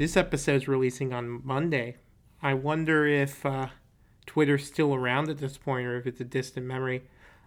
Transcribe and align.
this 0.00 0.16
episode's 0.16 0.66
releasing 0.66 1.12
on 1.12 1.42
Monday. 1.44 1.94
I 2.42 2.54
wonder 2.54 3.06
if 3.06 3.44
uh, 3.44 3.66
Twitter's 4.24 4.66
still 4.66 4.94
around 4.94 5.28
at 5.28 5.36
this 5.36 5.58
point 5.58 5.86
or 5.86 5.98
if 5.98 6.06
it's 6.06 6.22
a 6.22 6.24
distant 6.24 6.64
memory. 6.64 7.02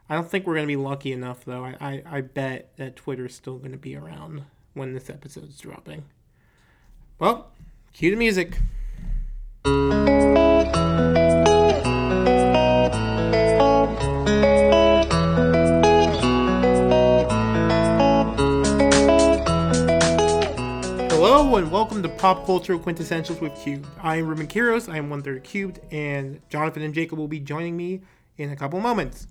I 0.07 0.13
don't 0.13 0.29
think 0.29 0.45
we're 0.45 0.53
going 0.53 0.67
to 0.67 0.71
be 0.71 0.75
lucky 0.75 1.11
enough, 1.11 1.45
though. 1.45 1.65
I, 1.65 1.75
I, 1.81 2.03
I 2.05 2.21
bet 2.21 2.77
that 2.77 2.95
Twitter's 2.95 3.33
still 3.33 3.57
going 3.57 3.71
to 3.71 3.79
be 3.79 3.95
around 3.95 4.43
when 4.75 4.93
this 4.93 5.09
episode's 5.09 5.59
dropping. 5.59 6.03
Well, 7.17 7.49
cue 7.91 8.11
the 8.11 8.17
music. 8.17 8.59
To 22.03 22.09
Pop 22.09 22.45
Culture 22.45 22.77
Quintessentials 22.77 23.39
with 23.39 23.53
Qubed. 23.53 23.85
I 24.01 24.17
am 24.17 24.27
Ruben 24.27 24.45
Quiros, 24.45 24.91
I 24.91 24.97
am 24.97 25.09
one 25.09 25.21
third 25.21 25.45
Qubed, 25.45 25.77
and 25.89 26.41
Jonathan 26.49 26.81
and 26.81 26.93
Jacob 26.93 27.17
will 27.17 27.29
be 27.29 27.39
joining 27.39 27.77
me 27.77 28.01
in 28.37 28.49
a 28.49 28.57
couple 28.57 28.81
moments. 28.81 29.25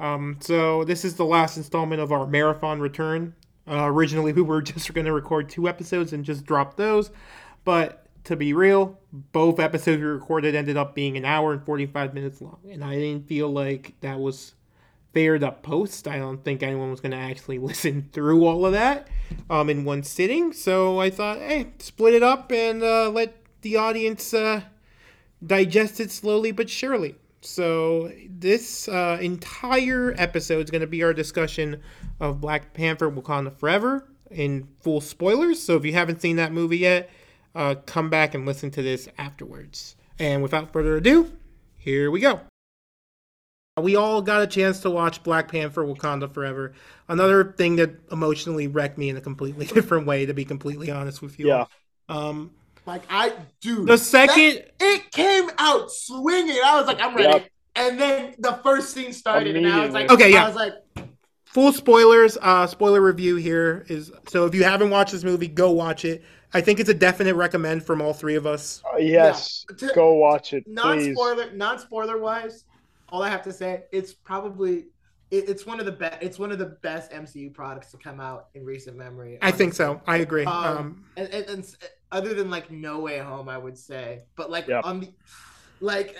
Um, 0.00 0.38
so 0.40 0.82
this 0.84 1.04
is 1.04 1.16
the 1.16 1.26
last 1.26 1.58
installment 1.58 2.00
of 2.00 2.12
our 2.12 2.26
marathon 2.26 2.80
return. 2.80 3.34
Uh, 3.68 3.84
originally, 3.84 4.32
we 4.32 4.40
were 4.40 4.62
just 4.62 4.94
going 4.94 5.04
to 5.04 5.12
record 5.12 5.50
two 5.50 5.68
episodes 5.68 6.14
and 6.14 6.24
just 6.24 6.46
drop 6.46 6.78
those, 6.78 7.10
but 7.64 8.06
to 8.24 8.34
be 8.34 8.54
real, 8.54 8.98
both 9.12 9.60
episodes 9.60 10.00
we 10.00 10.08
recorded 10.08 10.54
ended 10.54 10.78
up 10.78 10.94
being 10.94 11.18
an 11.18 11.26
hour 11.26 11.52
and 11.52 11.62
45 11.66 12.14
minutes 12.14 12.40
long, 12.40 12.60
and 12.70 12.82
I 12.82 12.94
didn't 12.94 13.28
feel 13.28 13.50
like 13.50 13.92
that 14.00 14.18
was 14.18 14.54
fair 15.16 15.38
to 15.38 15.50
post. 15.50 16.06
I 16.06 16.18
don't 16.18 16.44
think 16.44 16.62
anyone 16.62 16.90
was 16.90 17.00
going 17.00 17.12
to 17.12 17.16
actually 17.16 17.58
listen 17.70 18.10
through 18.12 18.44
all 18.44 18.66
of 18.66 18.72
that 18.72 19.08
um, 19.48 19.70
in 19.70 19.86
one 19.86 20.02
sitting, 20.02 20.52
so 20.52 21.00
I 21.00 21.08
thought, 21.08 21.38
hey, 21.38 21.68
split 21.78 22.12
it 22.12 22.22
up 22.22 22.52
and 22.52 22.82
uh, 22.82 23.08
let 23.08 23.34
the 23.62 23.76
audience 23.76 24.34
uh, 24.34 24.60
digest 25.44 26.00
it 26.00 26.10
slowly 26.10 26.52
but 26.52 26.68
surely. 26.68 27.14
So 27.40 28.12
this 28.28 28.88
uh, 28.88 29.16
entire 29.18 30.14
episode 30.18 30.64
is 30.64 30.70
going 30.70 30.82
to 30.82 30.86
be 30.86 31.02
our 31.02 31.14
discussion 31.14 31.80
of 32.20 32.42
Black 32.42 32.74
Panther: 32.74 33.10
Wakanda 33.10 33.56
Forever 33.56 34.06
in 34.30 34.68
full 34.80 35.00
spoilers. 35.00 35.62
So 35.62 35.76
if 35.76 35.84
you 35.86 35.94
haven't 35.94 36.20
seen 36.20 36.36
that 36.36 36.52
movie 36.52 36.78
yet, 36.78 37.08
uh, 37.54 37.76
come 37.86 38.10
back 38.10 38.34
and 38.34 38.44
listen 38.44 38.70
to 38.72 38.82
this 38.82 39.08
afterwards. 39.16 39.96
And 40.18 40.42
without 40.42 40.74
further 40.74 40.96
ado, 40.96 41.32
here 41.78 42.10
we 42.10 42.20
go. 42.20 42.40
We 43.78 43.94
all 43.94 44.22
got 44.22 44.40
a 44.40 44.46
chance 44.46 44.80
to 44.80 44.90
watch 44.90 45.22
Black 45.22 45.48
Panther: 45.48 45.82
Wakanda 45.84 46.32
Forever. 46.32 46.72
Another 47.08 47.52
thing 47.58 47.76
that 47.76 47.90
emotionally 48.10 48.68
wrecked 48.68 48.96
me 48.96 49.10
in 49.10 49.18
a 49.18 49.20
completely 49.20 49.66
different 49.74 50.06
way, 50.06 50.24
to 50.24 50.32
be 50.32 50.46
completely 50.46 50.90
honest 50.90 51.20
with 51.20 51.38
you. 51.38 51.48
Yeah. 51.48 51.66
Um, 52.08 52.52
Like 52.86 53.02
I, 53.10 53.34
dude, 53.60 53.86
the 53.86 53.98
second, 53.98 54.62
that- 54.64 54.72
it 54.80 55.10
came 55.12 55.50
out 55.58 55.90
swinging. 55.90 56.56
I 56.64 56.78
was 56.78 56.86
like, 56.86 57.00
I'm 57.00 57.14
ready. 57.14 57.28
Yep. 57.28 57.48
And 57.76 58.00
then 58.00 58.34
the 58.38 58.52
first 58.62 58.94
scene 58.94 59.12
started, 59.12 59.54
and 59.56 59.68
I 59.68 59.84
was 59.84 59.92
like, 59.92 60.10
Okay, 60.10 60.32
yeah. 60.32 60.44
I 60.44 60.46
was 60.48 60.56
like, 60.56 60.72
full 61.44 61.72
spoilers 61.72 62.36
uh 62.42 62.66
spoiler 62.66 63.00
review 63.00 63.36
here 63.36 63.84
is 63.88 64.10
so 64.28 64.44
if 64.46 64.54
you 64.54 64.62
haven't 64.62 64.90
watched 64.90 65.12
this 65.12 65.24
movie 65.24 65.48
go 65.48 65.70
watch 65.70 66.04
it 66.04 66.22
i 66.52 66.60
think 66.60 66.78
it's 66.78 66.90
a 66.90 66.94
definite 66.94 67.34
recommend 67.34 67.82
from 67.82 68.02
all 68.02 68.12
three 68.12 68.34
of 68.34 68.46
us 68.46 68.82
Uh, 68.92 68.98
yes, 68.98 69.64
Yeah. 69.80 69.88
go 69.94 70.12
watch 70.16 70.52
it, 70.52 70.64
non 70.66 70.98
please. 70.98 71.14
spoiler, 71.16 71.50
non 71.52 71.78
spoiler 71.78 72.18
wise, 72.18 72.64
all 73.10 73.22
I 73.22 73.28
have 73.28 73.42
to 73.42 73.52
say, 73.52 73.84
it's 73.92 74.12
probably. 74.12 74.86
It, 75.32 75.48
it's 75.48 75.66
one 75.66 75.80
of 75.80 75.86
the 75.86 75.92
best. 75.92 76.22
It's 76.22 76.38
one 76.38 76.52
of 76.52 76.58
the 76.58 76.76
best 76.82 77.10
MCU 77.10 77.52
products 77.52 77.90
to 77.90 77.96
come 77.98 78.20
out 78.20 78.46
in 78.54 78.64
recent 78.64 78.96
memory. 78.96 79.38
i 79.42 79.50
think 79.50 79.74
so 79.74 80.00
i 80.06 80.18
agree 80.18 80.44
Um, 80.44 80.54
um 80.78 81.04
and, 81.16 81.28
and, 81.34 81.46
and 81.48 81.76
other 82.12 82.32
than 82.34 82.48
like 82.48 82.70
No 82.70 83.00
Way 83.00 83.18
Home, 83.18 83.48
I 83.48 83.58
would 83.58 83.76
say, 83.76 84.22
but 84.36 84.50
like 84.50 84.68
Yep. 84.68 84.84
on 84.84 85.00
the 85.00 85.12
like. 85.80 86.16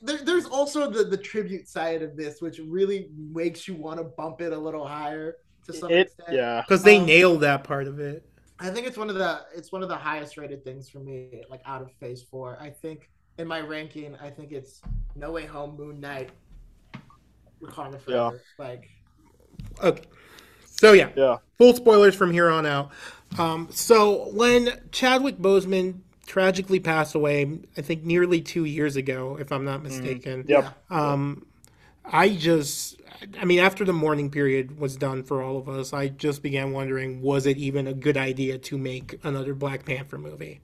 There, 0.00 0.18
there's 0.18 0.46
also 0.46 0.88
the, 0.88 1.02
the 1.02 1.16
tribute 1.16 1.66
side 1.68 2.02
of 2.02 2.16
this, 2.16 2.40
which 2.40 2.60
really 2.60 3.08
makes 3.16 3.66
you 3.66 3.74
want 3.74 3.98
to 3.98 4.04
bump 4.04 4.40
it 4.40 4.52
a 4.52 4.58
little 4.58 4.86
higher 4.86 5.36
to 5.66 5.72
some 5.72 5.90
It, 5.90 6.06
extent. 6.06 6.28
yeah, 6.32 6.60
because 6.60 6.84
they 6.84 6.98
um, 6.98 7.06
nailed 7.06 7.40
that 7.40 7.64
part 7.64 7.88
of 7.88 7.98
it 7.98 8.24
I 8.60 8.70
think 8.70 8.86
it's 8.86 8.96
one 8.98 9.08
of 9.08 9.16
the 9.16 9.40
it's 9.54 9.70
one 9.72 9.82
of 9.82 9.88
the 9.88 9.96
highest 9.96 10.36
rated 10.36 10.64
things 10.64 10.88
for 10.88 10.98
me, 10.98 11.42
like 11.48 11.62
out 11.64 11.80
of 11.80 11.92
Phase 12.00 12.22
Four. 12.22 12.58
I 12.60 12.70
think 12.70 13.08
in 13.38 13.46
my 13.48 13.60
ranking, 13.60 14.16
I 14.20 14.30
think 14.30 14.52
it's 14.52 14.82
No 15.16 15.32
Way 15.32 15.46
Home, 15.46 15.76
Moon 15.76 16.00
Knight, 16.00 16.30
Wakanda 17.62 18.00
Forever. 18.00 18.42
Like, 18.58 18.88
okay 19.82 20.02
so 20.64 20.92
yeah 20.92 21.08
yeah, 21.16 21.36
full 21.56 21.74
spoilers 21.74 22.14
from 22.14 22.30
here 22.32 22.48
on 22.48 22.64
out 22.64 22.90
um 23.38 23.68
so 23.70 24.30
when 24.30 24.68
chadwick 24.92 25.36
boseman 25.38 25.98
tragically 26.26 26.78
passed 26.78 27.14
away 27.14 27.58
i 27.76 27.80
think 27.80 28.04
nearly 28.04 28.40
two 28.40 28.64
years 28.64 28.96
ago 28.96 29.36
if 29.40 29.50
i'm 29.50 29.64
not 29.64 29.82
mistaken 29.82 30.44
yep. 30.46 30.76
Um, 30.90 31.44
I 32.10 32.30
just, 32.30 32.98
I 33.38 33.44
mean, 33.44 33.58
after 33.58 33.84
the 33.84 33.92
mourning 33.92 34.30
period 34.30 34.78
was 34.78 34.96
done 34.96 35.22
for 35.24 35.42
all 35.42 35.58
of 35.58 35.68
us, 35.68 35.92
I 35.92 36.08
just 36.08 36.42
began 36.42 36.72
wondering 36.72 37.20
was 37.20 37.44
it 37.44 37.58
even 37.58 37.86
a 37.86 37.92
good 37.92 38.16
idea 38.16 38.56
to 38.56 38.78
make 38.78 39.20
another 39.22 39.52
Black 39.52 39.84
Panther 39.84 40.16
movie? 40.16 40.60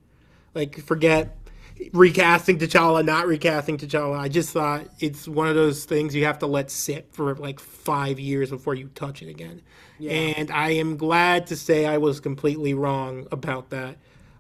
Like, 0.54 0.80
forget 0.80 1.36
recasting 1.92 2.58
T'Challa, 2.58 3.04
not 3.04 3.26
recasting 3.26 3.76
T'Challa. 3.78 4.18
I 4.18 4.28
just 4.28 4.50
thought 4.50 4.86
it's 5.00 5.26
one 5.26 5.48
of 5.48 5.54
those 5.54 5.84
things 5.84 6.14
you 6.14 6.24
have 6.24 6.38
to 6.40 6.46
let 6.46 6.70
sit 6.70 7.12
for 7.12 7.34
like 7.34 7.60
five 7.60 8.18
years 8.20 8.50
before 8.50 8.74
you 8.74 8.88
touch 8.94 9.22
it 9.22 9.28
again. 9.28 9.62
Yeah. 9.98 10.12
And 10.12 10.50
I 10.50 10.70
am 10.70 10.96
glad 10.96 11.46
to 11.48 11.56
say 11.56 11.86
I 11.86 11.98
was 11.98 12.20
completely 12.20 12.74
wrong 12.74 13.26
about 13.30 13.70
that. 13.70 13.96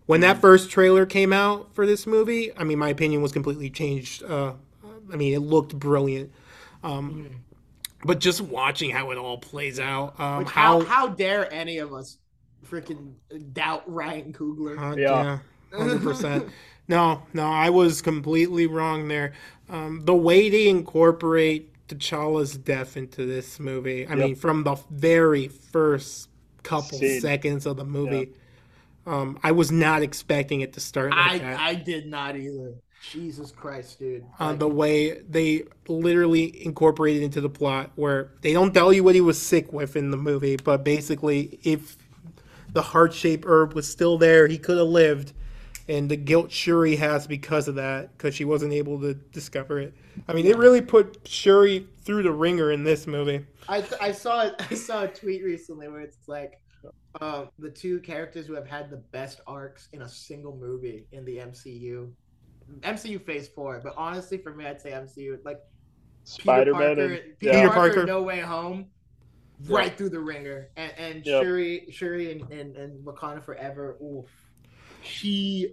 When 0.06 0.20
that 0.20 0.38
first 0.40 0.70
trailer 0.70 1.06
came 1.06 1.32
out 1.32 1.74
for 1.74 1.86
this 1.86 2.06
movie, 2.06 2.50
I 2.56 2.64
mean, 2.64 2.78
my 2.78 2.90
opinion 2.90 3.22
was 3.22 3.32
completely 3.32 3.70
changed. 3.70 4.22
Uh, 4.22 4.52
I 5.12 5.16
mean, 5.16 5.32
it 5.32 5.38
looked 5.40 5.78
brilliant. 5.78 6.30
Um, 6.82 7.44
but 8.04 8.20
just 8.20 8.42
watching 8.42 8.90
how 8.90 9.10
it 9.12 9.18
all 9.18 9.38
plays 9.38 9.80
out, 9.80 10.20
um, 10.20 10.40
which 10.40 10.50
how, 10.50 10.80
how, 10.80 10.86
how 10.86 11.08
dare 11.08 11.50
any 11.52 11.78
of 11.78 11.94
us 11.94 12.18
freaking 12.68 13.14
doubt 13.54 13.90
Ryan 13.90 14.32
Coogler? 14.34 14.78
uh, 14.78 14.96
Yeah. 14.96 15.38
yeah, 15.72 15.78
hundred 15.78 16.02
percent. 16.02 16.48
No, 16.86 17.22
no, 17.32 17.44
I 17.46 17.70
was 17.70 18.02
completely 18.02 18.66
wrong 18.66 19.08
there. 19.08 19.32
Um, 19.68 20.04
the 20.04 20.14
way 20.14 20.50
they 20.50 20.68
incorporate 20.68 21.70
T'Challa's 21.88 22.56
death 22.56 22.96
into 22.96 23.24
this 23.26 23.58
movie, 23.58 24.06
I 24.06 24.14
Yep. 24.14 24.20
mean, 24.22 24.34
from 24.34 24.64
the 24.64 24.76
very 24.90 25.48
first 25.48 26.28
couple 26.62 26.98
Scene. 26.98 27.20
seconds 27.20 27.66
of 27.66 27.76
the 27.78 27.84
movie, 27.84 28.32
um, 29.06 29.38
I 29.42 29.52
was 29.52 29.72
not 29.72 30.02
expecting 30.02 30.60
it 30.60 30.72
to 30.74 30.80
start 30.80 31.16
like 31.16 31.32
I 31.32 31.38
that. 31.38 31.58
I 31.58 31.74
did 31.74 32.06
not 32.06 32.36
either. 32.36 32.74
Jesus 33.00 33.50
Christ, 33.52 33.98
dude. 33.98 34.24
uh, 34.40 34.52
Like, 34.52 34.58
the 34.58 34.68
way 34.68 35.20
they 35.28 35.62
literally 35.88 36.64
incorporated 36.64 37.22
into 37.22 37.40
the 37.40 37.48
plot 37.48 37.90
where 37.96 38.30
they 38.40 38.52
don't 38.52 38.72
tell 38.74 38.92
you 38.92 39.04
what 39.04 39.14
he 39.14 39.20
was 39.20 39.40
sick 39.40 39.72
with 39.72 39.96
in 39.96 40.10
the 40.10 40.16
movie, 40.16 40.56
but 40.56 40.84
basically, 40.84 41.58
if 41.62 41.96
the 42.72 42.82
heart 42.82 43.14
shaped 43.14 43.44
herb 43.46 43.74
was 43.74 43.88
still 43.90 44.18
there, 44.18 44.46
he 44.48 44.58
could 44.58 44.78
have 44.78 44.88
lived. 44.88 45.32
And 45.86 46.10
the 46.10 46.16
guilt 46.16 46.50
Shuri 46.50 46.96
has 46.96 47.26
because 47.26 47.68
of 47.68 47.74
that, 47.74 48.16
because 48.16 48.34
she 48.34 48.44
wasn't 48.46 48.72
able 48.72 48.98
to 49.00 49.14
discover 49.14 49.78
it. 49.80 49.94
I 50.26 50.32
mean, 50.32 50.46
it 50.46 50.56
really 50.56 50.80
put 50.80 51.28
Shuri 51.28 51.86
through 52.02 52.22
the 52.22 52.32
ringer 52.32 52.72
in 52.72 52.84
this 52.84 53.06
movie. 53.06 53.44
I, 53.68 53.84
I 54.00 54.12
saw 54.12 54.50
I 54.70 54.74
saw 54.74 55.02
a 55.02 55.08
tweet 55.08 55.44
recently 55.44 55.88
where 55.88 56.00
it's 56.00 56.26
like 56.26 56.60
uh, 57.20 57.46
the 57.58 57.70
two 57.70 58.00
characters 58.00 58.46
who 58.46 58.54
have 58.54 58.66
had 58.66 58.90
the 58.90 58.96
best 58.96 59.40
arcs 59.46 59.88
in 59.92 60.02
a 60.02 60.08
single 60.08 60.56
movie 60.56 61.06
in 61.12 61.24
the 61.24 61.36
MCU. 61.36 62.10
MCU 62.80 63.22
Phase 63.22 63.48
Four, 63.48 63.80
but 63.84 63.94
honestly, 63.96 64.38
for 64.38 64.54
me, 64.54 64.66
I'd 64.66 64.80
say 64.80 64.92
MCU 64.92 65.38
like 65.44 65.60
Spider 66.24 66.72
Peter 66.72 66.78
Man 66.78 66.96
Parker, 66.96 67.12
and 67.12 67.38
Peter, 67.38 67.52
yeah. 67.52 67.68
Parker, 67.68 67.94
Parker. 67.94 68.06
No 68.06 68.22
Way 68.22 68.40
Home, 68.40 68.86
right 69.68 69.96
through 69.96 70.08
the 70.08 70.20
ringer, 70.20 70.70
and, 70.76 70.92
and 70.96 71.26
Yep. 71.26 71.42
Shuri, 71.42 71.86
Shuri, 71.90 72.32
and, 72.32 72.50
and, 72.50 72.76
and 72.76 73.04
Wakanda 73.04 73.44
Forever. 73.44 73.96
Oof, 74.02 74.26
she. 75.04 75.72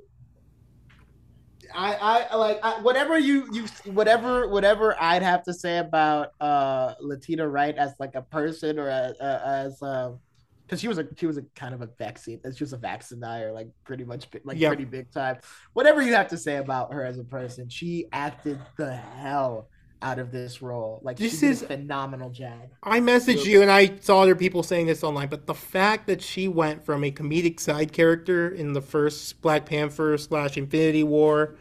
I, 1.73 2.27
I 2.29 2.35
like 2.35 2.59
I, 2.63 2.81
whatever 2.81 3.17
you 3.17 3.47
you 3.53 3.65
whatever 3.93 4.49
whatever 4.49 4.95
I'd 5.01 5.21
have 5.23 5.43
to 5.43 5.53
say 5.53 5.77
about 5.77 6.29
uh 6.41 6.95
Letitia 6.99 7.47
Wright 7.47 7.77
as 7.77 7.93
like 7.97 8.15
a 8.15 8.23
person 8.23 8.77
or 8.77 8.89
a, 8.89 9.13
a, 9.21 9.41
as 9.47 9.81
um 9.81 10.19
because 10.65 10.81
she 10.81 10.89
was 10.89 10.97
a 10.97 11.07
she 11.17 11.27
was 11.27 11.37
a 11.37 11.43
kind 11.55 11.73
of 11.73 11.81
a 11.81 11.87
vaccine 11.97 12.41
she 12.55 12.63
was 12.63 12.73
a 12.73 12.77
vaccinator 12.77 13.53
like 13.53 13.69
pretty 13.85 14.03
much 14.03 14.27
like 14.43 14.57
Yeah. 14.59 14.67
pretty 14.67 14.83
big 14.83 15.11
time 15.13 15.37
whatever 15.71 16.01
you 16.01 16.13
have 16.13 16.27
to 16.29 16.37
say 16.37 16.57
about 16.57 16.91
her 16.93 17.05
as 17.05 17.19
a 17.19 17.23
person 17.23 17.69
she 17.69 18.07
acted 18.11 18.59
the 18.77 18.93
hell 18.93 19.69
out 20.03 20.17
of 20.19 20.31
this 20.31 20.61
role 20.61 20.99
like 21.03 21.17
This 21.17 21.39
she 21.39 21.45
is- 21.47 21.61
a 21.61 21.67
phenomenal 21.67 22.29
job 22.29 22.59
I 22.83 22.99
messaged 22.99 23.45
you 23.45 23.61
and 23.61 23.69
I 23.71 23.97
saw 23.99 24.21
other 24.21 24.35
people 24.35 24.63
saying 24.63 24.87
this 24.87 25.03
online, 25.03 25.29
but 25.29 25.45
the 25.45 25.53
fact 25.53 26.07
that 26.07 26.21
she 26.21 26.47
went 26.47 26.83
from 26.83 27.03
a 27.03 27.11
comedic 27.11 27.59
side 27.59 27.93
character 27.93 28.49
in 28.49 28.73
the 28.73 28.81
first 28.81 29.41
Black 29.41 29.65
Panther 29.65 30.17
slash 30.17 30.57
Infinity 30.57 31.03
War 31.03 31.55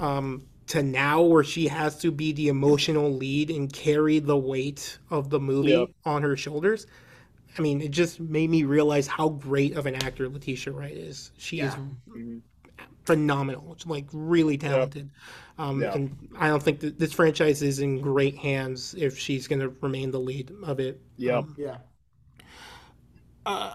um, 0.00 0.46
to 0.68 0.82
now 0.82 1.22
where 1.22 1.42
she 1.44 1.66
has 1.68 1.98
to 1.98 2.10
be 2.12 2.32
the 2.32 2.48
emotional 2.48 3.12
lead 3.12 3.50
and 3.50 3.72
carry 3.72 4.20
the 4.20 4.36
weight 4.36 4.98
of 5.10 5.28
the 5.30 5.40
movie 5.40 5.70
Yep. 5.70 5.88
on 6.04 6.22
her 6.22 6.36
shoulders. 6.36 6.86
I 7.58 7.62
mean, 7.62 7.82
it 7.82 7.90
just 7.90 8.18
made 8.20 8.48
me 8.48 8.62
realize 8.64 9.06
how 9.06 9.28
great 9.28 9.74
of 9.76 9.84
an 9.86 9.96
actor 9.96 10.28
Letitia 10.28 10.72
Wright 10.72 10.96
is. 10.96 11.32
She 11.36 11.60
is 11.60 11.74
Yeah. 11.74 11.78
Mhm. 12.16 12.40
Phenomenal. 13.04 13.72
It's 13.72 13.86
like 13.86 14.06
really 14.12 14.56
talented. 14.58 15.10
Um, 15.58 15.82
Yeah. 15.82 15.94
And 15.94 16.16
I 16.38 16.48
don't 16.48 16.62
think 16.62 16.80
that 16.80 16.98
this 16.98 17.12
franchise 17.12 17.62
is 17.62 17.78
in 17.80 18.00
great 18.00 18.36
hands 18.36 18.94
if 18.96 19.18
she's 19.18 19.46
going 19.48 19.60
to 19.60 19.68
remain 19.80 20.10
the 20.10 20.20
lead 20.20 20.50
of 20.62 20.80
it. 20.80 21.00
Yeah. 21.16 21.38
Um, 21.38 21.54
Yeah. 21.58 21.76
uh, 23.46 23.74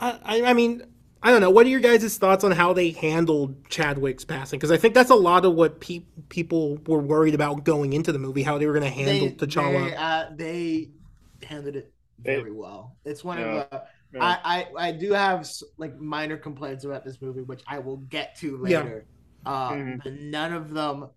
I, 0.00 0.18
I- 0.24 0.42
I 0.44 0.52
mean, 0.52 0.82
I 1.22 1.30
don't 1.30 1.40
know. 1.40 1.50
What 1.50 1.64
are 1.64 1.70
your 1.70 1.80
guys' 1.80 2.18
thoughts 2.18 2.44
on 2.44 2.52
how 2.52 2.74
they 2.74 2.90
handled 2.90 3.68
Chadwick's 3.70 4.24
passing? 4.26 4.58
Because 4.58 4.70
I 4.70 4.76
think 4.76 4.92
that's 4.92 5.10
a 5.10 5.14
lot 5.14 5.46
of 5.46 5.54
what 5.54 5.80
pe- 5.80 6.04
people 6.28 6.76
were 6.86 6.98
worried 7.00 7.34
about 7.34 7.64
going 7.64 7.94
into 7.94 8.12
the 8.12 8.18
movie, 8.18 8.42
how 8.42 8.58
they 8.58 8.66
were 8.66 8.74
going 8.78 8.84
to 8.84 8.90
handle 8.90 9.28
they, 9.30 9.46
T'Challa. 9.46 9.88
They, 9.88 9.96
uh, 9.96 10.24
they 10.36 10.90
handled 11.46 11.76
it 11.76 11.92
They- 12.18 12.36
very 12.36 12.52
well. 12.52 12.96
It's 13.06 13.24
one 13.24 13.38
Yeah. 13.38 13.46
of 13.62 13.70
the. 13.70 13.82
Yeah. 14.14 14.38
I, 14.44 14.66
I 14.78 14.88
I 14.88 14.92
do 14.92 15.12
have 15.12 15.48
like 15.78 15.98
minor 15.98 16.36
complaints 16.36 16.84
about 16.84 17.04
this 17.04 17.20
movie, 17.20 17.42
which 17.42 17.62
I 17.66 17.78
will 17.80 17.98
get 17.98 18.36
to 18.36 18.58
Yeah. 18.62 18.84
later. 18.84 19.08
Uh, 19.44 19.78
Mhm. 19.78 20.02
But 20.02 20.14
none 20.14 20.52
of 20.52 20.70
them 20.72 21.10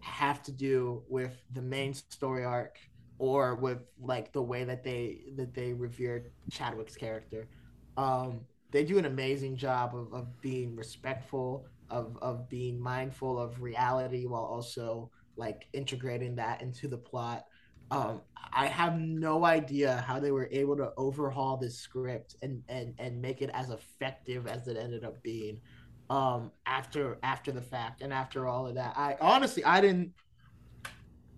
have 0.00 0.42
to 0.44 0.52
do 0.52 1.04
with 1.08 1.36
the 1.50 1.62
main 1.62 1.94
story 1.94 2.44
arc 2.44 2.78
or 3.18 3.56
with 3.56 3.78
like 3.98 4.32
the 4.32 4.42
way 4.42 4.64
that 4.64 4.82
they 4.84 5.32
that 5.36 5.54
they 5.54 5.72
revered 5.74 6.32
Chadwick's 6.50 6.96
character. 6.96 7.48
Um, 7.96 8.46
they 8.70 8.84
do 8.84 8.98
an 8.98 9.04
amazing 9.04 9.56
job 9.56 9.94
of, 9.94 10.12
of 10.12 10.40
being 10.40 10.76
respectful, 10.76 11.66
of 11.90 12.16
of 12.22 12.48
being 12.48 12.80
mindful 12.80 13.38
of 13.38 13.60
reality 13.62 14.26
while 14.26 14.44
also 14.44 15.10
like 15.36 15.66
integrating 15.72 16.36
that 16.36 16.62
into 16.62 16.88
the 16.88 16.98
plot. 16.98 17.44
Um, 17.90 18.20
I 18.52 18.66
have 18.66 18.98
no 18.98 19.44
idea 19.44 20.04
how 20.06 20.18
they 20.18 20.32
were 20.32 20.48
able 20.50 20.76
to 20.76 20.92
overhaul 20.96 21.56
this 21.56 21.78
script 21.78 22.36
and 22.42 22.62
and 22.68 22.94
and 22.98 23.20
make 23.20 23.42
it 23.42 23.50
as 23.52 23.70
effective 23.70 24.46
as 24.46 24.68
it 24.68 24.76
ended 24.76 25.04
up 25.04 25.22
being. 25.22 25.60
Um, 26.08 26.50
after 26.66 27.18
after 27.22 27.52
the 27.52 27.62
fact 27.62 28.02
and 28.02 28.12
after 28.12 28.46
all 28.46 28.66
of 28.66 28.74
that, 28.74 28.94
I 28.96 29.16
honestly 29.20 29.64
I 29.64 29.80
didn't. 29.80 30.12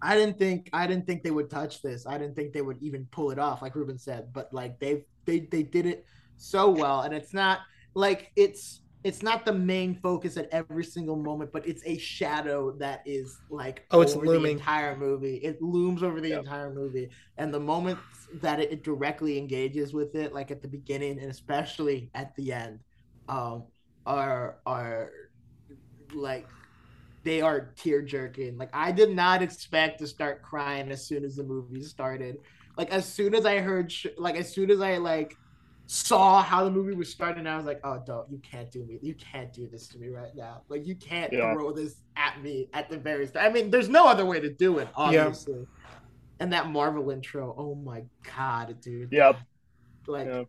I 0.04 0.16
didn't 0.16 0.37
think 0.37 0.69
I 0.72 0.87
didn't 0.88 1.06
think 1.06 1.22
they 1.22 1.31
would 1.31 1.49
touch 1.49 1.81
this. 1.81 2.06
I 2.06 2.19
didn't 2.19 2.34
think 2.34 2.52
they 2.52 2.62
would 2.62 2.82
even 2.82 3.06
pull 3.12 3.31
it 3.31 3.38
off, 3.38 3.62
like 3.62 3.76
Ruben 3.76 3.98
said. 3.98 4.32
But 4.32 4.52
like 4.52 4.81
they 4.81 5.05
they 5.26 5.40
they 5.40 5.62
did 5.62 5.87
it 5.87 6.06
so 6.37 6.70
well, 6.70 7.02
and 7.02 7.14
it's 7.14 7.32
not 7.32 7.60
like 7.94 8.32
it's 8.34 8.81
it's 9.04 9.22
not 9.22 9.44
the 9.44 9.52
main 9.52 9.96
focus 9.96 10.37
at 10.37 10.49
every 10.52 10.84
single 10.84 11.16
moment, 11.16 11.50
but 11.52 11.66
it's 11.66 11.82
a 11.84 11.99
shadow 11.99 12.72
that 12.78 13.02
is 13.04 13.40
like 13.50 13.87
Oh, 13.90 14.00
it's 14.00 14.14
over 14.14 14.26
looming. 14.26 14.56
the 14.56 14.60
entire 14.60 14.96
movie. 14.96 15.37
It 15.37 15.60
looms 15.60 16.02
over 16.02 16.20
the 16.20 16.31
Yep. 16.31 16.44
entire 16.44 16.72
movie, 16.72 17.10
and 17.37 17.52
the 17.52 17.60
moments 17.60 18.02
that 18.40 18.60
it, 18.60 18.72
it 18.72 18.84
directly 18.84 19.38
engages 19.38 19.93
with 19.93 20.14
it, 20.14 20.32
like 20.32 20.50
at 20.50 20.62
the 20.62 20.69
beginning 20.69 21.19
and 21.20 21.31
especially 21.31 22.10
at 22.14 22.34
the 22.37 22.52
end, 22.52 22.81
um, 23.28 23.64
are 24.06 24.58
are 24.66 25.10
like 26.12 26.48
they 27.25 27.40
are 27.40 27.75
tear 27.76 28.02
jerking. 28.02 28.58
Like 28.58 28.70
I 28.75 28.93
did 28.93 29.10
not 29.14 29.43
expect 29.43 30.00
to 30.00 30.06
start 30.06 30.43
crying 30.43 30.90
as 30.90 31.06
soon 31.06 31.25
as 31.25 31.37
the 31.37 31.44
movie 31.44 31.82
started. 31.82 32.38
Like 32.76 32.90
as 32.93 33.12
soon 33.12 33.34
as 33.34 33.46
I 33.46 33.58
heard, 33.58 33.93
sh- 33.93 34.06
like 34.19 34.37
as 34.37 34.52
soon 34.55 34.70
as 34.70 34.81
I 34.81 34.98
like 34.98 35.38
saw 35.87 36.43
how 36.43 36.64
the 36.64 36.70
movie 36.70 36.94
was 36.94 37.11
starting, 37.11 37.40
and 37.40 37.49
I 37.49 37.56
was 37.56 37.67
like, 37.67 37.81
oh, 37.84 38.02
don't 38.06 38.31
you 38.31 38.38
can't 38.38 38.70
do 38.70 38.84
me, 38.84 38.99
you 39.02 39.14
can't 39.14 39.52
do 39.52 39.67
this 39.67 39.88
to 39.88 39.99
me 39.99 40.08
right 40.08 40.34
now. 40.34 40.62
Like 40.69 40.87
you 40.87 40.94
can't 40.94 41.32
Yeah. 41.32 41.52
throw 41.52 41.73
this 41.73 41.96
at 42.17 42.40
me 42.43 42.69
at 42.73 42.88
the 42.88 42.99
very 42.99 43.26
start. 43.26 43.46
I 43.46 43.52
mean, 43.52 43.70
there's 43.70 43.88
no 43.88 44.06
other 44.06 44.25
way 44.25 44.40
to 44.40 44.50
do 44.50 44.79
it, 44.79 44.88
obviously. 44.94 45.67
And 46.40 46.52
that 46.52 46.70
Marvel 46.70 47.11
intro, 47.11 47.55
oh 47.56 47.75
my 47.75 48.05
god, 48.37 48.81
dude. 48.81 49.12
Yep. 49.12 49.38
Like 50.06 50.26
Yeah. 50.26 50.44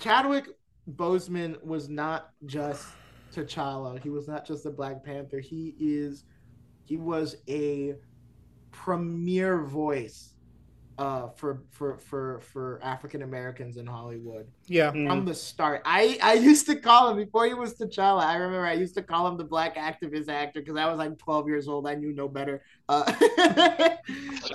Chadwick 0.00 0.46
Boseman 0.96 1.62
was 1.64 1.88
not 1.88 2.30
just 2.46 2.86
T'Challa. 3.34 4.00
He 4.00 4.10
was 4.10 4.28
not 4.28 4.46
just 4.46 4.64
a 4.66 4.70
Black 4.70 5.04
Panther. 5.04 5.40
He 5.40 5.74
is 5.78 6.24
he 6.84 6.96
was 6.96 7.36
a 7.48 7.96
premier 8.70 9.62
voice 9.62 10.34
uh, 10.98 11.28
for 11.36 11.62
for 11.70 11.98
for 11.98 12.40
for 12.40 12.80
African 12.82 13.22
Americans 13.22 13.76
in 13.76 13.86
Hollywood 13.86 14.46
Yeah. 14.66 14.90
Mm. 14.92 15.06
from 15.08 15.24
the 15.24 15.34
start. 15.34 15.82
I 15.84 16.18
I 16.22 16.34
used 16.34 16.66
to 16.66 16.76
call 16.76 17.10
him 17.10 17.16
before 17.16 17.46
he 17.46 17.54
was 17.54 17.74
T'Challa. 17.74 18.22
I 18.22 18.34
remember 18.36 18.66
I 18.66 18.72
used 18.72 18.94
to 18.96 19.02
call 19.02 19.26
him 19.28 19.36
the 19.36 19.44
black 19.44 19.76
activist 19.76 20.28
actor 20.28 20.60
because 20.60 20.76
I 20.76 20.86
was 20.86 20.98
like 20.98 21.16
12 21.18 21.46
years 21.46 21.68
old. 21.68 21.86
I 21.86 21.94
knew 21.94 22.12
no 22.12 22.28
better. 22.28 22.62
Uh, 22.88 23.12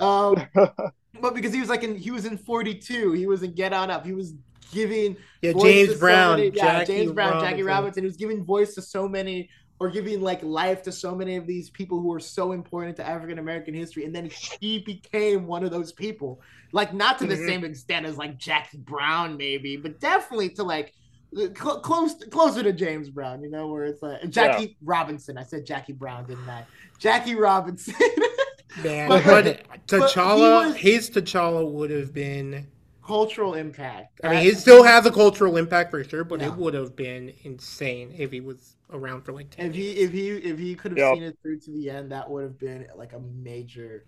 um, 0.00 0.46
but 1.20 1.34
because 1.34 1.52
he 1.52 1.60
was 1.60 1.68
like 1.68 1.82
in 1.82 1.96
he 1.96 2.10
was 2.10 2.24
in 2.26 2.36
42, 2.36 3.12
he 3.12 3.26
was 3.26 3.42
in 3.42 3.52
Get 3.54 3.72
On 3.72 3.90
Up. 3.90 4.04
He 4.04 4.12
was 4.12 4.34
giving 4.72 5.16
Yeah, 5.40 5.52
voice 5.52 5.62
to 5.62 5.68
James 5.68 5.92
so 5.94 5.98
Brown, 6.00 6.36
many- 6.38 6.48
yeah, 6.50 6.78
Jackie 6.80 6.92
James 6.92 7.12
Brown, 7.12 7.40
Jackie 7.40 7.62
Robinson. 7.62 8.02
He 8.02 8.06
was 8.08 8.16
giving 8.16 8.44
voice 8.44 8.74
to 8.74 8.82
so 8.82 9.08
many 9.08 9.48
or 9.80 9.90
giving 9.90 10.20
like 10.20 10.42
life 10.42 10.82
to 10.84 10.92
so 10.92 11.14
many 11.14 11.36
of 11.36 11.46
these 11.46 11.68
people 11.70 12.00
who 12.00 12.12
are 12.12 12.20
so 12.20 12.52
important 12.52 12.96
to 12.96 13.06
African 13.06 13.38
American 13.38 13.74
history, 13.74 14.04
and 14.04 14.14
then 14.14 14.28
she 14.30 14.78
became 14.84 15.46
one 15.46 15.64
of 15.64 15.70
those 15.70 15.92
people. 15.92 16.40
Like 16.72 16.92
not 16.94 17.18
to 17.18 17.26
the 17.26 17.36
Mhm. 17.36 17.46
same 17.46 17.64
extent 17.64 18.06
as 18.06 18.16
like 18.16 18.36
Jackie 18.38 18.78
Brown, 18.78 19.36
maybe, 19.36 19.76
but 19.76 20.00
definitely 20.00 20.50
to 20.50 20.62
like 20.62 20.92
cl- 21.34 21.80
close 21.80 22.14
closer 22.30 22.62
to 22.62 22.72
James 22.72 23.10
Brown, 23.10 23.42
you 23.42 23.50
know, 23.50 23.66
where 23.68 23.84
it's 23.84 24.02
like 24.02 24.28
Jackie 24.30 24.76
Robinson. 24.82 25.36
I 25.38 25.42
said 25.42 25.66
Jackie 25.66 25.92
Brown, 25.92 26.26
didn't 26.26 26.48
I? 26.48 26.64
Jackie 26.98 27.34
Robinson. 27.34 27.94
Man, 28.82 29.08
But- 29.08 29.24
but, 29.24 29.60
but 29.68 29.86
T'Challa, 29.86 30.36
he 30.36 30.68
was- 30.68 30.76
his 30.76 31.10
T'Challa 31.10 31.70
would 31.70 31.90
have 31.90 32.12
been. 32.12 32.66
Cultural 33.06 33.52
impact. 33.54 34.20
I 34.24 34.30
mean, 34.30 34.40
he 34.44 34.52
still 34.52 34.82
has 34.82 35.04
a 35.04 35.10
cultural 35.10 35.58
impact 35.58 35.90
for 35.90 36.02
sure, 36.02 36.24
but 36.24 36.40
Yeah. 36.40 36.46
it 36.46 36.54
would 36.56 36.72
have 36.74 36.96
been 36.96 37.34
insane 37.42 38.14
if 38.16 38.32
he 38.32 38.40
was 38.40 38.73
around 38.90 39.22
for 39.22 39.32
like 39.32 39.50
ten. 39.50 39.70
if 39.70 39.74
he 39.74 39.90
if 39.92 40.12
he 40.12 40.28
if 40.30 40.58
he 40.58 40.74
could 40.74 40.92
have 40.92 41.00
Yep. 41.00 41.02
seen 41.02 41.22
it 41.22 41.38
through 41.42 41.60
to 41.60 41.72
the 41.72 41.90
end, 41.90 42.12
that 42.12 42.28
would 42.28 42.42
have 42.42 42.58
been 42.58 42.86
like 42.96 43.12
a 43.12 43.20
major, 43.20 44.06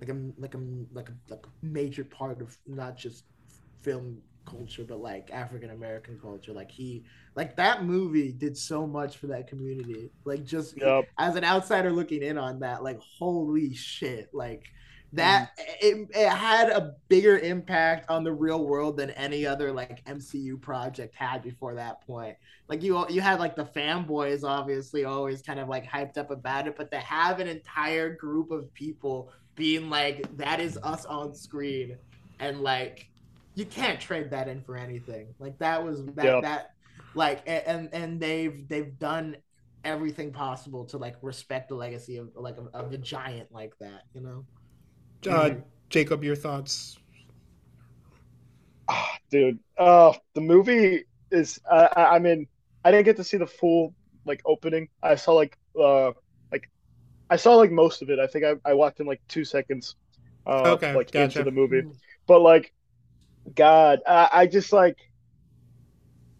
like 0.00 0.10
a 0.10 0.30
like 0.38 0.54
a 0.54 0.58
like 0.92 1.08
a, 1.08 1.14
like 1.28 1.46
a 1.46 1.66
major 1.66 2.04
part 2.04 2.40
of 2.40 2.56
not 2.66 2.96
just 2.96 3.24
film 3.82 4.22
culture, 4.46 4.84
but 4.86 5.00
like 5.00 5.30
African 5.32 5.70
American 5.70 6.18
culture. 6.20 6.52
Like 6.52 6.70
he 6.70 7.04
like 7.36 7.56
that 7.56 7.84
movie 7.84 8.32
did 8.32 8.56
so 8.56 8.86
much 8.86 9.16
for 9.18 9.28
that 9.28 9.48
community. 9.48 10.12
Like 10.24 10.44
just 10.44 10.76
Yep. 10.76 11.04
as 11.18 11.36
an 11.36 11.44
outsider 11.44 11.92
looking 11.92 12.22
in 12.22 12.38
on 12.38 12.60
that, 12.60 12.82
like 12.84 13.00
holy 13.18 13.74
shit, 13.74 14.28
like 14.32 14.64
that 15.14 15.56
mm. 15.58 15.64
it, 15.80 16.08
it 16.14 16.28
had 16.28 16.70
a 16.70 16.94
bigger 17.08 17.38
impact 17.38 18.10
on 18.10 18.24
the 18.24 18.32
real 18.32 18.64
world 18.64 18.96
than 18.96 19.10
any 19.10 19.46
other 19.46 19.72
like 19.72 20.04
MCU 20.06 20.60
project 20.60 21.14
had 21.14 21.42
before 21.42 21.74
that 21.74 22.00
point. 22.06 22.36
Like 22.68 22.82
you 22.82 23.06
you 23.08 23.20
had 23.20 23.40
like 23.40 23.56
the 23.56 23.64
fanboys 23.64 24.44
obviously 24.44 25.04
always 25.04 25.42
kind 25.42 25.60
of 25.60 25.68
like 25.68 25.86
hyped 25.86 26.18
up 26.18 26.30
about 26.30 26.66
it, 26.66 26.76
but 26.76 26.90
to 26.90 26.98
have 26.98 27.40
an 27.40 27.48
entire 27.48 28.14
group 28.14 28.50
of 28.50 28.72
people 28.74 29.30
being 29.54 29.88
like 29.88 30.36
that 30.36 30.60
is 30.60 30.78
us 30.82 31.04
on 31.04 31.34
screen 31.34 31.96
and 32.40 32.60
like 32.60 33.08
you 33.54 33.64
can't 33.64 34.00
trade 34.00 34.30
that 34.30 34.48
in 34.48 34.60
for 34.62 34.76
anything. 34.76 35.28
Like 35.38 35.58
that 35.58 35.84
was 35.84 36.04
that 36.06 36.24
Yep. 36.24 36.42
that 36.42 36.70
like 37.14 37.42
and 37.46 37.88
and 37.92 38.20
they've 38.20 38.66
they've 38.68 38.98
done 38.98 39.36
everything 39.84 40.32
possible 40.32 40.84
to 40.86 40.96
like 40.96 41.16
respect 41.22 41.68
the 41.68 41.74
legacy 41.74 42.16
of 42.16 42.30
like 42.34 42.56
of, 42.56 42.68
of 42.74 42.92
a 42.92 42.98
giant 42.98 43.52
like 43.52 43.72
that, 43.78 44.02
you 44.12 44.20
know. 44.20 44.44
Uh, 45.28 45.50
Jacob, 45.90 46.24
your 46.24 46.36
thoughts? 46.36 46.98
Ah, 48.88 49.18
dude. 49.30 49.58
Uh, 49.78 50.12
the 50.34 50.40
movie 50.40 51.04
is. 51.30 51.58
Uh, 51.70 51.88
I 51.96 52.16
I 52.16 52.18
mean, 52.18 52.46
I 52.84 52.90
didn't 52.90 53.04
get 53.06 53.16
to 53.16 53.24
see 53.24 53.36
the 53.38 53.46
full 53.46 53.94
like 54.24 54.40
opening. 54.44 54.88
I 55.02 55.14
saw 55.16 55.32
like 55.32 55.56
uh 55.80 56.12
like 56.52 56.70
I 57.30 57.36
saw 57.36 57.54
like 57.56 57.72
most 57.72 58.02
of 58.02 58.10
it. 58.10 58.20
I 58.20 58.26
think 58.28 58.44
I, 58.44 58.54
I 58.70 58.74
walked 58.74 59.00
in 59.00 59.06
like 59.06 59.22
two 59.28 59.44
seconds. 59.44 59.96
Uh, 60.46 60.76
Okay, 60.76 60.94
like 60.94 61.10
gotcha. 61.12 61.40
into 61.40 61.44
the 61.44 61.52
movie, 61.52 61.84
but 62.28 62.40
like, 62.40 62.72
God, 63.54 64.00
I, 64.06 64.30
I 64.32 64.46
just 64.48 64.72
like. 64.72 64.98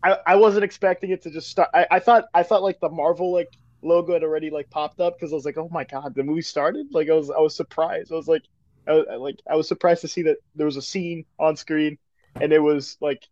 I, 0.02 0.18
I 0.26 0.36
wasn't 0.36 0.64
expecting 0.64 1.10
it 1.10 1.22
to 1.22 1.30
just 1.30 1.48
start. 1.48 1.70
I, 1.74 1.86
I 1.90 1.98
thought 2.00 2.24
I 2.34 2.42
thought 2.42 2.62
like 2.62 2.78
the 2.80 2.90
Marvel 2.90 3.32
like 3.32 3.48
logo 3.82 4.12
had 4.12 4.22
already 4.22 4.50
like 4.50 4.68
popped 4.70 5.00
up 5.00 5.14
because 5.18 5.32
I 5.32 5.36
was 5.36 5.44
like, 5.44 5.56
oh 5.58 5.68
my 5.70 5.84
god, 5.84 6.14
the 6.14 6.22
movie 6.22 6.42
started. 6.42 6.88
Like 6.92 7.08
I 7.08 7.14
was 7.14 7.30
I 7.30 7.38
was 7.40 7.56
surprised. 7.56 8.12
I 8.12 8.16
was 8.16 8.28
like, 8.28 8.42
I, 8.88 9.16
like 9.16 9.40
I 9.50 9.56
was 9.56 9.68
surprised 9.68 10.02
to 10.02 10.08
see 10.08 10.22
that 10.22 10.38
there 10.54 10.66
was 10.66 10.76
a 10.76 10.82
scene 10.82 11.24
on 11.38 11.56
screen 11.56 11.98
and 12.40 12.52
it 12.52 12.58
was 12.60 12.96
like 13.00 13.22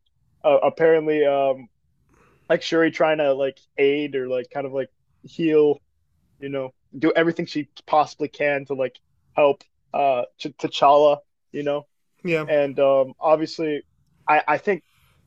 uh, 0.45 0.59
apparently 0.63 1.25
um 1.27 1.69
like 2.49 2.63
Shuri 2.63 2.91
trying 2.91 3.19
to 3.19 3.35
like 3.35 3.59
aid 3.79 4.15
or 4.17 4.29
like 4.29 4.51
kind 4.51 4.67
of 4.67 4.73
like 4.73 4.89
heal, 5.23 5.81
you 6.41 6.49
know, 6.49 6.71
do 6.99 7.13
everything 7.15 7.47
she 7.47 7.69
possibly 7.87 8.29
can 8.29 8.67
to 8.67 8.75
like 8.75 8.99
help 9.37 9.63
uh 9.95 10.25
Ch- 10.39 10.57
T'Challa, 10.61 11.19
you 11.53 11.63
know, 11.63 11.87
Yeah, 12.25 12.47
and 12.47 12.79
um 12.81 13.15
obviously 13.21 13.83
I 14.29 14.43
I 14.49 14.59
think 14.59 14.85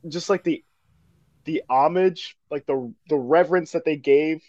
just 0.08 0.30
like 0.30 0.44
the 0.44 0.64
the 1.44 1.62
homage, 1.70 2.36
like 2.50 2.66
the 2.66 2.92
the 3.08 3.16
reverence 3.16 3.72
that 3.72 3.84
they 3.84 3.96
gave 3.96 4.42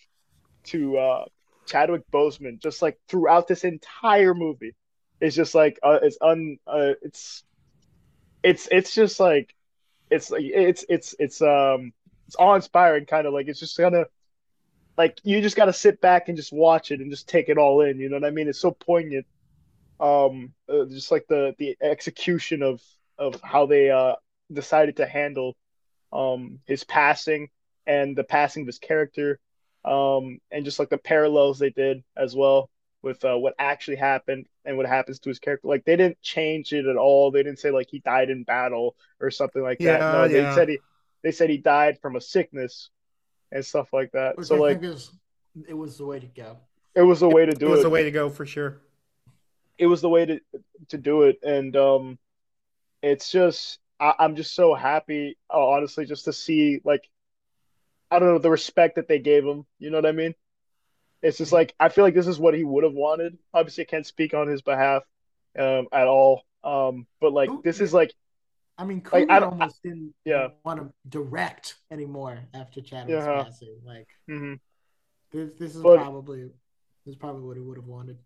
to 0.65 0.97
uh 0.97 1.25
Chadwick 1.67 2.03
Boseman, 2.13 2.59
just 2.61 2.81
like 2.81 2.97
throughout 3.09 3.47
this 3.47 3.63
entire 3.63 4.33
movie, 4.33 4.75
is 5.19 5.35
just 5.35 5.55
like 5.55 5.79
uh, 5.83 5.99
it's 6.01 6.17
un 6.21 6.57
uh, 6.67 6.93
it's 7.01 7.43
it's 8.43 8.67
it's 8.71 8.93
just 8.93 9.19
like 9.19 9.53
it's 10.09 10.31
like 10.31 10.43
it's 10.43 10.85
it's 10.89 11.15
it's 11.19 11.41
um 11.41 11.91
it's 12.27 12.35
awe 12.37 12.55
inspiring 12.55 13.05
kind 13.05 13.27
of 13.27 13.33
like 13.33 13.47
it's 13.47 13.59
just 13.59 13.77
kind 13.77 13.95
of 13.95 14.07
like 14.97 15.19
you 15.23 15.41
just 15.41 15.55
got 15.55 15.65
to 15.65 15.73
sit 15.73 16.01
back 16.01 16.27
and 16.27 16.37
just 16.37 16.51
watch 16.51 16.91
it 16.91 16.99
and 17.01 17.11
just 17.11 17.29
take 17.29 17.49
it 17.49 17.57
all 17.57 17.81
in. 17.81 17.99
You 17.99 18.09
know 18.09 18.15
what 18.17 18.25
I 18.25 18.31
mean? 18.31 18.47
It's 18.47 18.59
so 18.59 18.71
poignant. 18.71 19.27
Um, 19.99 20.53
uh, 20.69 20.85
just 20.85 21.11
like 21.11 21.25
the 21.27 21.55
the 21.57 21.77
execution 21.81 22.63
of 22.63 22.81
of 23.17 23.39
how 23.43 23.65
they 23.65 23.89
uh 23.89 24.15
decided 24.51 24.97
to 24.97 25.07
handle 25.07 25.55
um 26.13 26.59
his 26.65 26.83
passing 26.83 27.49
and 27.85 28.15
the 28.15 28.23
passing 28.23 28.63
of 28.63 28.67
his 28.67 28.79
character, 28.79 29.39
um, 29.85 30.39
and 30.51 30.65
just 30.65 30.79
like 30.79 30.89
the 30.89 30.97
parallels 30.97 31.59
they 31.59 31.69
did 31.69 32.03
as 32.15 32.35
well 32.35 32.69
with 33.03 33.23
uh, 33.25 33.35
what 33.37 33.53
actually 33.59 33.97
happened 33.97 34.47
and 34.65 34.77
what 34.77 34.85
happens 34.87 35.19
to 35.19 35.29
his 35.29 35.39
character. 35.39 35.67
Like 35.67 35.85
they 35.85 35.95
didn't 35.95 36.21
change 36.21 36.73
it 36.73 36.85
at 36.85 36.97
all. 36.97 37.31
They 37.31 37.43
didn't 37.43 37.59
say 37.59 37.71
like 37.71 37.89
he 37.89 37.99
died 37.99 38.29
in 38.29 38.43
battle 38.43 38.95
or 39.21 39.31
something 39.31 39.61
like 39.61 39.79
Yeah, 39.79 39.97
that. 39.97 40.11
No, 40.11 40.23
yeah. 40.25 40.49
they 40.49 40.55
said 40.55 40.69
he 40.69 40.79
they 41.23 41.31
said 41.31 41.49
he 41.49 41.57
died 41.57 41.99
from 42.01 42.15
a 42.15 42.21
sickness 42.21 42.89
and 43.51 43.65
stuff 43.65 43.93
like 43.93 44.11
that. 44.13 44.37
Which 44.37 44.47
so 44.47 44.55
I 44.55 44.59
like 44.59 44.83
is 44.83 45.11
it 45.67 45.73
was 45.73 45.97
the 45.97 46.05
way 46.05 46.19
to 46.19 46.27
go. 46.27 46.57
it 46.95 47.01
was 47.01 47.19
the 47.19 47.29
way 47.29 47.45
to 47.45 47.53
do 47.53 47.67
it 47.67 47.69
was 47.69 47.79
it. 47.79 47.83
Was 47.83 47.83
the 47.83 47.89
way 47.89 48.03
to 48.03 48.11
go 48.11 48.29
for 48.29 48.45
sure. 48.45 48.81
it 49.77 49.87
was 49.87 50.01
the 50.01 50.09
way 50.09 50.25
to 50.25 50.39
to 50.89 50.97
do 50.97 51.23
it 51.23 51.39
and 51.43 51.75
um 51.75 52.17
it's 53.01 53.31
just 53.31 53.79
I, 53.99 54.13
i'm 54.19 54.35
just 54.35 54.55
so 54.55 54.73
happy 54.75 55.37
uh, 55.53 55.67
honestly 55.67 56.05
just 56.05 56.25
to 56.25 56.33
see 56.33 56.81
like 56.83 57.09
i 58.11 58.19
don't 58.19 58.29
know 58.29 58.39
the 58.39 58.49
respect 58.51 58.95
that 58.95 59.07
they 59.07 59.19
gave 59.19 59.45
him 59.45 59.65
you 59.79 59.89
know 59.89 59.97
what 59.97 60.05
i 60.05 60.11
mean 60.11 60.33
it's 61.21 61.37
just 61.37 61.51
like 61.51 61.73
i 61.79 61.89
feel 61.89 62.03
like 62.03 62.13
this 62.13 62.27
is 62.27 62.39
what 62.39 62.53
he 62.53 62.63
would 62.63 62.83
have 62.83 62.93
wanted 62.93 63.37
obviously 63.53 63.83
i 63.83 63.85
can't 63.85 64.05
speak 64.05 64.33
on 64.33 64.47
his 64.47 64.61
behalf 64.61 65.03
um 65.57 65.87
at 65.91 66.07
all 66.07 66.43
um 66.63 67.07
but 67.19 67.33
like 67.33 67.49
this 67.63 67.79
is 67.81 67.93
like 67.93 68.13
I 68.79 68.85
mean, 68.85 69.01
Like, 69.11 69.27
I 69.31 69.39
don't- 69.39 69.53
almost 69.53 69.81
didn't 69.81 70.13
yeah. 70.23 70.49
want 70.63 70.79
to 70.79 70.93
direct 71.09 71.77
anymore 71.89 72.37
after 72.53 72.79
Chadwick's 72.79 73.25
Yeah. 73.25 73.43
passing. 73.43 73.75
Like 73.83 74.07
mhm. 74.29 74.59
this, 75.31 75.49
this 75.57 75.75
is 75.75 75.81
But- 75.81 75.97
probably 75.97 76.43
this 76.43 77.13
is 77.13 77.15
probably 77.15 77.41
what 77.41 77.57
he 77.57 77.63
would 77.63 77.77
have 77.77 77.87
wanted. 77.87 78.19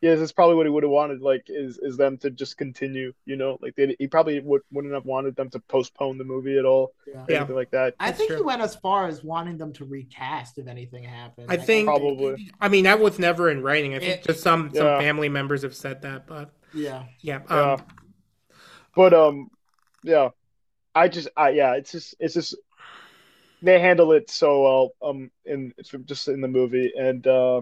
Yeah 0.00 0.12
this 0.14 0.20
is 0.20 0.32
probably 0.32 0.54
what 0.54 0.64
he 0.66 0.70
would 0.70 0.82
have 0.84 0.90
wanted 0.90 1.20
like 1.20 1.42
is 1.48 1.78
is 1.78 1.96
them 1.96 2.16
to 2.18 2.30
just 2.30 2.56
continue 2.56 3.12
you 3.26 3.36
know 3.36 3.58
like 3.60 3.74
they, 3.76 3.96
he 3.98 4.06
probably 4.06 4.38
would, 4.40 4.62
wouldn't 4.70 4.94
have 4.94 5.04
wanted 5.04 5.34
them 5.36 5.50
to 5.50 5.58
postpone 5.60 6.18
the 6.18 6.24
movie 6.24 6.56
at 6.58 6.64
all 6.64 6.92
Yeah. 7.06 7.14
or 7.22 7.26
Yeah. 7.28 7.36
anything 7.38 7.56
like 7.56 7.70
that 7.72 7.94
I 7.98 8.06
That's 8.06 8.18
think 8.18 8.28
true. 8.30 8.36
he 8.38 8.42
went 8.44 8.62
as 8.62 8.76
far 8.76 9.06
as 9.08 9.24
wanting 9.24 9.58
them 9.58 9.72
to 9.74 9.84
recast 9.84 10.58
if 10.58 10.66
anything 10.68 11.02
happened. 11.04 11.46
I 11.50 11.56
Like, 11.56 11.66
think 11.66 11.86
Probably. 11.88 12.50
I 12.60 12.68
mean 12.68 12.84
that 12.84 13.00
was 13.00 13.18
never 13.18 13.50
in 13.50 13.62
writing. 13.62 13.94
I 13.94 13.98
think 13.98 14.20
It- 14.20 14.24
just 14.24 14.40
some 14.42 14.72
some 14.74 15.00
family 15.00 15.28
members 15.28 15.62
have 15.62 15.74
said 15.74 16.02
that, 16.02 16.26
but 16.26 16.52
yeah. 16.72 17.04
yeah. 17.20 17.40
Yeah. 17.50 17.72
Um, 17.72 17.82
But 18.94 19.14
um, 19.14 19.48
yeah, 20.02 20.30
I 20.94 21.08
just 21.08 21.28
I 21.36 21.50
yeah, 21.50 21.74
it's 21.74 21.92
just 21.92 22.14
it's 22.20 22.34
just 22.34 22.54
they 23.62 23.80
handle 23.80 24.12
it 24.12 24.30
so 24.30 24.62
well 24.62 24.90
um 25.02 25.30
in 25.44 25.72
it's 25.78 25.92
just 26.04 26.28
in 26.28 26.40
the 26.40 26.48
movie 26.48 26.92
and 26.96 27.26
uh 27.26 27.60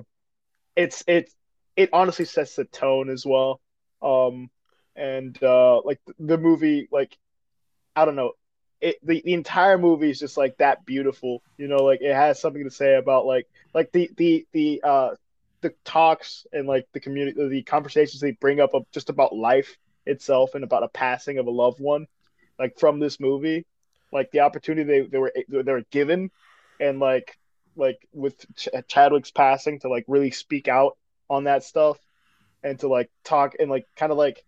it's 0.76 1.02
it 1.06 1.30
it 1.76 1.90
honestly 1.92 2.24
sets 2.24 2.56
the 2.56 2.64
tone 2.64 3.10
as 3.10 3.24
well. 3.24 3.60
Um 4.02 4.50
and 4.94 5.40
uh 5.42 5.80
like 5.82 6.00
the 6.18 6.38
movie 6.38 6.88
like 6.90 7.16
I 7.94 8.04
don't 8.04 8.16
know. 8.16 8.32
It 8.80 8.96
the, 9.02 9.22
the 9.24 9.32
entire 9.32 9.78
movie 9.78 10.10
is 10.10 10.18
just 10.18 10.36
like 10.36 10.56
that 10.58 10.84
beautiful 10.84 11.42
you 11.58 11.68
know? 11.68 11.84
Like 11.84 12.02
it 12.02 12.14
has 12.14 12.40
something 12.40 12.64
to 12.64 12.70
say 12.70 12.96
about 12.96 13.26
like 13.26 13.46
like 13.74 13.92
the 13.92 14.10
the 14.16 14.46
the 14.52 14.80
uh 14.84 15.10
the 15.62 15.74
talks 15.84 16.46
and 16.52 16.66
like 16.66 16.86
the 16.92 17.00
community 17.00 17.48
the 17.48 17.62
conversations 17.62 18.20
they 18.20 18.32
bring 18.32 18.60
up 18.60 18.74
of 18.74 18.84
just 18.92 19.10
about 19.10 19.34
life 19.34 19.76
itself 20.04 20.54
and 20.54 20.64
about 20.64 20.82
a 20.82 20.88
passing 20.88 21.38
of 21.38 21.46
a 21.46 21.50
loved 21.50 21.80
one 21.80 22.06
like 22.58 22.78
from 22.78 23.00
this 23.00 23.18
movie 23.18 23.64
like 24.12 24.30
the 24.30 24.40
opportunity 24.40 25.00
they, 25.00 25.06
they 25.06 25.18
were 25.18 25.32
they 25.48 25.72
were 25.72 25.84
given 25.90 26.30
and 26.78 27.00
like 27.00 27.36
like 27.74 27.98
with 28.12 28.44
Ch- 28.54 28.68
Chadwick's 28.88 29.30
passing 29.30 29.80
to 29.80 29.88
like 29.88 30.04
really 30.08 30.30
speak 30.30 30.68
out 30.68 30.96
on 31.28 31.44
that 31.44 31.64
stuff 31.64 31.98
and 32.62 32.78
to 32.80 32.88
like 32.88 33.10
talk 33.24 33.54
and 33.58 33.70
like 33.70 33.86
kind 33.96 34.12
of 34.12 34.18
like 34.18 34.44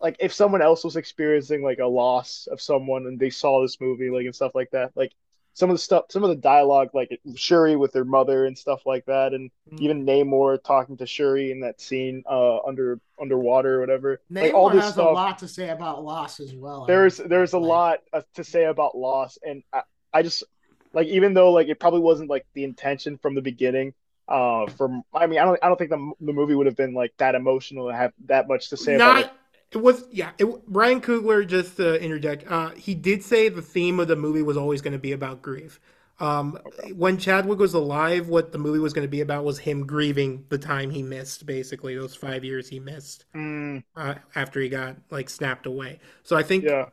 like 0.00 0.16
if 0.20 0.32
someone 0.32 0.62
else 0.62 0.84
was 0.84 0.96
experiencing 0.96 1.62
like 1.62 1.78
a 1.78 1.86
loss 1.86 2.48
of 2.50 2.60
someone 2.60 3.06
and 3.06 3.18
they 3.18 3.30
saw 3.30 3.62
this 3.62 3.80
movie 3.80 4.10
like 4.10 4.26
and 4.26 4.34
stuff 4.34 4.54
like 4.54 4.70
that 4.70 4.90
like 4.96 5.12
some 5.54 5.68
of 5.70 5.74
the 5.74 5.78
stuff 5.82 6.04
some 6.10 6.24
of 6.24 6.30
the 6.30 6.36
dialogue 6.36 6.88
like 6.94 7.20
Shuri 7.36 7.76
with 7.76 7.92
her 7.94 8.04
mother 8.04 8.46
and 8.46 8.56
stuff 8.56 8.86
like 8.86 9.04
that 9.06 9.32
and 9.34 9.50
even 9.78 10.04
Namor 10.06 10.62
talking 10.62 10.96
to 10.96 11.06
Shuri 11.06 11.50
in 11.52 11.60
that 11.60 11.80
scene 11.80 12.22
uh 12.28 12.58
under 12.60 12.98
underwater 13.20 13.76
or 13.76 13.80
whatever 13.80 14.20
Namor 14.30 14.42
like 14.42 14.54
all 14.54 14.70
this 14.70 14.84
has 14.84 14.94
stuff 14.94 15.10
a 15.10 15.12
lot 15.12 15.38
to 15.38 15.48
say 15.48 15.68
about 15.68 16.02
loss 16.04 16.40
as 16.40 16.54
well. 16.54 16.84
I 16.84 16.86
there's 16.86 17.16
there's 17.18 17.52
a 17.52 17.58
Like, 17.58 17.68
lot 17.68 17.98
uh, 18.12 18.22
to 18.34 18.44
say 18.44 18.64
about 18.64 18.96
loss 18.96 19.38
and 19.44 19.62
I, 19.72 19.82
I 20.12 20.22
just 20.22 20.42
like 20.92 21.06
even 21.08 21.34
though 21.34 21.52
like 21.52 21.68
it 21.68 21.78
probably 21.78 22.00
wasn't 22.00 22.30
like 22.30 22.46
the 22.54 22.64
intention 22.64 23.18
from 23.18 23.34
the 23.34 23.42
beginning 23.42 23.94
uh 24.28 24.66
from 24.66 25.02
i 25.14 25.26
mean 25.26 25.38
i 25.38 25.44
don't 25.44 25.58
i 25.62 25.68
don't 25.68 25.76
think 25.76 25.90
the, 25.90 26.12
the 26.20 26.32
movie 26.32 26.54
would 26.54 26.66
have 26.66 26.76
been 26.76 26.94
like 26.94 27.12
that 27.18 27.34
emotional 27.34 27.88
to 27.88 27.94
have 27.94 28.12
that 28.26 28.48
much 28.48 28.70
to 28.70 28.76
say 28.76 28.94
about 28.94 29.16
not 29.16 29.24
it 29.24 29.30
it 29.72 29.80
was 29.80 30.04
yeah. 30.10 30.32
It, 30.38 30.46
Ryan 30.66 31.00
Coogler 31.00 31.46
just 31.46 31.76
to 31.78 32.00
interject. 32.02 32.50
Uh, 32.50 32.70
he 32.70 32.94
did 32.94 33.22
say 33.22 33.48
the 33.48 33.62
theme 33.62 33.98
of 34.00 34.08
the 34.08 34.16
movie 34.16 34.42
was 34.42 34.56
always 34.56 34.82
going 34.82 34.92
to 34.92 34.98
be 34.98 35.12
about 35.12 35.42
grief. 35.42 35.80
Um, 36.20 36.58
When 36.94 37.16
Chadwick 37.16 37.58
was 37.58 37.74
alive, 37.74 38.28
what 38.28 38.52
the 38.52 38.58
movie 38.58 38.78
was 38.78 38.92
going 38.92 39.06
to 39.06 39.10
be 39.10 39.22
about 39.22 39.44
was 39.44 39.58
him 39.58 39.86
grieving 39.86 40.44
the 40.50 40.58
time 40.58 40.90
he 40.90 41.02
missed, 41.02 41.46
basically 41.46 41.96
those 41.96 42.14
five 42.14 42.44
years 42.44 42.68
he 42.68 42.78
missed 42.78 43.24
Mm, 43.34 43.82
uh, 43.96 44.16
after 44.34 44.60
he 44.60 44.68
got 44.68 44.96
like 45.10 45.30
snapped 45.30 45.66
away. 45.66 46.00
So 46.22 46.36
I 46.36 46.42
think 46.42 46.64
yeah 46.64 46.90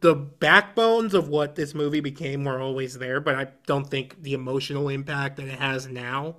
the 0.00 0.14
backbones 0.14 1.14
of 1.14 1.28
what 1.28 1.56
this 1.56 1.74
movie 1.74 2.00
became 2.00 2.44
were 2.44 2.60
always 2.60 2.98
there, 2.98 3.20
but 3.20 3.34
I 3.34 3.48
don't 3.66 3.88
think 3.88 4.22
the 4.22 4.32
emotional 4.32 4.88
impact 4.88 5.36
that 5.36 5.46
it 5.46 5.58
has 5.58 5.88
now 5.88 6.36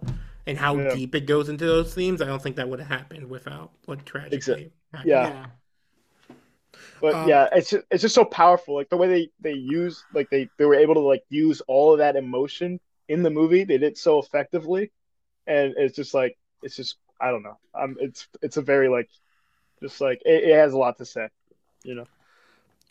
and 0.48 0.58
how 0.58 0.76
Yeah. 0.78 0.94
deep 0.96 1.16
it 1.16 1.26
goes 1.26 1.50
into 1.50 1.66
those 1.66 1.94
themes, 1.94 2.22
I 2.22 2.26
don't 2.26 2.42
think 2.42 2.56
that 2.56 2.70
would 2.70 2.80
have 2.80 2.90
happened 2.90 3.30
without 3.30 3.72
what 3.86 4.06
tragically 4.06 4.38
Exact- 4.38 5.06
yeah. 5.06 5.30
yeah. 5.30 5.46
but 7.00 7.16
Um, 7.16 7.28
yeah 7.28 7.48
it's 7.54 7.70
just, 7.72 7.86
it's 7.92 8.02
just 8.02 8.16
so 8.16 8.26
powerful 8.26 8.76
like 8.76 8.90
the 8.90 8.98
way 8.98 9.08
they 9.08 9.30
they 9.40 9.54
use 9.54 10.04
like 10.14 10.30
they 10.30 10.50
they 10.58 10.66
were 10.66 10.76
able 10.76 10.94
to 10.96 11.00
like 11.02 11.24
use 11.30 11.62
all 11.68 11.94
of 11.94 12.00
that 12.00 12.16
emotion 12.16 12.80
in 13.08 13.24
the 13.24 13.30
movie 13.30 13.64
they 13.64 13.78
did 13.78 13.98
so 13.98 14.20
effectively 14.20 14.92
and 15.48 15.74
it's 15.78 15.96
just 15.96 16.14
like 16.14 16.38
it's 16.62 16.76
just 16.76 16.98
i 17.20 17.32
don't 17.32 17.44
know 17.44 17.58
um 17.74 17.98
it's 18.00 18.28
it's 18.42 18.58
a 18.58 18.62
very 18.62 18.90
like 18.90 19.10
just 19.82 20.02
like 20.02 20.22
it, 20.26 20.44
it 20.46 20.56
has 20.56 20.74
a 20.74 20.78
lot 20.78 20.98
to 20.98 21.06
say 21.06 21.28
you 21.84 21.96
know 21.96 22.06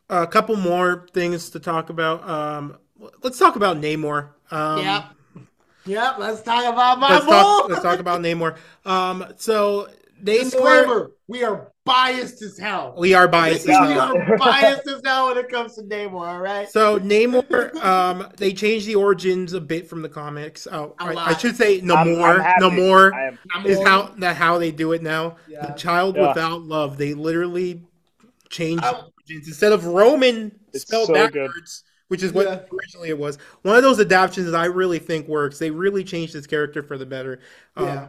A 0.09 0.27
couple 0.27 0.57
more 0.57 1.07
things 1.13 1.51
to 1.51 1.61
talk 1.61 1.89
about. 1.89 2.29
Um, 2.29 2.79
let's 3.23 3.39
talk 3.39 3.55
about 3.57 3.77
Namor. 3.81 4.31
Um, 4.51 4.85
Yep. 4.85 5.05
Yep. 5.87 6.17
Let's 6.19 6.43
talk 6.43 6.65
about 6.73 6.99
my 6.99 7.15
Let's 7.15 7.27
talk, 7.27 7.69
let's 7.69 7.83
talk 7.83 7.99
about 7.99 8.21
Namor. 8.21 8.57
Um, 8.85 9.25
so 9.37 9.89
Namor, 10.23 10.25
Disclaimer: 10.25 11.11
We 11.29 11.43
are 11.45 11.73
biased 11.87 12.43
as 12.43 12.59
hell. 12.59 12.95
we 12.99 13.15
are 13.15 13.27
biased. 13.27 13.67
as 13.67 13.89
we 13.89 13.95
hell. 13.95 14.15
are 14.17 14.37
biased 14.37 14.87
as 14.87 15.01
hell 15.03 15.29
when 15.29 15.39
it 15.39 15.49
comes 15.49 15.77
to 15.77 15.83
Namor. 15.83 16.29
All 16.29 16.39
right. 16.41 16.69
So 16.69 16.99
Namor, 17.01 17.75
um, 17.83 18.29
they 18.37 18.53
changed 18.53 18.87
the 18.87 18.97
origins 18.97 19.55
a 19.55 19.61
bit 19.61 19.89
from 19.89 20.03
the 20.03 20.09
comics. 20.11 20.69
Oh, 20.71 20.95
A 21.01 21.05
I, 21.05 21.09
I 21.09 21.13
lot. 21.15 21.41
should 21.41 21.57
say 21.57 21.79
I'm- 21.79 21.89
Namor. 21.89 22.35
I'm 22.37 22.41
happy. 22.43 22.63
Namor 22.65 23.13
I 23.15 23.59
am 23.59 23.67
is 23.67 23.83
how 23.83 24.13
that 24.19 24.37
how 24.37 24.59
they 24.59 24.71
do 24.71 24.93
it 24.93 25.03
now. 25.03 25.37
Yeah. 25.49 25.67
The 25.67 25.73
child 25.73 26.17
Yeah. 26.17 26.29
without 26.29 26.61
love. 26.63 26.99
They 26.99 27.15
literally 27.15 27.83
changed 28.51 28.85
I- 28.85 28.93
the 28.93 28.99
origins 28.99 29.49
instead 29.49 29.73
of 29.73 29.87
Roman 29.87 30.53
It's 30.75 30.83
spelled 30.83 31.07
so 31.07 31.29
good. 31.29 31.51
Backwards, 32.11 32.23
which 32.23 32.23
is 32.23 32.33
what 32.33 32.47
Yeah. 32.47 32.77
originally 32.77 33.09
it 33.11 33.19
was. 33.19 33.39
One 33.63 33.77
of 33.77 33.83
those 33.83 34.01
adaptations 34.01 34.53
I 34.55 34.67
really 34.67 34.99
think 34.99 35.29
works. 35.29 35.59
They 35.59 35.71
really 35.71 36.05
changed 36.05 36.33
his 36.33 36.47
character 36.47 36.83
for 36.83 36.99
the 36.99 37.07
better. 37.07 37.41
Um, 37.77 37.87
Yeah. 37.87 38.09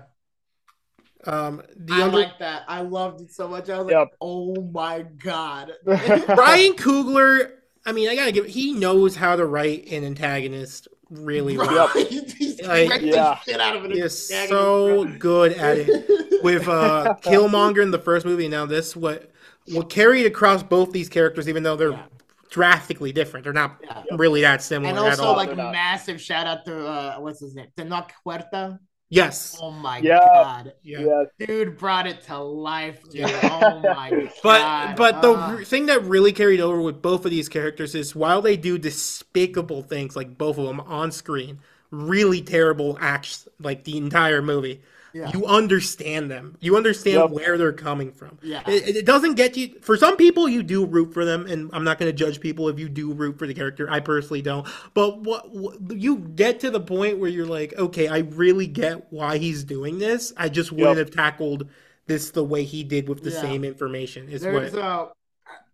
Um, 1.27 1.62
the 1.77 1.93
I 1.93 2.01
under- 2.03 2.17
like 2.17 2.39
that. 2.39 2.63
I 2.67 2.81
loved 2.81 3.22
it 3.22 3.31
so 3.31 3.48
much. 3.48 3.70
I 3.70 3.77
was 3.79 3.91
like, 3.93 4.08
oh 4.22 4.55
my 4.74 5.05
god. 5.24 5.74
Ryan 5.86 6.74
Coogler. 6.74 7.51
I 7.86 7.91
mean, 7.91 8.10
I 8.10 8.15
gotta 8.15 8.31
give. 8.31 8.46
He 8.48 8.74
knows 8.74 9.15
how 9.15 9.36
to 9.36 9.46
write 9.46 9.88
an 9.91 10.03
antagonist 10.03 10.88
really 11.12 11.58
well. 11.58 11.91
Right? 11.93 12.08
He's 12.38 12.60
Like, 12.63 13.01
yeah. 13.01 13.12
the 13.12 13.36
shit 13.51 13.60
out 13.62 13.75
of 13.75 13.86
it. 13.86 13.91
He 13.91 14.00
is 14.00 14.27
so 14.27 15.05
good 15.20 15.53
at 15.53 15.77
it. 15.79 16.41
With 16.43 16.67
uh, 16.67 17.17
Killmonger 17.22 17.84
in 17.84 17.91
the 17.91 18.00
first 18.00 18.25
movie, 18.25 18.48
now 18.48 18.65
this, 18.65 18.96
what 18.96 19.29
what 19.67 19.91
carried 19.91 20.25
across 20.25 20.63
both 20.63 20.91
these 20.91 21.08
characters, 21.08 21.48
even 21.48 21.62
though 21.62 21.75
they're 21.75 21.91
Yeah. 21.91 22.05
Drastically 22.51 23.12
different, 23.12 23.43
they're 23.46 23.53
not 23.53 23.77
Yeah. 23.84 24.03
really 24.17 24.41
that 24.41 24.62
similar 24.62 24.89
And 24.89 25.00
at 25.00 25.12
also, 25.20 25.24
all. 25.24 25.36
like, 25.36 25.55
not. 25.58 25.72
massive 25.72 26.22
shout 26.22 26.46
out 26.46 26.65
to 26.65 26.88
uh, 26.88 27.15
what's 27.17 27.39
his 27.39 27.55
name, 27.55 27.70
Tenoch 27.75 28.12
Huerta. 28.25 28.77
yes, 29.10 29.58
Oh 29.62 29.72
my 29.72 29.98
Yeah. 30.00 30.20
god, 30.20 30.74
yeah. 30.84 31.00
yeah 31.00 31.24
dude 31.48 31.77
brought 31.77 32.08
it 32.08 32.22
to 32.27 32.38
life, 32.38 33.00
dude. 33.10 33.24
Oh 33.43 33.79
my 33.79 34.10
god. 34.43 34.96
but 34.96 34.96
but 34.98 35.22
the 35.22 35.31
Uh, 35.31 35.55
r- 35.58 35.63
thing 35.63 35.88
that 35.88 36.03
really 36.03 36.31
carried 36.34 36.62
over 36.62 36.79
with 36.81 37.01
both 37.01 37.25
of 37.25 37.31
these 37.31 37.50
characters 37.50 37.96
is 37.96 38.15
while 38.15 38.41
they 38.41 38.55
do 38.58 38.77
despicable 38.77 39.81
things 39.84 40.15
like 40.15 40.38
both 40.38 40.58
of 40.58 40.65
them 40.65 40.79
on 40.81 41.12
screen, 41.12 41.60
really 41.89 42.41
terrible 42.41 42.98
acts 43.01 43.48
like 43.60 43.84
the 43.86 43.98
entire 43.98 44.41
movie. 44.41 44.81
Yeah. 45.13 45.30
You 45.34 45.46
understand 45.46 46.32
them. 46.32 46.56
You 46.62 46.77
understand 46.77 47.15
Yep. 47.18 47.30
where 47.32 47.58
they're 47.58 47.74
coming 47.74 48.12
from. 48.12 48.38
Yeah. 48.41 48.62
It, 48.68 48.96
it 48.98 49.06
doesn't 49.06 49.36
get 49.36 49.58
you. 49.58 49.80
For 49.82 49.98
some 49.98 50.15
people, 50.18 50.48
you 50.48 50.63
do 50.63 50.86
root 50.86 51.13
for 51.13 51.25
them, 51.25 51.46
and 51.48 51.70
I'm 51.74 51.84
not 51.84 52.00
going 52.00 52.10
to 52.10 52.15
judge 52.18 52.39
people 52.39 52.70
if 52.70 52.80
you 52.80 52.88
do 52.89 53.12
root 53.13 53.38
for 53.38 53.46
the 53.48 53.53
character. 53.53 53.89
I 53.89 54.00
personally 54.00 54.41
don't. 54.41 54.68
But 54.94 55.20
what, 55.22 55.51
what 55.53 55.80
you 55.91 56.18
get 56.18 56.60
to 56.62 56.72
the 56.72 56.80
point 56.80 57.18
where 57.20 57.30
you're 57.30 57.46
like, 57.46 57.74
okay, 57.77 58.08
I 58.08 58.20
really 58.20 58.68
get 58.68 59.12
why 59.12 59.38
he's 59.38 59.63
doing 59.63 60.00
this. 60.00 60.32
I 60.38 60.50
just 60.50 60.72
wouldn't 60.72 60.98
Yep. 60.98 61.08
have 61.08 61.12
tackled 61.15 61.70
this 62.08 62.32
the 62.32 62.44
way 62.44 62.63
he 62.63 62.84
did 62.84 63.08
with 63.10 63.24
the 63.24 63.32
Yeah. 63.32 63.41
same 63.41 63.63
information. 63.63 64.30
Is 64.30 64.41
there's 64.41 64.74
what 64.74 64.82
uh 64.84 65.08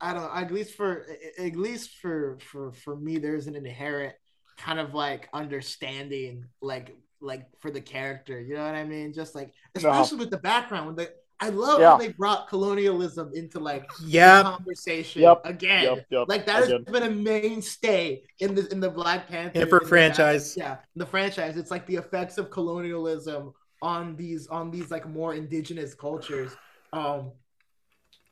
I 0.01 0.13
don't 0.13 0.35
at 0.35 0.51
least 0.51 0.75
for 0.75 1.05
at 1.39 1.55
least 1.55 1.97
for 2.01 2.37
for 2.39 2.71
for 2.71 2.95
me 2.95 3.17
there's 3.17 3.47
an 3.47 3.55
inherent 3.55 4.13
kind 4.57 4.79
of 4.79 4.93
like 4.93 5.29
understanding 5.33 6.45
like 6.61 6.95
like 7.21 7.45
for 7.59 7.71
the 7.71 7.81
character 7.81 8.39
you 8.39 8.55
know 8.55 8.65
what 8.65 8.75
I 8.75 8.83
mean? 8.83 9.13
Just 9.13 9.33
like 9.35 9.51
especially 9.75 10.17
with 10.19 10.29
the 10.29 10.37
background 10.37 10.85
when 10.87 10.95
they 10.95 11.07
I 11.39 11.49
love 11.49 11.79
how 11.81 11.97
they 11.97 12.07
brought 12.13 12.47
colonialism 12.47 13.31
into 13.35 13.59
like 13.59 13.87
yeah. 14.03 14.41
conversation 14.41 15.21
Yep. 15.21 15.41
again. 15.45 15.83
Yep, 15.83 16.05
yep, 16.09 16.25
like 16.27 16.47
that 16.47 16.63
has 16.67 16.73
been 16.91 17.03
a 17.03 17.09
mainstay 17.11 18.23
in 18.39 18.55
the 18.55 18.67
in 18.71 18.79
the 18.79 18.89
Black 18.89 19.27
Panther 19.27 19.61
And 19.61 19.69
for 19.69 19.77
in 19.77 19.83
the- 19.83 19.89
franchise. 19.89 20.55
yeah 20.57 20.77
the 20.95 21.05
franchise. 21.05 21.55
It's 21.57 21.69
like 21.71 21.85
the 21.85 21.95
effects 21.95 22.37
of 22.39 22.49
colonialism 22.49 23.53
on 23.83 24.15
these 24.15 24.47
on 24.47 24.71
these 24.71 24.89
like 24.89 25.07
more 25.07 25.35
indigenous 25.35 25.93
cultures. 25.93 26.51
Um 26.91 27.31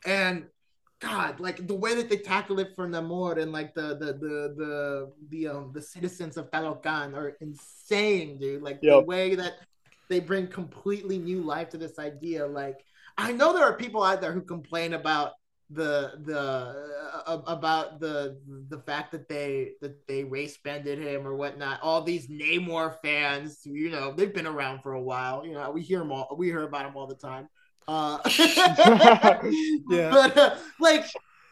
and 0.06 0.46
god 1.00 1.40
like 1.40 1.68
the 1.68 1.76
way 1.76 1.94
that 1.94 2.10
they 2.10 2.18
tackle 2.18 2.60
it 2.60 2.70
for 2.76 2.88
namor 2.88 3.38
and 3.42 3.52
like 3.52 3.74
the 3.74 3.96
the 3.98 4.14
the 4.14 4.54
the 4.58 5.12
the 5.30 5.48
um 5.48 5.72
the 5.74 5.82
citizens 5.82 6.38
of 6.38 6.50
Talokan 6.52 7.16
are 7.16 7.38
insane 7.42 8.38
dude 8.40 8.62
like 8.62 8.80
the 8.82 9.02
way 9.02 9.36
that 9.36 9.56
they 10.10 10.20
bring 10.20 10.48
completely 10.48 11.18
new 11.18 11.42
life 11.42 11.70
to 11.70 11.78
this 11.78 12.00
idea 12.00 12.46
like 12.46 12.84
i 13.18 13.32
know 13.32 13.54
there 13.54 13.66
are 13.66 13.76
people 13.76 14.04
out 14.04 14.22
there 14.22 14.32
who 14.32 14.42
complain 14.42 14.94
about 14.94 15.34
the 15.70 16.14
the 16.26 16.40
uh, 17.26 17.42
about 17.48 18.00
the 18.00 18.40
the 18.70 18.80
fact 18.80 19.12
that 19.12 19.28
they 19.28 19.72
that 19.82 20.08
they 20.08 20.24
race 20.24 20.58
bended 20.58 21.00
him 21.00 21.26
or 21.26 21.36
whatnot. 21.36 21.80
All 21.82 22.02
these 22.02 22.28
Namor 22.28 22.98
fans, 23.04 23.62
you 23.66 23.90
know, 23.90 24.12
they've 24.12 24.34
been 24.34 24.46
around 24.46 24.82
for 24.84 24.94
a 24.94 25.02
while. 25.02 25.46
You 25.46 25.54
know, 25.54 25.72
we 25.72 25.82
hear 25.82 26.00
them 26.00 26.12
all. 26.12 26.36
We 26.38 26.48
hear 26.48 26.62
about 26.62 26.84
them 26.84 26.96
all 26.96 27.08
the 27.08 27.16
time. 27.16 27.50
Uh, 27.88 28.18
Yeah. 29.90 30.10
But 30.12 30.38
uh, 30.38 30.56
like 30.80 31.06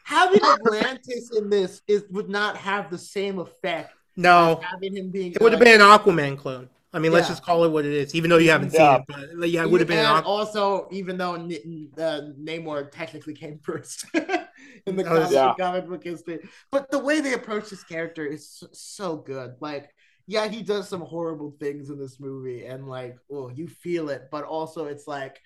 having 0.03 0.41
Atlantis 0.43 1.31
in 1.35 1.49
this 1.49 1.81
is 1.87 2.05
would 2.09 2.29
not 2.29 2.57
have 2.57 2.89
the 2.89 2.97
same 2.97 3.39
effect. 3.39 3.93
No, 4.15 4.61
having 4.63 4.95
him 4.95 5.09
being 5.09 5.31
it 5.33 5.41
would 5.41 5.51
have 5.53 5.61
been 5.61 5.79
an 5.81 5.87
Aquaman 5.87 6.37
clone. 6.37 6.69
I 6.95 6.99
mean, 6.99 7.11
let's 7.11 7.27
just 7.27 7.43
call 7.43 7.63
it 7.63 7.69
what 7.69 7.85
it 7.85 7.91
is, 7.93 8.13
even 8.13 8.29
though 8.29 8.37
you 8.37 8.51
haven't 8.51 8.71
Yeah. 8.71 8.97
seen 8.97 9.05
it. 9.19 9.35
But 9.39 9.49
yeah, 9.49 9.63
it 9.63 9.69
would 9.71 9.81
have 9.81 9.87
been 9.87 9.97
an 9.97 10.05
And 10.17 10.25
also, 10.25 10.87
even 10.91 11.17
though 11.17 11.33
N- 11.33 11.89
uh, 11.97 12.21
Namor 12.39 12.91
technically 12.91 13.33
came 13.33 13.57
first 13.57 14.05
in 14.85 14.95
the 14.95 15.03
comic, 15.03 15.31
yeah. 15.31 15.55
comic 15.59 15.87
book 15.87 16.03
history, 16.03 16.39
but 16.71 16.91
the 16.91 16.99
way 16.99 17.19
they 17.19 17.33
approach 17.33 17.71
this 17.71 17.83
character 17.83 18.23
is 18.27 18.47
so, 18.47 18.67
so 18.73 19.17
good. 19.17 19.55
Like, 19.59 19.89
yeah, 20.27 20.47
he 20.47 20.61
does 20.61 20.87
some 20.87 21.01
horrible 21.01 21.55
things 21.59 21.89
in 21.89 21.97
this 21.97 22.19
movie, 22.19 22.65
and 22.65 22.87
like, 22.87 23.17
oh, 23.31 23.49
you 23.49 23.67
feel 23.67 24.09
it, 24.09 24.27
but 24.31 24.43
also 24.43 24.85
it's 24.85 25.07
like, 25.07 25.39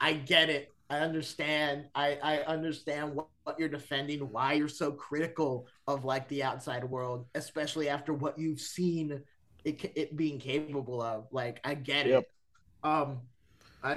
I 0.00 0.14
get 0.14 0.48
it. 0.48 0.74
I 0.90 0.98
understand. 1.00 1.86
I, 1.94 2.18
I 2.22 2.38
understand 2.40 3.14
what, 3.14 3.28
what 3.44 3.58
you're 3.58 3.68
defending, 3.68 4.20
why 4.20 4.54
you're 4.54 4.68
so 4.68 4.92
critical 4.92 5.66
of 5.86 6.04
like 6.04 6.28
the 6.28 6.42
outside 6.42 6.84
world, 6.84 7.26
especially 7.34 7.88
after 7.88 8.14
what 8.14 8.38
you've 8.38 8.60
seen 8.60 9.22
it, 9.64 9.92
it 9.96 10.16
being 10.16 10.38
capable 10.38 11.02
of. 11.02 11.26
Like, 11.30 11.60
I 11.64 11.74
get 11.74 12.06
Yep. 12.06 12.22
it. 12.22 12.30
Um, 12.82 13.20
I 13.82 13.92
uh, 13.92 13.96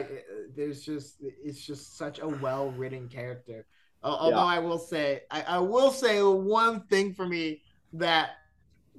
there's 0.56 0.82
just 0.84 1.18
it's 1.22 1.66
just 1.66 1.98
such 1.98 2.20
a 2.20 2.28
well 2.28 2.72
written 2.72 3.08
character. 3.08 3.66
Uh, 4.04 4.16
although 4.20 4.38
I 4.38 4.60
will 4.60 4.80
say, 4.80 5.22
I, 5.32 5.42
I 5.44 5.60
will 5.60 5.92
say 5.92 6.22
one 6.22 6.82
thing 6.88 7.14
for 7.14 7.28
me 7.28 7.62
that 7.94 8.32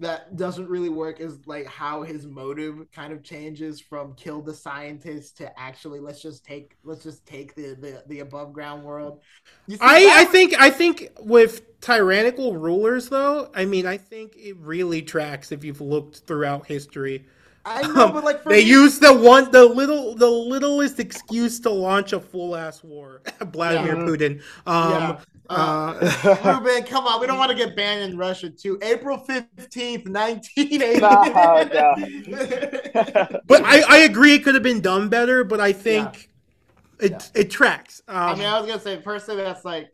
that 0.02 0.37
doesn't 0.37 0.68
really 0.68 0.90
work 0.90 1.21
is 1.21 1.38
like 1.47 1.66
how 1.66 2.02
his 2.02 2.26
motive 2.26 2.87
kind 2.92 3.12
of 3.12 3.23
changes 3.25 3.80
from 3.80 4.14
kill 4.14 4.42
the 4.42 4.54
scientist 4.54 5.38
to 5.38 5.59
actually 5.59 6.00
let's 6.00 6.23
just 6.23 6.44
take 6.44 6.76
let's 6.85 7.02
just 7.02 7.26
take 7.26 7.54
the 7.54 7.75
the, 7.75 8.04
the 8.08 8.21
above 8.21 8.52
ground 8.52 8.84
world. 8.84 9.21
I, 9.80 10.23
I 10.23 10.25
think 10.25 10.54
I 10.58 10.71
think 10.71 11.10
with 11.21 11.80
tyrannical 11.80 12.56
rulers 12.56 13.08
though, 13.08 13.50
I 13.54 13.65
mean 13.65 13.86
I 13.86 13.97
think 13.97 14.36
it 14.36 14.56
really 14.58 15.02
tracks 15.02 15.52
if 15.52 15.65
you've 15.65 15.80
looked 15.80 16.19
throughout 16.26 16.67
history. 16.67 17.26
I 17.65 17.84
know, 17.84 18.08
Um, 18.08 18.12
but 18.12 18.25
like 18.25 18.43
for 18.43 18.50
they 18.50 18.60
me, 18.60 18.62
use 18.62 18.99
the 18.99 19.12
one 19.15 19.50
the 19.52 19.65
little 19.67 20.15
the 20.17 20.30
littlest 20.30 21.00
excuse 21.00 21.60
to 21.60 21.71
launch 21.71 22.12
a 22.12 22.21
full 22.21 22.56
ass 22.56 22.82
war. 22.84 23.23
Vladimir 23.43 23.97
Yeah. 23.97 24.04
Putin. 24.04 24.43
Um 24.67 25.17
yeah. 25.17 25.21
Uh, 25.49 26.39
Ruben, 26.45 26.85
come 26.85 27.07
on, 27.07 27.21
we 27.21 27.26
don't 27.26 27.39
want 27.39 27.50
to 27.50 27.57
get 27.57 27.76
banned 27.76 28.11
in 28.11 28.17
Russia 28.19 28.49
too. 28.50 28.78
April 28.83 29.19
fifteenth, 29.19 30.07
nineteen 30.07 30.81
eighty. 30.83 31.00
Nah, 31.00 31.65
nah. 31.65 31.95
but 33.47 33.63
I, 33.65 33.83
I 33.89 33.97
agree 33.99 34.35
it 34.35 34.45
could 34.45 34.55
have 34.55 34.63
been 34.63 34.81
done 34.81 35.09
better, 35.09 35.45
but 35.45 35.61
I 35.61 35.73
think 35.73 36.31
it 37.00 37.11
Yeah. 37.13 37.21
it 37.35 37.50
tracks. 37.50 38.02
Um, 38.09 38.17
I 38.17 38.35
mean, 38.35 38.45
I 38.47 38.59
was 38.59 38.67
gonna 38.69 38.81
say 38.81 38.97
personally, 38.99 39.43
that's 39.43 39.65
like, 39.65 39.89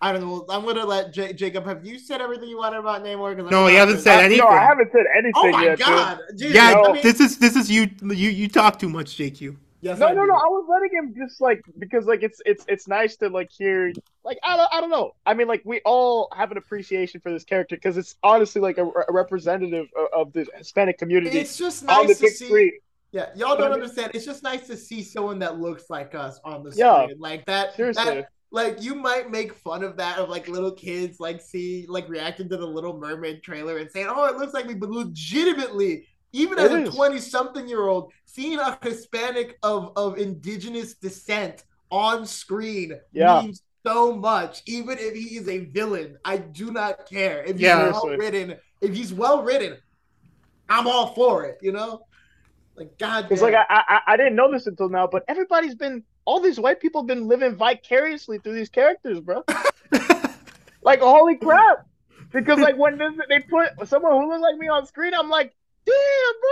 I 0.00 0.12
don't 0.12 0.20
know. 0.20 0.44
I'm 0.50 0.64
gonna 0.64 0.84
let 0.84 1.12
J- 1.12 1.32
Jacob. 1.32 1.64
Have 1.66 1.84
you 1.86 1.98
said 1.98 2.20
everything 2.20 2.48
you 2.48 2.58
wanted 2.58 2.78
about 2.78 3.02
Namor? 3.02 3.34
'Cause 3.36 3.46
I 3.46 3.50
No, 3.50 3.62
know 3.62 3.66
he 3.66 3.74
hasn't 3.76 4.00
said 4.00 4.20
anything. 4.20 4.38
No, 4.44 4.48
I 4.48 4.62
haven't 4.62 4.92
said 4.92 5.06
anything 5.16 5.34
Oh 5.36 5.50
my 5.52 5.64
yet. 5.64 5.78
god! 5.78 6.20
Dude, 6.36 6.54
yeah, 6.54 6.80
I 6.84 6.92
mean, 6.92 7.02
this 7.02 7.20
is 7.20 7.38
this 7.38 7.56
is 7.56 7.70
you 7.70 7.88
you 8.02 8.30
you 8.30 8.48
talk 8.48 8.78
too 8.78 8.88
much, 8.90 9.16
JQ. 9.16 9.56
Yes, 9.86 9.98
No, 9.98 10.08
I 10.08 10.12
no, 10.12 10.22
do. 10.22 10.28
no. 10.28 10.34
I 10.34 10.48
was 10.48 10.66
letting 10.68 10.96
him 10.96 11.14
just 11.16 11.40
like 11.40 11.62
because 11.78 12.06
like 12.06 12.22
it's 12.22 12.40
it's 12.44 12.64
it's 12.68 12.86
nice 12.88 13.16
to 13.18 13.28
like 13.28 13.50
hear 13.50 13.92
like 14.24 14.38
I 14.44 14.56
don't 14.56 14.68
I 14.72 14.80
don't 14.80 14.90
know. 14.90 15.12
I 15.24 15.34
mean 15.34 15.48
like 15.48 15.62
we 15.64 15.80
all 15.84 16.28
have 16.36 16.50
an 16.50 16.58
appreciation 16.58 17.20
for 17.20 17.30
this 17.32 17.44
character 17.44 17.76
because 17.76 17.96
it's 17.96 18.16
honestly 18.22 18.60
like 18.60 18.78
a, 18.78 18.84
a 18.86 19.12
representative 19.12 19.86
of, 19.96 20.06
of 20.28 20.32
the 20.32 20.46
Hispanic 20.56 20.98
community 20.98 21.38
It's 21.38 21.56
just 21.56 21.82
on 21.88 22.06
the 22.06 22.08
nice 22.08 22.16
to 22.18 22.22
big 22.24 22.32
see. 22.32 22.46
screen. 22.46 22.72
Yeah, 23.12 23.30
y'all 23.36 23.56
don't 23.56 23.72
understand. 23.72 24.12
It's 24.14 24.26
just 24.26 24.42
nice 24.42 24.66
to 24.66 24.76
see 24.76 25.02
someone 25.02 25.38
that 25.38 25.58
looks 25.58 25.88
like 25.88 26.14
us 26.14 26.38
on 26.44 26.62
the 26.64 26.72
Yeah. 26.74 27.04
screen, 27.04 27.18
like 27.18 27.46
that. 27.46 27.74
Seriously. 27.74 28.04
that 28.04 28.28
like 28.52 28.82
you 28.82 28.94
might 28.94 29.30
make 29.30 29.52
fun 29.54 29.82
of 29.82 29.96
that 29.96 30.18
of 30.18 30.28
like 30.28 30.48
little 30.48 30.70
kids 30.72 31.18
like 31.18 31.40
see 31.40 31.84
like 31.88 32.08
reacting 32.08 32.48
to 32.48 32.56
the 32.56 32.66
Little 32.66 32.98
Mermaid 32.98 33.42
trailer 33.42 33.78
and 33.78 33.90
saying, 33.90 34.06
"Oh, 34.08 34.24
it 34.26 34.36
looks 34.36 34.54
like 34.54 34.66
me," 34.66 34.74
but 34.74 34.90
legitimately, 34.90 36.06
even 36.36 36.58
as 36.58 36.70
It 36.70 36.88
a 36.88 36.90
twenty-something 36.90 37.66
year 37.68 37.86
old, 37.86 38.12
seeing 38.26 38.58
a 38.58 38.78
Hispanic 38.82 39.56
of 39.62 39.92
of 39.96 40.18
indigenous 40.18 40.94
descent 40.94 41.64
on 41.90 42.26
screen 42.26 42.92
Yeah. 43.12 43.40
means 43.40 43.62
so 43.86 44.14
much. 44.14 44.62
Even 44.66 44.98
if 44.98 45.14
he 45.14 45.36
is 45.36 45.48
a 45.48 45.64
villain, 45.66 46.18
I 46.24 46.36
do 46.38 46.70
not 46.70 47.06
care. 47.08 47.42
If 47.42 47.56
he's 47.56 47.62
Yeah. 47.62 47.90
well 47.90 48.08
written, 48.08 48.56
if 48.82 48.94
he's 48.94 49.12
well 49.14 49.42
written, 49.42 49.78
I'm 50.68 50.86
all 50.86 51.14
for 51.14 51.44
it. 51.44 51.56
You 51.62 51.72
know, 51.72 52.02
like 52.76 52.98
God. 52.98 53.30
It's 53.30 53.42
like 53.42 53.54
I, 53.54 53.64
I 53.68 54.00
I 54.08 54.16
didn't 54.16 54.36
know 54.36 54.50
this 54.52 54.66
until 54.66 54.88
now, 54.88 55.06
but 55.06 55.24
everybody's 55.28 55.74
been 55.74 56.02
all 56.26 56.40
these 56.40 56.60
white 56.60 56.80
people 56.80 57.02
have 57.02 57.06
been 57.06 57.28
living 57.28 57.54
vicariously 57.56 58.38
through 58.40 58.54
these 58.54 58.68
characters, 58.68 59.20
bro. 59.20 59.44
like 60.82 61.00
holy 61.00 61.36
crap! 61.36 61.86
Because 62.32 62.58
like 62.58 62.76
when 62.76 62.98
this, 62.98 63.12
they 63.28 63.40
put 63.40 63.88
someone 63.88 64.12
who 64.12 64.28
looks 64.28 64.42
like 64.42 64.56
me 64.58 64.68
on 64.68 64.84
screen, 64.86 65.14
I'm 65.14 65.30
like, 65.30 65.54
damn, 65.86 66.40
bro. 66.40 66.50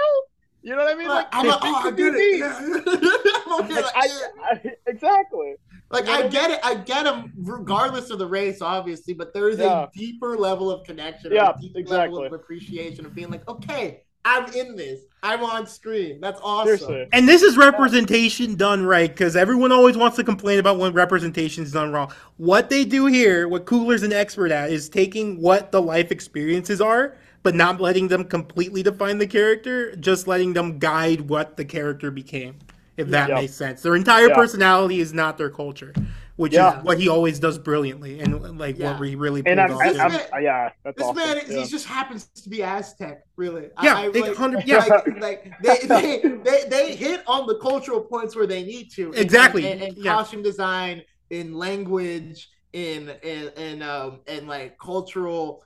You 0.62 0.70
know 0.70 0.85
what 0.85 0.94
I 0.94 0.97
mean? 0.97 1.09
Like, 1.09 1.27
I'm 1.33 1.47
like, 1.47 1.59
oh, 1.62 1.75
I 1.75 1.90
get 1.90 2.14
it. 2.14 2.33
me. 2.33 2.38
Yeah. 2.38 2.57
I'm 3.47 3.53
over 3.53 3.66
here 3.66 3.83
Like, 3.83 3.94
like, 3.94 3.97
I. 3.97 4.53
I, 4.53 4.70
exactly. 4.87 5.55
Like 5.90 6.07
You 6.07 6.11
know 6.11 6.16
I 6.16 6.23
what 6.23 6.27
I 6.27 6.29
get 6.29 6.51
it, 6.51 6.61
I 6.64 6.75
get 6.77 7.07
him 7.07 7.33
regardless 7.37 8.09
of 8.11 8.18
the 8.18 8.27
race, 8.27 8.62
obviously, 8.62 9.12
but 9.12 9.35
there 9.35 9.51
is 9.51 9.59
Yeah. 9.59 9.85
a 9.85 9.88
deeper 9.94 10.38
level 10.38 10.70
of 10.70 10.85
connection, 10.87 11.33
Yeah, 11.33 11.51
a 11.51 11.61
deeper 11.61 11.81
level 11.81 11.81
exactly. 11.81 12.27
of 12.27 12.33
appreciation 12.33 13.05
of 13.05 13.14
being 13.14 13.31
like, 13.31 13.47
okay, 13.47 14.01
I'm 14.25 14.51
in 14.55 14.75
this, 14.75 15.03
I'm 15.23 15.44
on 15.44 15.66
screen. 15.66 16.18
That's 16.18 16.40
awesome. 16.42 16.79
Seriously. 16.79 17.09
And 17.12 17.29
this 17.29 17.42
is 17.42 17.59
representation 17.59 18.55
done 18.55 18.87
right 18.87 19.11
because 19.11 19.37
everyone 19.37 19.70
always 19.70 19.99
wants 19.99 20.16
to 20.16 20.25
complain 20.25 20.59
about 20.59 20.79
when 20.79 20.94
representation 20.94 21.62
is 21.62 21.73
done 21.73 21.92
wrong. 21.92 22.11
What 22.38 22.70
they 22.70 22.87
do 22.87 23.05
here, 23.05 23.47
what 23.49 23.66
Coogler's 23.66 24.03
an 24.03 24.14
expert 24.14 24.51
at, 24.51 24.70
is 24.70 24.88
taking 24.88 25.40
what 25.42 25.70
the 25.73 25.83
life 25.83 26.11
experiences 26.11 26.81
are, 26.81 27.18
but 27.44 27.54
not 27.54 27.80
letting 27.80 28.09
them 28.09 28.24
completely 28.24 28.83
define 28.83 29.18
the 29.18 29.26
character, 29.26 29.94
just 29.96 30.26
letting 30.26 30.54
them 30.54 30.78
guide 30.80 31.20
what 31.28 31.57
the 31.57 31.64
character 31.64 32.11
became. 32.11 32.59
If 32.96 33.09
that 33.09 33.28
Yeah. 33.28 33.35
makes 33.37 33.54
sense. 33.54 33.83
Their 33.83 33.96
entire 33.96 34.28
Yeah. 34.28 34.35
personality 34.37 35.00
is 35.00 35.12
not 35.12 35.37
their 35.37 35.50
culture, 35.50 35.92
which 36.37 36.54
Yeah. 36.54 36.78
is 36.78 36.85
what 36.85 36.98
he 36.98 37.09
always 37.09 37.40
does 37.40 37.59
brilliantly 37.59 38.20
and 38.20 38.57
like 38.57 38.78
Yeah. 38.78 38.92
what 38.92 39.00
we 39.00 39.16
really 39.16 39.42
pulls 39.42 39.50
And 39.50 39.61
I'm, 39.61 39.72
off. 39.72 39.83
This 39.83 39.98
I'm, 39.98 40.12
man- 40.12 40.20
I'm 40.33 40.42
yeah, 40.44 40.70
that's 40.85 40.96
This 40.98 41.04
awesome. 41.04 41.16
man, 41.16 41.40
yeah. 41.48 41.59
he 41.59 41.64
just 41.66 41.87
happens 41.87 42.26
to 42.28 42.48
be 42.48 42.62
Aztec, 42.62 43.24
really. 43.37 43.68
Yeah, 43.83 43.96
I, 43.96 44.04
I, 44.04 44.07
like, 44.07 44.24
100 44.38 44.62
yeah. 44.66 44.76
like, 44.85 45.20
like, 45.20 45.52
they, 45.61 45.78
they, 45.88 46.22
they, 46.44 46.68
they 46.68 46.94
hit 46.96 47.22
on 47.26 47.48
the 47.48 47.57
cultural 47.59 48.00
points 48.00 48.37
where 48.37 48.46
they 48.46 48.62
need 48.62 48.90
to. 48.92 49.12
Exactly, 49.14 49.66
In, 49.66 49.83
in, 49.83 49.94
yeah. 49.96 50.14
costume 50.14 50.42
design, 50.44 51.02
in 51.30 51.52
language, 51.54 52.48
in 52.72 53.11
in 53.22 53.48
in 53.57 53.83
um 53.83 54.20
in 54.28 54.46
like 54.46 54.78
cultural, 54.78 55.64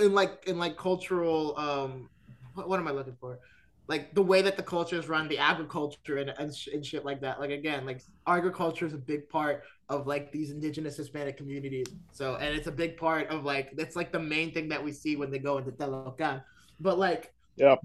in 0.00 0.14
like 0.14 0.44
in 0.46 0.58
like 0.58 0.76
cultural 0.76 1.58
um, 1.58 2.08
what, 2.54 2.68
what 2.68 2.78
am 2.78 2.88
I 2.88 2.92
looking 2.92 3.16
for? 3.20 3.38
like 3.88 4.14
the 4.14 4.22
way 4.22 4.42
that 4.42 4.56
the 4.56 4.62
culture 4.62 4.96
is 4.96 5.08
run, 5.08 5.28
the 5.28 5.38
agriculture 5.38 6.16
and, 6.18 6.30
and, 6.38 6.54
sh- 6.54 6.68
and 6.72 6.84
shit 6.84 7.04
like 7.04 7.20
that. 7.20 7.38
Like 7.38 7.50
again, 7.50 7.86
like 7.86 8.02
agriculture 8.26 8.86
is 8.86 8.94
a 8.94 8.98
big 8.98 9.28
part 9.28 9.62
of 9.88 10.06
like 10.06 10.32
these 10.32 10.50
indigenous 10.50 10.96
Hispanic 10.96 11.36
communities. 11.36 11.86
So 12.12 12.36
and 12.36 12.54
it's 12.54 12.66
a 12.66 12.72
big 12.72 12.96
part 12.96 13.28
of 13.28 13.44
like 13.44 13.76
that's 13.76 13.94
like 13.94 14.10
the 14.10 14.18
main 14.18 14.52
thing 14.52 14.68
that 14.70 14.82
we 14.82 14.92
see 14.92 15.16
when 15.16 15.30
they 15.30 15.38
go 15.38 15.58
into 15.58 15.70
Talokan. 15.70 16.42
But 16.80 16.98
like 16.98 17.32
Yep. 17.56 17.80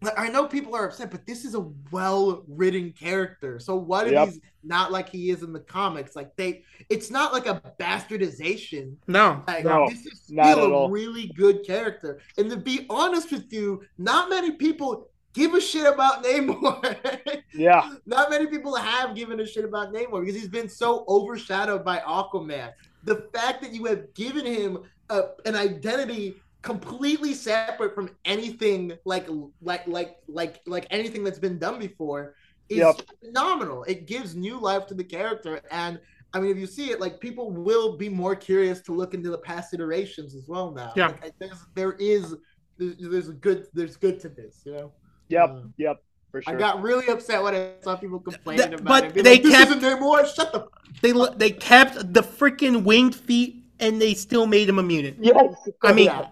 Like, 0.00 0.18
I 0.18 0.28
know 0.28 0.46
people 0.46 0.74
are 0.76 0.86
upset, 0.86 1.10
but 1.10 1.26
this 1.26 1.44
is 1.44 1.54
a 1.54 1.66
well-written 1.90 2.92
character. 2.92 3.58
So 3.58 3.74
what 3.76 4.06
if 4.06 4.12
Yep. 4.12 4.28
he's 4.28 4.40
not 4.62 4.92
like 4.92 5.08
he 5.08 5.30
is 5.30 5.42
in 5.42 5.52
the 5.52 5.60
comics? 5.60 6.14
Like 6.14 6.34
they, 6.36 6.62
it's 6.88 7.10
not 7.10 7.32
like 7.32 7.46
a 7.46 7.60
bastardization. 7.80 8.94
No. 9.06 9.42
Like 9.46 9.64
No, 9.64 9.88
this 9.88 10.06
is 10.06 10.30
not 10.30 10.52
still 10.52 10.64
at 10.66 10.70
a 10.70 10.74
all. 10.74 10.90
really 10.90 11.28
good 11.36 11.64
character. 11.66 12.20
And 12.36 12.50
to 12.50 12.56
be 12.56 12.86
honest 12.90 13.32
with 13.32 13.52
you, 13.52 13.82
not 13.98 14.28
many 14.30 14.52
people 14.52 15.08
give 15.34 15.54
a 15.54 15.60
shit 15.60 15.86
about 15.92 16.24
Namor. 16.24 17.42
Yeah. 17.54 17.94
not 18.06 18.30
many 18.30 18.46
people 18.46 18.74
have 18.76 19.14
given 19.14 19.40
a 19.40 19.46
shit 19.46 19.64
about 19.64 19.92
Namor 19.92 20.20
because 20.24 20.34
he's 20.40 20.48
been 20.48 20.68
so 20.68 21.04
overshadowed 21.08 21.84
by 21.84 21.98
Aquaman. 21.98 22.72
The 23.04 23.28
fact 23.34 23.62
that 23.62 23.72
you 23.72 23.84
have 23.86 24.12
given 24.14 24.44
him 24.46 24.78
a, 25.10 25.22
an 25.46 25.54
identity 25.56 26.36
completely 26.62 27.34
separate 27.34 27.94
from 27.94 28.10
anything 28.24 28.92
like 29.04 29.28
like 29.62 29.86
like 29.86 30.16
like 30.26 30.60
like 30.66 30.86
anything 30.90 31.22
that's 31.24 31.38
been 31.38 31.58
done 31.58 31.78
before 31.78 32.34
is 32.68 32.78
Yep. 32.78 33.00
phenomenal. 33.24 33.84
It 33.84 34.06
gives 34.06 34.34
new 34.34 34.58
life 34.60 34.86
to 34.88 34.94
the 34.94 35.04
character 35.04 35.60
and 35.70 36.00
I 36.34 36.40
mean, 36.40 36.50
if 36.50 36.58
you 36.58 36.66
see 36.66 36.90
it, 36.90 37.00
like 37.00 37.20
people 37.20 37.50
will 37.50 37.96
be 37.96 38.10
more 38.10 38.36
curious 38.36 38.82
to 38.82 38.92
look 38.92 39.14
into 39.14 39.30
the 39.30 39.38
past 39.38 39.72
iterations 39.72 40.34
as 40.34 40.46
well 40.46 40.70
now. 40.72 40.92
Yeah. 40.94 41.14
Like, 41.22 41.32
there's, 41.38 41.64
there 41.74 41.92
is, 41.92 42.34
there's, 42.76 42.96
there's 42.98 43.28
a 43.30 43.32
good, 43.32 43.66
there's 43.72 43.96
good 43.96 44.20
to 44.20 44.28
this, 44.28 44.60
you 44.66 44.72
know. 44.72 44.92
Yep. 45.30 45.48
Uh, 45.50 45.60
Yep. 45.78 46.02
For 46.30 46.42
sure 46.42 46.54
I 46.54 46.58
got 46.58 46.82
really 46.82 47.06
upset 47.08 47.42
when 47.42 47.54
I 47.54 47.70
saw 47.80 47.96
people 47.96 48.20
complaining 48.20 48.68
Th- 48.68 48.80
about 48.80 48.84
but 48.86 49.04
it. 49.06 49.14
Being 49.14 49.24
they 49.24 49.32
like, 49.36 49.42
this 49.42 49.52
kept- 49.54 49.70
isn't 49.70 49.82
Namor. 49.82 50.26
Shut 50.34 50.52
the. 50.52 50.68
They 51.00 51.12
they 51.38 51.50
kept 51.50 52.12
the 52.12 52.20
freaking 52.22 52.84
winged 52.84 53.14
feet 53.14 53.57
and 53.80 54.00
they 54.00 54.14
still 54.14 54.46
made 54.46 54.68
him 54.68 54.78
a 54.78 54.82
mutant. 54.82 55.16
Yes. 55.20 55.54
I 55.82 55.92
mean, 55.92 56.06
Yeah. 56.06 56.26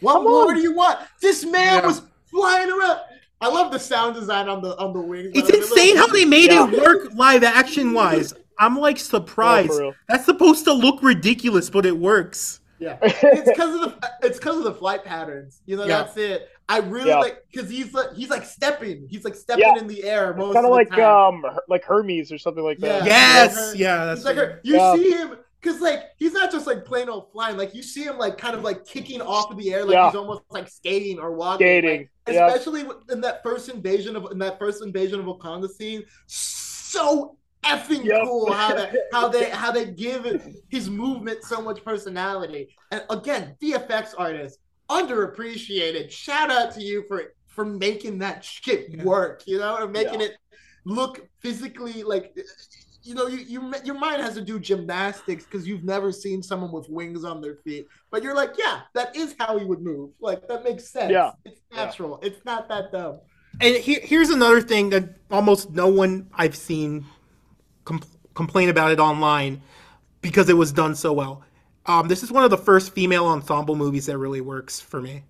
What 0.00 0.14
Come 0.14 0.24
more 0.24 0.48
on. 0.50 0.54
do 0.54 0.60
you 0.60 0.74
want? 0.74 0.98
This 1.20 1.44
man 1.44 1.80
Yeah. 1.82 1.86
was 1.86 2.02
flying 2.26 2.70
around. 2.70 3.00
I 3.40 3.48
love 3.48 3.72
the 3.72 3.78
sound 3.80 4.14
design 4.14 4.48
on 4.48 4.62
the 4.62 4.76
on 4.78 4.92
the 4.92 5.00
wings. 5.00 5.30
it's 5.34 5.48
Like, 5.48 5.58
insane 5.58 5.96
how 5.96 6.06
they 6.06 6.24
made 6.24 6.50
Yeah. 6.50 6.68
it 6.70 6.80
work 6.80 7.08
live 7.14 7.42
action 7.42 7.92
wise. 7.94 8.32
I'm 8.60 8.76
like 8.78 8.96
Oh, 8.96 8.98
surprised. 8.98 9.70
for 9.72 9.80
real. 9.80 9.94
That's 10.08 10.24
supposed 10.24 10.64
to 10.64 10.72
look 10.72 11.02
ridiculous, 11.02 11.70
but 11.70 11.84
it 11.86 11.96
works. 11.96 12.60
Yeah, 12.80 12.96
it's 13.02 13.48
because 13.48 13.74
of 13.74 13.80
the 13.80 14.10
it's 14.22 14.38
because 14.38 14.56
of 14.58 14.64
the 14.64 14.74
flight 14.74 15.04
patterns. 15.04 15.60
You 15.66 15.76
know, 15.76 15.84
Yeah. 15.84 15.98
that's 16.02 16.16
it. 16.16 16.48
I 16.68 16.78
really 16.78 17.08
Yeah. 17.08 17.18
like 17.18 17.44
because 17.52 17.68
he's 17.68 17.92
like 17.92 18.14
he's 18.14 18.30
like 18.30 18.44
stepping. 18.44 19.06
He's 19.10 19.24
like 19.24 19.34
stepping 19.34 19.64
Yeah. 19.64 19.80
in 19.80 19.88
the 19.88 20.04
air 20.04 20.32
most 20.34 20.54
kind 20.54 20.64
of 20.66 20.70
of 20.70 20.76
like 20.76 20.90
time. 20.90 21.44
um 21.44 21.58
like 21.68 21.84
Hermes 21.84 22.30
or 22.30 22.38
something 22.38 22.62
like 22.62 22.78
that. 22.78 23.04
Yeah. 23.04 23.06
Yes, 23.06 23.72
He's 23.72 23.80
yeah, 23.80 24.04
that's 24.04 24.20
He's 24.20 24.26
like 24.26 24.36
her- 24.36 24.60
you 24.62 24.74
Yeah. 24.76 24.94
see 24.94 25.10
him 25.10 25.36
because 25.60 25.80
like 25.80 26.04
he's 26.16 26.32
not 26.32 26.50
just 26.52 26.66
like 26.66 26.84
plain 26.84 27.08
old 27.08 27.32
flying. 27.32 27.56
Like 27.56 27.74
you 27.74 27.82
see 27.82 28.04
him 28.04 28.18
like 28.18 28.38
kind 28.38 28.54
of 28.54 28.62
like 28.62 28.84
kicking 28.86 29.20
off 29.20 29.50
of 29.50 29.56
the 29.58 29.72
air, 29.72 29.84
like 29.84 29.94
Yeah. 29.94 30.06
he's 30.06 30.16
almost 30.16 30.42
like 30.50 30.68
skating 30.68 31.18
or 31.18 31.32
walking. 31.32 31.66
Skating. 31.66 32.08
Like, 32.26 32.34
Yeah. 32.36 32.46
especially 32.48 32.84
in 33.10 33.20
that 33.22 33.42
first 33.42 33.68
invasion 33.68 34.14
of 34.16 34.30
in 34.30 34.38
that 34.38 34.58
first 34.58 34.82
invasion 34.82 35.18
of 35.20 35.26
Wakanda 35.26 35.68
scene. 35.68 36.04
So 36.26 37.36
effing 37.64 38.04
Yep. 38.04 38.22
cool 38.24 38.52
how 38.52 38.74
that 38.74 38.94
how 39.12 39.28
they 39.28 39.50
how 39.50 39.72
they 39.72 39.86
give 39.86 40.24
his 40.68 40.88
movement 40.88 41.42
so 41.42 41.60
much 41.60 41.84
personality. 41.84 42.68
And 42.92 43.02
again, 43.10 43.56
VFX 43.60 44.14
artists 44.16 44.58
underappreciated. 44.88 46.10
Shout 46.10 46.50
out 46.50 46.72
to 46.74 46.82
you 46.82 47.04
for 47.08 47.34
for 47.46 47.64
making 47.64 48.18
that 48.18 48.44
shit 48.44 49.02
work. 49.02 49.42
You 49.46 49.58
know, 49.58 49.76
and 49.78 49.92
making 49.92 50.20
Yeah. 50.20 50.26
it 50.28 50.36
look 50.84 51.28
physically 51.40 52.02
like 52.04 52.34
you 53.08 53.14
know 53.14 53.26
you, 53.26 53.38
you 53.38 53.72
your 53.84 53.98
mind 53.98 54.20
has 54.20 54.34
to 54.34 54.40
do 54.42 54.58
gymnastics 54.60 55.44
because 55.44 55.66
you've 55.66 55.84
never 55.94 56.10
seen 56.12 56.42
someone 56.42 56.70
with 56.70 56.88
wings 56.90 57.24
on 57.24 57.40
their 57.40 57.56
feet 57.64 57.86
but 58.10 58.22
you're 58.22 58.34
like 58.34 58.52
yeah 58.58 58.80
that 58.94 59.16
is 59.16 59.34
how 59.40 59.58
he 59.58 59.64
would 59.64 59.80
move 59.80 60.10
like 60.20 60.46
that 60.48 60.62
makes 60.62 60.84
sense 60.88 61.10
Yeah. 61.10 61.32
it's 61.46 61.60
natural 61.74 62.18
it's 62.22 62.44
not 62.44 62.68
that 62.68 62.92
dumb 62.92 63.14
And 63.60 63.74
here, 63.76 64.00
here's 64.02 64.30
another 64.30 64.60
thing 64.60 64.90
that 64.90 65.04
almost 65.30 65.70
no 65.72 65.88
one 66.02 66.28
I've 66.42 66.54
seen 66.68 67.06
com- 67.84 68.02
complain 68.34 68.68
about 68.68 68.90
it 68.92 69.00
online 69.00 69.62
because 70.20 70.48
it 70.50 70.56
was 70.62 70.70
done 70.72 70.94
so 70.94 71.10
well. 71.12 71.42
Um, 71.86 72.06
this 72.08 72.22
is 72.22 72.30
one 72.30 72.44
of 72.44 72.50
the 72.50 72.58
first 72.70 72.92
female 72.92 73.26
ensemble 73.26 73.74
movies 73.74 74.04
that 74.06 74.18
really 74.18 74.42
works 74.42 74.78
for 74.90 75.00
me. 75.00 75.24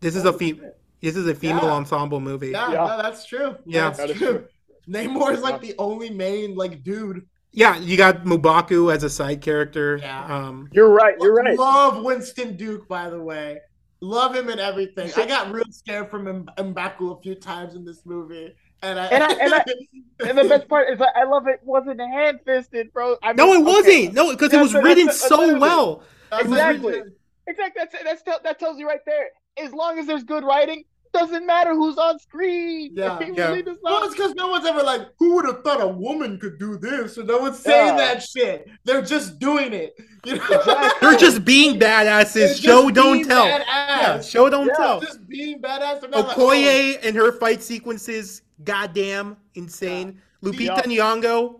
This 0.00 0.14
is 0.16 0.24
a 0.26 0.32
fe- 0.32 0.60
This 1.00 1.16
is 1.16 1.26
a 1.26 1.34
female 1.34 1.64
Yeah. 1.64 1.72
ensemble 1.80 2.20
movie. 2.20 2.50
yeah, 2.50 2.70
Yeah. 2.72 2.86
no, 2.86 3.02
that's 3.02 3.24
true 3.24 3.56
Yeah. 3.64 3.84
that's 3.86 3.98
That 3.98 4.10
is 4.10 4.18
true 4.18 4.28
true. 4.32 4.46
Namor 4.88 5.32
is 5.32 5.40
like 5.40 5.60
the 5.60 5.74
only 5.78 6.10
main 6.10 6.54
like 6.54 6.82
dude 6.82 7.26
Yeah, 7.52 7.76
you 7.78 7.96
got 7.96 8.24
M'Baku 8.24 8.92
as 8.92 9.02
a 9.04 9.10
side 9.10 9.40
character. 9.40 9.98
Yeah. 10.00 10.24
Um, 10.24 10.68
You're 10.72 10.90
right. 10.90 11.14
You're 11.20 11.34
right. 11.34 11.58
love 11.58 12.02
winston 12.04 12.56
duke 12.56 12.88
by 12.88 13.10
the 13.10 13.20
way 13.20 13.58
love 14.00 14.34
him 14.34 14.48
and 14.48 14.58
everything 14.58 15.08
i 15.16 15.24
got 15.24 15.52
real 15.52 15.64
scared 15.70 16.10
from 16.10 16.26
M- 16.26 16.48
M'Baku 16.58 17.16
a 17.16 17.22
few 17.22 17.36
times 17.36 17.76
in 17.76 17.84
this 17.84 18.04
movie 18.04 18.52
and 18.82 18.98
I, 18.98 19.06
And 19.06 19.22
I- 19.22 19.32
and 19.34 19.54
I- 19.54 19.64
And 20.28 20.36
the 20.38 20.44
best 20.44 20.68
part 20.68 20.88
is 20.90 20.98
that 20.98 21.10
I 21.16 21.22
love 21.24 21.46
it 21.46 21.60
wasn't 21.62 22.00
hand 22.00 22.40
fisted, 22.44 22.92
bro. 22.92 23.16
I 23.22 23.32
no, 23.32 23.52
it 23.52 23.56
okay. 23.60 23.62
wasn't. 23.64 24.14
No, 24.14 24.30
because 24.32 24.52
it 24.52 24.60
was 24.60 24.74
what- 24.74 24.82
written 24.84 25.06
that's- 25.06 25.20
that's 25.20 25.28
so 25.28 25.56
well. 25.58 26.02
Exactly. 26.32 27.00
Exactly. 27.46 27.82
That's 28.04 28.22
that's 28.24 28.42
that 28.42 28.58
tells 28.58 28.78
you 28.78 28.86
right 28.88 29.04
there. 29.06 29.26
As 29.58 29.72
long 29.72 29.98
as 29.98 30.06
there's 30.06 30.24
good 30.24 30.42
writing, 30.44 30.84
doesn't 31.12 31.46
matter 31.46 31.74
who's 31.74 31.98
on 31.98 32.18
screen. 32.18 32.92
Yeah. 32.94 33.18
It 33.22 33.36
Yeah. 33.36 33.48
really 33.48 33.62
does 33.62 33.78
Well, 33.82 34.02
it's 34.04 34.14
because 34.14 34.34
no 34.34 34.48
one's 34.48 34.64
ever 34.66 34.82
like, 34.82 35.08
who 35.18 35.34
would 35.36 35.44
have 35.46 35.62
thought 35.62 35.80
a 35.80 35.86
woman 35.88 36.38
could 36.38 36.58
do 36.58 36.76
this? 36.78 37.16
And 37.18 37.26
no 37.28 37.38
one's 37.38 37.58
saying 37.58 37.86
Yeah. 37.88 37.96
that 37.96 38.22
shit. 38.22 38.68
They're 38.84 39.02
just 39.02 39.38
doing 39.38 39.72
it. 39.72 39.94
You 40.24 40.36
know? 40.36 40.44
Exactly. 40.44 40.90
They're 41.08 41.18
just 41.18 41.44
being 41.44 41.80
badasses. 41.80 42.32
They're 42.34 42.54
Show 42.54 42.82
just 42.90 42.94
don't 42.94 43.12
being 43.14 43.26
tell. 43.26 43.46
Yeah, 43.46 44.20
show 44.20 44.48
don't 44.48 44.68
Yeah, 44.68 44.74
tell. 44.74 45.00
Just 45.00 45.26
being 45.28 45.60
badass. 45.60 46.00
They're 46.00 46.10
not 46.10 46.28
like, 46.28 46.38
oh, 46.38 46.48
Okoye 46.50 47.04
and 47.04 47.16
her 47.16 47.32
fight 47.32 47.60
sequences, 47.60 48.42
goddamn 48.62 49.36
insane. 49.56 50.20
Lupita 50.44 50.84
Nyong'o, 50.84 51.58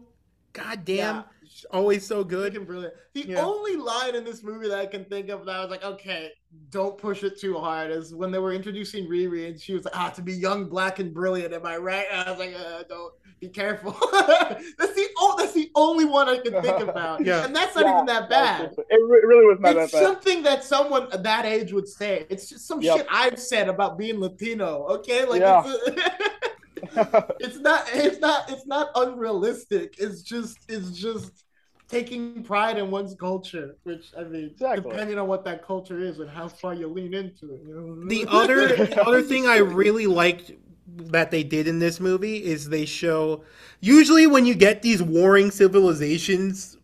goddamn, 0.52 1.16
Yeah. 1.16 1.22
Always 1.72 2.06
so 2.06 2.22
good. 2.24 2.52
Freaking 2.54 2.66
brilliant. 2.66 2.94
The 3.14 3.22
Yeah. 3.28 3.44
only 3.44 3.76
line 3.76 4.14
in 4.14 4.24
this 4.24 4.42
movie 4.42 4.68
that 4.68 4.78
I 4.78 4.86
can 4.86 5.04
think 5.04 5.28
of 5.28 5.44
that 5.46 5.56
I 5.56 5.60
was 5.60 5.70
like, 5.70 5.84
okay, 5.84 6.30
don't 6.70 6.98
push 6.98 7.22
it 7.24 7.38
too 7.40 7.58
hard 7.58 7.90
is 7.90 8.14
when 8.14 8.30
they 8.30 8.38
were 8.38 8.52
introducing 8.52 9.08
Riri 9.08 9.48
and 9.48 9.60
she 9.60 9.74
was 9.74 9.84
like, 9.84 9.96
ah, 9.96 10.10
to 10.10 10.22
be 10.22 10.32
young, 10.34 10.66
black, 10.68 10.98
and 10.98 11.12
brilliant. 11.12 11.54
Am 11.54 11.64
I 11.66 11.76
right? 11.78 12.06
And 12.10 12.28
I 12.28 12.30
was 12.30 12.38
like, 12.38 12.54
uh, 12.54 12.82
don't 12.88 13.12
be 13.40 13.48
careful. 13.48 13.92
that's 14.12 14.94
the 14.94 15.06
oh, 15.18 15.34
that's 15.38 15.52
the 15.52 15.70
only 15.74 16.04
one 16.04 16.28
I 16.28 16.38
can 16.38 16.60
think 16.62 16.80
about. 16.80 17.24
Yeah. 17.26 17.44
And 17.44 17.54
that's 17.56 17.74
not 17.74 17.84
Yeah, 17.86 17.94
even 17.94 18.06
that 18.06 18.28
bad. 18.28 18.62
that's 18.64 18.76
just- 18.76 18.88
It 18.90 19.00
really 19.02 19.46
was 19.46 19.58
not 19.60 19.76
it's 19.76 19.92
that 19.92 19.98
bad. 19.98 20.06
something 20.06 20.42
that 20.42 20.64
someone 20.64 21.08
that 21.22 21.44
age 21.46 21.72
would 21.72 21.88
say. 21.88 22.26
It's 22.28 22.48
just 22.48 22.66
some 22.68 22.80
Yep. 22.80 22.96
shit 22.98 23.06
I've 23.10 23.38
said 23.38 23.68
about 23.68 23.96
being 23.98 24.20
Latino. 24.20 24.86
Okay, 24.96 25.24
like 25.24 25.40
Yeah. 25.40 25.62
it's, 25.66 25.96
it's 27.40 27.58
not 27.58 27.84
it's 27.94 28.18
not 28.20 28.50
it's 28.50 28.66
not 28.66 28.90
unrealistic. 28.94 29.94
It's 29.98 30.22
just 30.22 30.58
it's 30.68 30.90
just 30.90 31.41
taking 31.92 32.42
pride 32.42 32.78
in 32.78 32.90
one's 32.90 33.14
culture, 33.14 33.76
which 33.84 34.12
I 34.18 34.24
mean, 34.24 34.46
Exactly. 34.46 34.90
depending 34.90 35.18
on 35.18 35.28
what 35.28 35.44
that 35.44 35.64
culture 35.66 36.00
is 36.00 36.18
and 36.20 36.30
how 36.30 36.48
far 36.48 36.74
you 36.74 36.88
lean 36.88 37.14
into 37.14 37.54
it. 37.54 37.60
You 37.66 37.74
know? 37.74 38.08
The 38.08 38.26
other 38.28 38.68
the 38.86 39.02
other 39.02 39.22
thing 39.22 39.46
I 39.46 39.58
really 39.58 40.06
liked 40.06 40.52
that 40.86 41.30
they 41.30 41.42
did 41.44 41.68
in 41.68 41.78
this 41.78 42.00
movie 42.00 42.44
is 42.44 42.68
they 42.68 42.84
show 42.84 43.44
usually 43.80 44.26
when 44.26 44.44
you 44.46 44.54
get 44.54 44.82
these 44.82 45.02
warring 45.02 45.50
civilizations, 45.50 46.76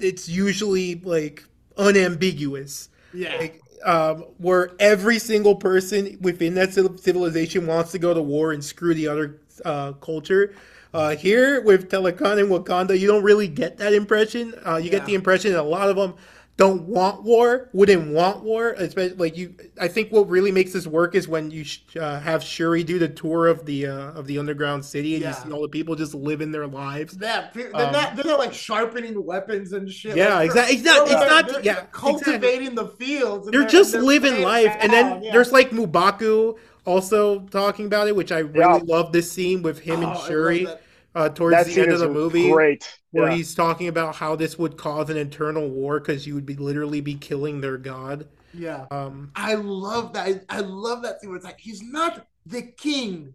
it's 0.00 0.28
usually 0.28 0.96
like 0.96 1.44
unambiguous. 1.76 2.88
yeah, 3.12 3.36
like 3.38 3.60
um, 3.84 4.24
where 4.38 4.72
every 4.78 5.18
single 5.18 5.56
person 5.56 6.18
within 6.20 6.54
that 6.54 6.72
civilization 6.72 7.66
wants 7.66 7.92
to 7.92 7.98
go 7.98 8.14
to 8.14 8.22
war 8.22 8.52
and 8.52 8.64
screw 8.64 8.94
the 8.94 9.08
other 9.08 9.40
uh, 9.64 9.92
culture. 9.94 10.54
Uh, 10.94 11.16
here 11.16 11.62
with 11.62 11.90
Talokan 11.90 12.38
and 12.38 12.50
Wakanda, 12.50 12.98
you 12.98 13.06
don't 13.08 13.22
really 13.22 13.48
get 13.48 13.78
that 13.78 13.94
impression. 13.94 14.54
Uh, 14.66 14.76
you 14.76 14.84
Yeah. 14.86 14.98
get 14.98 15.06
the 15.06 15.14
impression 15.14 15.52
that 15.52 15.60
a 15.60 15.62
lot 15.62 15.88
of 15.88 15.96
them 15.96 16.14
don't 16.58 16.82
want 16.82 17.22
war, 17.22 17.70
wouldn't 17.72 18.12
want 18.12 18.42
war. 18.44 18.74
Especially 18.76 19.16
like 19.16 19.34
you, 19.38 19.54
I 19.80 19.88
think 19.88 20.12
what 20.12 20.28
really 20.28 20.52
makes 20.52 20.74
this 20.74 20.86
work 20.86 21.14
is 21.14 21.26
when 21.26 21.50
you 21.50 21.64
sh- 21.64 21.80
uh, 21.98 22.20
have 22.20 22.42
Shuri 22.44 22.84
do 22.84 22.98
the 22.98 23.08
tour 23.08 23.46
of 23.46 23.64
the 23.64 23.86
uh, 23.86 24.10
of 24.12 24.26
the 24.26 24.38
underground 24.38 24.84
city 24.84 25.14
and 25.14 25.22
Yeah. 25.22 25.30
you 25.30 25.44
see 25.46 25.50
all 25.50 25.62
the 25.62 25.68
people 25.68 25.94
just 25.94 26.14
living 26.14 26.52
their 26.52 26.66
lives. 26.66 27.16
yeah. 27.18 27.46
They're 27.54 27.74
Um, 27.74 27.90
not 27.90 28.14
they're 28.16 28.26
not 28.26 28.38
like 28.38 28.52
sharpening 28.52 29.24
weapons 29.24 29.72
and 29.72 29.90
shit. 29.90 30.14
Yeah, 30.14 30.34
like, 30.34 30.44
exactly. 30.50 30.74
It's 30.76 30.84
not. 30.84 31.02
It's 31.04 31.12
not. 31.14 31.48
they're 31.48 31.62
Yeah, 31.62 31.72
exactly. 31.72 32.00
cultivating 32.12 32.74
the 32.74 32.88
fields. 32.88 33.46
and 33.46 33.54
they're 33.54 33.66
just 33.66 33.92
they're 33.92 34.02
living 34.02 34.42
life 34.42 34.76
and 34.78 34.92
then 34.92 35.22
yeah. 35.22 35.32
there's 35.32 35.52
like 35.52 35.70
M'Baku 35.70 36.56
also 36.84 37.40
talking 37.48 37.86
about 37.86 38.08
it 38.08 38.16
which 38.16 38.32
i 38.32 38.38
really 38.40 38.58
Yeah. 38.60 38.80
love 38.84 39.12
this 39.12 39.30
scene 39.30 39.62
with 39.62 39.78
him 39.80 40.00
Oh, 40.00 40.02
and 40.02 40.14
love 40.14 40.26
shuri 40.26 40.66
uh, 41.14 41.28
towards 41.28 41.56
that 41.56 41.66
the 41.66 41.80
end 41.80 41.92
of 41.92 42.00
the 42.00 42.08
movie 42.08 42.50
great. 42.50 42.98
where 43.10 43.28
Yeah. 43.30 43.36
he's 43.36 43.54
talking 43.54 43.88
about 43.88 44.14
how 44.16 44.34
this 44.36 44.58
would 44.58 44.76
cause 44.76 45.10
an 45.10 45.16
internal 45.16 45.68
war 45.68 46.00
because 46.00 46.26
you 46.26 46.34
would 46.34 46.46
be 46.46 46.56
literally 46.56 47.00
be 47.00 47.14
killing 47.14 47.60
their 47.60 47.76
god 47.78 48.28
Yeah. 48.54 48.86
um 48.90 49.30
I 49.36 49.54
love 49.54 50.12
that. 50.14 50.26
I, 50.50 50.58
I 50.58 50.60
love 50.60 51.02
that 51.02 51.20
scene 51.20 51.30
where 51.30 51.36
it's 51.36 51.44
like 51.44 51.60
he's 51.60 51.82
not 51.82 52.26
the 52.46 52.62
king. 52.62 53.34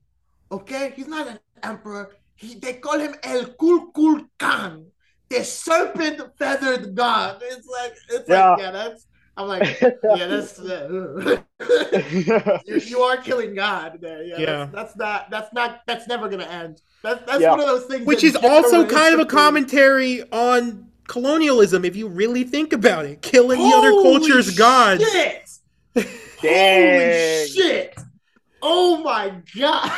Okay, 0.52 0.94
he's 0.96 1.08
not 1.08 1.28
an 1.28 1.40
emperor. 1.64 2.16
He, 2.36 2.56
they 2.56 2.74
call 2.74 3.00
him 3.00 3.16
El 3.24 3.46
Kulkul 3.46 4.28
Khan, 4.40 4.86
the 5.30 5.44
serpent 5.44 6.22
feathered 6.38 6.96
god. 6.96 7.42
It's 7.44 7.68
like 7.68 7.96
it's 8.10 8.30
Yeah. 8.30 8.52
like 8.52 8.60
yeah, 8.60 8.72
that's. 8.72 9.08
I'm 9.38 9.48
like 9.48 9.80
yeah, 9.82 9.92
that's. 10.28 10.60
Uh, 10.60 11.38
you, 12.66 12.76
you 12.80 13.00
are 13.02 13.18
killing 13.18 13.54
God 13.54 14.00
there. 14.02 14.24
Yeah, 14.24 14.40
Yeah. 14.40 14.70
That's, 14.74 14.94
that's 14.94 14.96
not. 14.98 15.30
That's 15.30 15.54
not. 15.54 15.82
That's 15.86 16.08
never 16.08 16.28
gonna 16.28 16.46
end. 16.46 16.82
That's 17.04 17.24
that's 17.26 17.42
Yeah. 17.42 17.52
one 17.52 17.60
of 17.60 17.68
those 17.68 17.86
things. 17.86 18.06
Which 18.08 18.24
is 18.24 18.36
also 18.36 18.86
kind 18.88 19.14
of 19.14 19.20
a 19.20 19.26
commentary 19.26 20.24
on 20.32 20.88
colonialism, 21.08 21.86
if 21.86 21.96
you 21.96 22.08
really 22.08 22.44
think 22.44 22.74
about 22.74 23.06
it. 23.06 23.22
Killing 23.22 23.60
the 23.60 23.76
other 23.76 23.92
Holy 23.92 24.20
culture's 24.20 24.58
gods. 24.58 25.04
Shit! 25.10 25.50
Holy 26.42 27.48
shit! 27.48 27.96
Oh 28.62 28.98
my 29.04 29.34
god! 29.56 29.92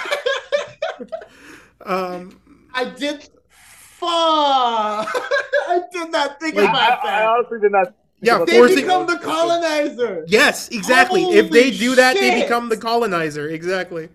Um, 1.86 2.40
I 2.74 2.86
did. 2.90 3.30
Fuck! 3.50 4.10
I 4.10 5.82
did 5.92 6.12
not 6.12 6.40
think 6.40 6.56
Like, 6.56 6.70
I, 6.70 6.72
about 6.72 7.06
I 7.06 7.12
that. 7.12 7.28
honestly 7.28 7.60
did 7.62 7.72
not. 7.72 7.94
Think 8.20 8.28
Yeah, 8.28 8.36
about 8.36 8.48
they 8.48 8.58
forcing- 8.58 8.76
become 8.78 9.08
the 9.08 9.18
colonizer. 9.18 10.26
yes, 10.28 10.70
exactly. 10.70 11.24
if 11.24 11.50
they 11.50 11.72
do 11.72 11.96
that, 11.96 12.16
they 12.16 12.42
become 12.42 12.70
the 12.70 12.78
colonizer. 12.78 13.50
Exactly. 13.50 14.10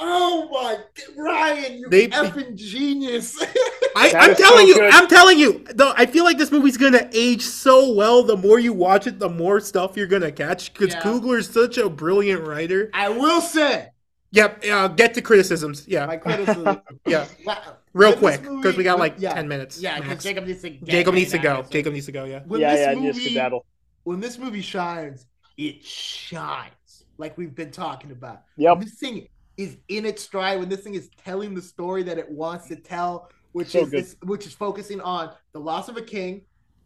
Oh 0.00 0.48
my, 0.52 0.76
Ryan, 1.20 1.78
you 1.78 1.88
They- 1.88 2.06
effing 2.08 2.54
genius. 2.54 3.36
I, 3.96 4.12
I'm 4.16 4.36
telling 4.36 4.66
so 4.66 4.66
you, 4.68 4.74
good. 4.76 4.94
I'm 4.94 5.08
telling 5.08 5.38
you. 5.40 5.64
Though 5.74 5.92
I 5.96 6.06
feel 6.06 6.22
like 6.22 6.38
this 6.38 6.52
movie's 6.52 6.76
gonna 6.76 7.08
age 7.12 7.42
so 7.42 7.92
well. 7.92 8.22
The 8.22 8.36
more 8.36 8.60
you 8.60 8.72
watch 8.72 9.08
it, 9.08 9.18
the 9.18 9.28
more 9.28 9.58
stuff 9.58 9.96
you're 9.96 10.06
gonna 10.06 10.30
catch. 10.30 10.72
Because 10.72 10.94
Yeah. 10.94 11.00
Coogler's 11.02 11.50
such 11.50 11.78
a 11.78 11.88
brilliant 11.90 12.46
writer. 12.46 12.90
I 12.94 13.08
will 13.08 13.40
say 13.40 13.88
Yep. 14.30 14.64
Uh, 14.70 14.88
get 14.88 15.14
to 15.14 15.22
criticisms. 15.22 15.84
Yeah. 15.88 16.06
my 16.06 16.16
criticism. 16.16 16.80
Yeah. 17.06 17.26
Wow. 17.44 17.60
Real 17.98 18.12
When 18.12 18.20
this 18.20 18.38
quick, 18.38 18.56
because 18.56 18.76
we 18.76 18.84
got 18.84 18.98
like 19.00 19.14
yeah, 19.18 19.34
ten 19.34 19.48
minutes. 19.48 19.80
Yeah, 19.80 20.00
because. 20.00 20.22
Jacob 20.22 20.46
needs 20.46 20.62
to. 20.62 20.70
get 20.70 20.84
Jacob 20.84 21.14
needs 21.14 21.30
to 21.32 21.38
go. 21.38 21.54
now, 21.54 21.62
Jacob 21.62 21.92
needs 21.92 22.06
to 22.06 22.12
go. 22.12 22.24
Yeah. 22.24 22.42
When 22.46 22.60
yeah, 22.60 22.72
this 22.74 22.86
yeah, 22.86 22.94
movie, 22.94 23.12
just 23.12 23.24
skedaddle. 23.24 23.66
when 24.04 24.20
this 24.20 24.38
movie 24.38 24.62
shines, 24.62 25.26
it 25.56 25.84
shines 25.84 27.04
like 27.16 27.36
we've 27.36 27.54
been 27.56 27.72
talking 27.72 28.12
about. 28.12 28.42
Yep. 28.56 28.76
When 28.78 28.84
this 28.86 28.94
thing 28.94 29.26
is 29.56 29.78
in 29.88 30.06
its 30.06 30.22
stride, 30.22 30.60
when 30.60 30.68
this 30.68 30.80
thing 30.80 30.94
is 30.94 31.10
telling 31.24 31.54
the 31.54 31.62
story 31.62 32.04
that 32.04 32.18
it 32.18 32.30
wants 32.30 32.68
to 32.68 32.76
tell, 32.76 33.30
which 33.50 33.68
So 33.70 33.80
is 33.80 33.90
this, 33.90 34.16
which 34.22 34.46
is 34.46 34.52
focusing 34.52 35.00
on 35.00 35.32
the 35.52 35.58
loss 35.58 35.88
of 35.88 35.96
a 35.96 36.02
king 36.02 36.42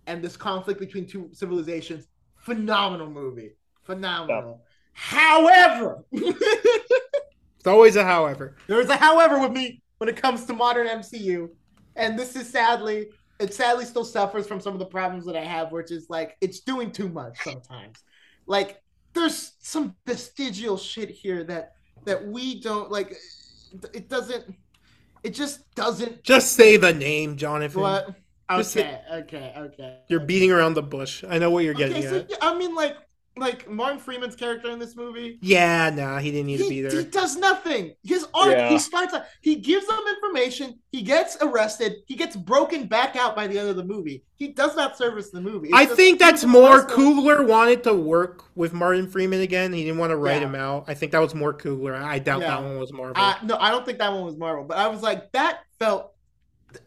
and 0.06 0.24
this 0.24 0.36
conflict 0.38 0.80
between 0.80 1.06
two 1.06 1.28
civilizations. 1.32 2.06
Phenomenal 2.36 3.10
movie. 3.10 3.50
Phenomenal. 3.84 4.62
However, 4.94 6.04
It's 6.12 7.66
always 7.68 7.94
a 7.94 8.02
however. 8.04 8.56
there's 8.66 8.88
a 8.88 8.96
however 8.96 9.38
with 9.38 9.52
me 9.52 9.81
when 10.02 10.08
it 10.08 10.20
comes 10.20 10.44
to 10.46 10.52
modern 10.52 10.88
MCU, 10.88 11.48
and 11.94 12.18
this 12.18 12.34
is 12.34 12.48
sadly, 12.48 13.10
it 13.38 13.54
sadly 13.54 13.84
still 13.84 14.04
suffers 14.04 14.48
from 14.48 14.60
some 14.60 14.72
of 14.72 14.80
the 14.80 14.84
problems 14.84 15.24
that 15.26 15.36
I 15.36 15.44
have, 15.44 15.70
which 15.70 15.92
is 15.92 16.10
like 16.10 16.36
it's 16.40 16.58
doing 16.58 16.90
too 16.90 17.08
much 17.08 17.38
sometimes. 17.44 18.02
Like 18.46 18.82
there's 19.12 19.52
some 19.60 19.94
vestigial 20.04 20.76
shit 20.76 21.08
here 21.08 21.44
that 21.44 21.74
that 22.04 22.26
we 22.26 22.60
don't 22.60 22.90
like. 22.90 23.16
It 23.94 24.08
doesn't. 24.08 24.52
It 25.22 25.34
just 25.34 25.72
doesn't. 25.76 26.24
Just 26.24 26.54
say 26.54 26.76
the 26.76 26.92
name, 26.92 27.36
Jonathan. 27.36 27.82
What? 27.82 28.08
Okay, 28.50 29.00
okay, 29.08 29.54
okay. 29.56 29.98
You're 30.08 30.18
beating 30.18 30.50
around 30.50 30.74
the 30.74 30.82
bush. 30.82 31.22
I 31.28 31.38
know 31.38 31.50
what 31.50 31.62
you're 31.62 31.74
getting 31.74 31.98
Okay, 31.98 32.08
so 32.08 32.16
at. 32.16 32.38
I 32.42 32.58
mean, 32.58 32.74
like, 32.74 32.96
like 33.36 33.68
Martin 33.68 33.98
Freeman's 33.98 34.36
character 34.36 34.70
in 34.70 34.78
this 34.78 34.94
movie. 34.94 35.38
Yeah, 35.40 35.88
nah, 35.90 36.18
he 36.18 36.30
didn't 36.30 36.46
need 36.48 36.58
to 36.58 36.64
he, 36.64 36.82
be 36.82 36.96
he 36.96 37.04
does 37.04 37.36
nothing. 37.36 37.94
His 38.02 38.26
arc, 38.34 38.50
Yeah. 38.50 38.68
he 38.68 38.78
starts 38.78 39.14
out, 39.14 39.24
he 39.40 39.56
gives 39.56 39.86
them 39.86 40.00
information, 40.16 40.78
he 40.90 41.00
gets 41.02 41.36
arrested, 41.40 41.96
he 42.06 42.14
gets 42.14 42.36
broken 42.36 42.86
back 42.86 43.16
out 43.16 43.34
by 43.34 43.46
the 43.46 43.58
end 43.58 43.70
of 43.70 43.76
the 43.76 43.84
movie. 43.84 44.22
He 44.34 44.48
does 44.48 44.76
not 44.76 44.98
service 44.98 45.30
the 45.30 45.40
movie. 45.40 45.68
It's 45.68 45.76
I 45.76 45.84
just- 45.84 45.96
think 45.96 46.18
that's 46.18 46.44
more 46.44 46.80
arrested. 46.80 46.96
Coogler 46.96 47.46
wanted 47.46 47.82
to 47.84 47.94
work 47.94 48.44
with 48.54 48.74
Martin 48.74 49.08
Freeman 49.08 49.40
again. 49.40 49.72
He 49.72 49.84
didn't 49.84 49.98
want 49.98 50.10
to 50.10 50.16
write 50.16 50.42
Yeah. 50.42 50.48
him 50.48 50.54
out. 50.54 50.84
I 50.88 50.94
think 50.94 51.12
that 51.12 51.20
was 51.20 51.34
more 51.34 51.54
Coogler. 51.54 51.94
I 51.94 52.18
doubt 52.18 52.42
Yeah. 52.42 52.48
that 52.48 52.62
one 52.62 52.78
was 52.78 52.92
Marvel. 52.92 53.14
Uh, 53.16 53.34
no, 53.44 53.56
I 53.58 53.70
don't 53.70 53.86
think 53.86 53.98
that 53.98 54.12
one 54.12 54.24
was 54.24 54.36
Marvel, 54.36 54.64
but 54.64 54.76
I 54.76 54.88
was 54.88 55.00
like, 55.02 55.32
that 55.32 55.60
felt 55.78 56.10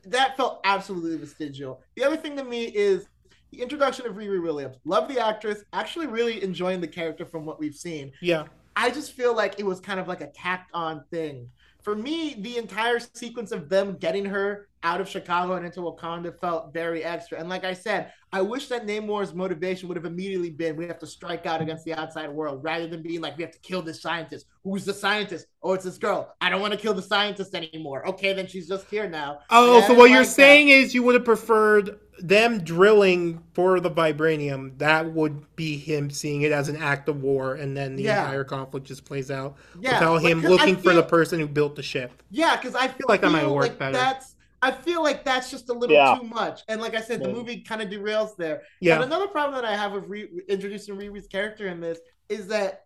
that 0.06 0.36
felt 0.36 0.62
absolutely 0.64 1.16
vestigial. 1.18 1.80
The 1.96 2.04
other 2.04 2.18
thing 2.18 2.36
to 2.38 2.44
me 2.44 2.64
is 2.66 3.08
the 3.52 3.62
introduction 3.62 4.06
of 4.06 4.16
Riri 4.16 4.42
Williams. 4.42 4.78
Love 4.86 5.08
the 5.08 5.20
actress. 5.26 5.64
Actually, 5.74 6.08
really 6.08 6.44
enjoying 6.44 6.82
the 6.82 6.88
character 6.88 7.26
from 7.26 7.46
what 7.46 7.60
we've 7.60 7.76
seen. 7.76 8.12
yeah. 8.22 8.46
I 8.78 8.90
just 8.90 9.14
feel 9.14 9.34
like 9.34 9.58
it 9.58 9.66
was 9.66 9.80
kind 9.80 10.02
of 10.02 10.10
like 10.10 10.20
a 10.20 10.28
tacked 10.28 10.70
on 10.74 11.06
thing. 11.10 11.48
For 11.82 11.96
me, 11.96 12.36
the 12.40 12.58
entire 12.58 13.00
sequence 13.00 13.54
of 13.54 13.70
them 13.70 13.96
getting 14.02 14.26
her 14.26 14.68
out 14.84 15.00
of 15.00 15.08
Chicago 15.08 15.54
and 15.54 15.66
into 15.66 15.80
Wakanda 15.80 16.38
felt 16.42 16.74
very 16.74 17.02
extra. 17.02 17.40
And 17.40 17.48
like 17.48 17.64
I 17.64 17.74
said, 17.74 18.12
I 18.34 18.42
wish 18.42 18.68
that 18.68 18.86
Namor's 18.86 19.34
motivation 19.34 19.88
would 19.88 19.96
have 19.96 20.06
immediately 20.06 20.50
been 20.50 20.76
we 20.76 20.88
have 20.88 21.00
to 21.00 21.08
strike 21.08 21.46
out 21.46 21.62
against 21.62 21.86
the 21.86 21.94
outside 21.94 22.30
world 22.30 22.64
rather 22.66 22.86
than 22.86 23.02
being 23.02 23.22
like 23.22 23.38
we 23.38 23.44
have 23.44 23.54
to 23.54 23.60
kill 23.60 23.82
this 23.82 24.02
scientist. 24.02 24.46
Who's 24.66 24.84
the 24.84 24.94
scientist? 24.94 25.46
Oh, 25.64 25.72
it's 25.72 25.86
this 25.86 25.98
girl. 25.98 26.36
I 26.42 26.50
don't 26.50 26.60
want 26.60 26.74
to 26.74 26.80
kill 26.80 26.94
the 26.94 27.02
scientist 27.02 27.56
anymore. 27.56 28.06
Okay, 28.10 28.34
then 28.34 28.46
she's 28.46 28.68
just 28.68 28.90
here 28.90 29.08
now. 29.08 29.40
Oh, 29.52 29.80
Yeah, 29.80 29.88
so 29.88 29.94
what 29.94 30.10
you're 30.10 30.20
that. 30.24 30.26
saying 30.26 30.68
is 30.68 30.94
you 30.94 31.02
would 31.04 31.16
have 31.16 31.24
preferred 31.24 32.00
them 32.20 32.60
drilling 32.64 33.44
for 33.54 33.80
the 33.80 33.92
vibranium. 33.92 34.78
That 34.78 35.12
would 35.14 35.56
be 35.56 35.78
him 35.78 36.10
seeing 36.10 36.44
it 36.44 36.52
as 36.52 36.70
an 36.70 36.78
act 36.78 37.10
of 37.10 37.22
war, 37.22 37.56
and 37.56 37.76
then 37.76 37.96
the 37.96 38.04
Yeah. 38.04 38.22
entire 38.24 38.44
conflict 38.44 38.88
just 38.88 39.06
plays 39.06 39.30
out 39.30 39.58
Yeah, 39.80 40.00
without 40.00 40.18
him 40.18 40.42
because 40.42 40.58
I 40.60 40.62
looking 40.62 40.76
for 40.78 40.94
the 40.94 41.02
feel- 41.02 41.10
person 41.10 41.40
who 41.40 41.48
built 41.48 41.76
the 41.76 41.84
ship. 41.84 42.24
Yeah, 42.32 42.56
because 42.56 42.76
I 42.76 42.88
feel 42.88 43.06
like 43.10 43.22
that 43.22 43.32
might 43.32 43.48
work 43.50 43.64
like 43.64 43.80
better. 43.80 43.94
That's 43.94 44.34
I 44.62 44.72
feel 44.72 45.04
like 45.04 45.24
that's 45.24 45.52
just 45.52 45.70
a 45.70 45.74
little 45.74 45.96
Yeah. 45.96 46.18
too 46.20 46.26
much. 46.28 46.62
And 46.68 46.82
like 46.82 46.96
I 46.96 47.02
said, 47.02 47.22
the 47.24 47.30
movie 47.30 47.62
kind 47.62 47.84
of 47.84 47.90
derails 47.90 48.36
there. 48.36 48.64
Yeah. 48.82 48.96
And 48.96 49.04
another 49.04 49.28
problem 49.28 49.62
that 49.62 49.70
I 49.70 49.76
have 49.76 49.92
with 49.92 50.06
re- 50.08 50.28
introducing 50.48 50.96
Riri's 50.96 51.28
character 51.28 51.68
in 51.68 51.80
this 51.80 52.00
is 52.30 52.48
that 52.48 52.86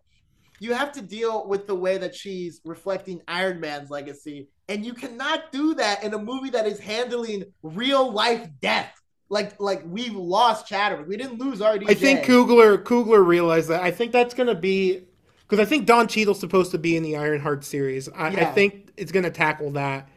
you 0.58 0.74
have 0.74 0.92
to 0.92 1.00
deal 1.00 1.46
with 1.48 1.66
the 1.66 1.74
way 1.74 1.96
that 1.96 2.14
she's 2.14 2.60
reflecting 2.66 3.22
Iron 3.28 3.60
Man's 3.60 3.88
legacy, 3.88 4.48
and 4.68 4.84
you 4.84 4.92
cannot 4.92 5.52
do 5.52 5.72
that 5.74 6.04
in 6.04 6.12
a 6.12 6.18
movie 6.18 6.50
that 6.50 6.66
is 6.66 6.78
handling 6.80 7.44
real 7.62 8.12
life 8.12 8.46
death. 8.60 8.99
Like 9.32 9.58
like 9.60 9.82
we 9.86 10.10
lost 10.10 10.66
Chadwick, 10.66 11.06
we 11.06 11.16
didn't 11.16 11.38
lose 11.38 11.60
RDJ. 11.60 11.88
I 11.88 11.94
think 11.94 12.24
Coogler 12.24 12.76
Coogler 12.82 13.24
realized 13.24 13.68
that. 13.68 13.82
I 13.82 13.90
think 13.92 14.10
that's 14.12 14.34
gonna 14.34 14.54
be 14.56 15.04
because 15.48 15.60
I 15.60 15.64
think 15.64 15.86
Don 15.86 16.08
Cheadle's 16.08 16.40
supposed 16.40 16.72
to 16.72 16.78
be 16.78 16.96
in 16.96 17.02
the 17.04 17.16
Ironheart 17.16 17.64
series. 17.64 18.08
I, 18.08 18.28
I 18.28 18.44
think 18.46 18.90
it's 18.96 19.12
gonna 19.12 19.30
tackle 19.30 19.70
that. 19.72 20.08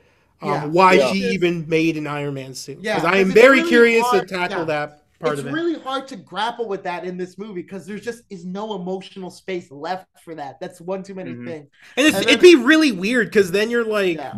Um, 0.42 0.50
Yeah. 0.50 0.66
Why 0.66 0.94
Yeah. 0.94 1.12
she 1.14 1.20
even 1.30 1.70
made 1.70 1.96
an 1.96 2.08
Iron 2.08 2.34
Man 2.34 2.54
suit? 2.56 2.80
Yeah, 2.82 2.96
Because 2.96 3.08
I 3.08 3.12
'cause 3.12 3.22
am 3.28 3.32
very 3.34 3.58
really 3.60 3.70
curious 3.70 4.06
hard- 4.08 4.28
to 4.28 4.36
tackle 4.36 4.58
yeah. 4.60 4.64
that 4.66 5.04
part 5.20 5.34
it's 5.34 5.42
of 5.42 5.48
it. 5.48 5.52
really 5.54 5.80
hard 5.80 6.08
to 6.08 6.16
grapple 6.16 6.68
with 6.68 6.82
that 6.84 7.06
in 7.06 7.16
this 7.16 7.38
movie 7.38 7.62
because 7.62 7.86
there's 7.86 8.02
just 8.02 8.24
is 8.32 8.44
no 8.46 8.74
emotional 8.76 9.30
space 9.30 9.70
left 9.72 10.08
for 10.26 10.34
that. 10.36 10.60
That's 10.60 10.82
one 10.82 11.04
too 11.04 11.14
many 11.14 11.32
Mhm. 11.34 11.46
things. 11.48 11.68
and 11.98 12.08
it's, 12.08 12.18
and 12.18 12.26
it'd 12.28 12.42
be 12.42 12.56
really 12.56 12.92
weird 12.92 13.28
because 13.28 13.52
then 13.52 13.70
you're 13.70 13.86
like 13.86 14.18
Yeah. 14.18 14.34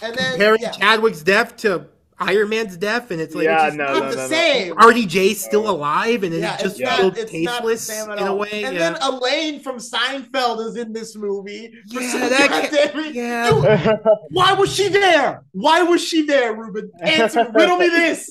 And 0.00 0.14
then 0.16 0.30
comparing 0.32 0.62
yeah, 0.62 0.70
Chadwick's 0.70 1.22
death 1.22 1.56
to 1.58 1.86
Iron 2.20 2.48
Man's 2.48 2.76
deaf, 2.76 3.10
and 3.12 3.20
it's 3.20 3.34
like 3.34 3.44
Yeah, 3.44 3.66
it's 3.68 3.76
just 3.76 3.76
no, 3.78 3.84
not 3.84 4.02
no, 4.02 4.10
the 4.10 4.16
no, 4.16 4.22
no. 4.22 4.28
same. 4.28 4.74
RDJ's 4.74 5.44
still 5.44 5.70
alive, 5.70 6.22
and 6.24 6.34
Yeah, 6.34 6.54
it's 6.54 6.62
just 6.64 6.80
it's 6.80 6.84
not, 6.90 6.98
it's 7.00 7.04
not 7.04 7.14
the 7.14 7.24
tasteless 7.24 7.82
same 7.82 8.10
at 8.10 8.18
in 8.18 8.26
a 8.26 8.34
way. 8.34 8.64
And 8.64 8.74
yeah. 8.76 8.90
then 8.92 9.02
Elaine 9.02 9.60
from 9.60 9.76
Seinfeld 9.76 10.66
is 10.66 10.76
in 10.76 10.92
this 10.92 11.14
movie. 11.16 11.72
For 11.92 12.00
Yeah, 12.00 12.10
some 12.10 12.20
that 12.28 12.48
ca- 12.50 12.60
goddamn 12.62 12.96
reason. 12.96 13.14
yeah. 13.14 13.50
Dude, 13.50 14.00
why 14.30 14.52
was 14.54 14.74
she 14.74 14.88
there? 14.88 15.44
Why 15.52 15.82
was 15.82 16.02
she 16.04 16.22
there, 16.26 16.54
Ruben? 16.54 16.90
Answer, 17.00 17.48
riddle 17.54 17.76
me 17.78 17.88
this. 17.88 18.30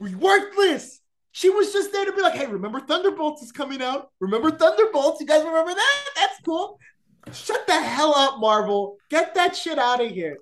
Worthless. 0.00 1.00
She 1.32 1.50
was 1.50 1.72
just 1.72 1.92
there 1.92 2.04
to 2.06 2.12
be 2.12 2.22
like, 2.22 2.34
hey, 2.34 2.46
remember 2.46 2.80
Thunderbolts 2.80 3.42
is 3.42 3.52
coming 3.52 3.82
out? 3.82 4.10
Remember 4.20 4.50
Thunderbolts? 4.50 5.20
You 5.20 5.26
guys 5.26 5.44
remember 5.44 5.74
that? 5.74 6.04
That's 6.16 6.40
cool. 6.44 6.78
Shut 7.32 7.66
the 7.66 7.74
hell 7.80 8.14
up, 8.14 8.38
Marvel. 8.40 8.96
Get 9.10 9.34
that 9.34 9.54
shit 9.56 9.78
out 9.78 10.02
of 10.02 10.10
here. 10.10 10.38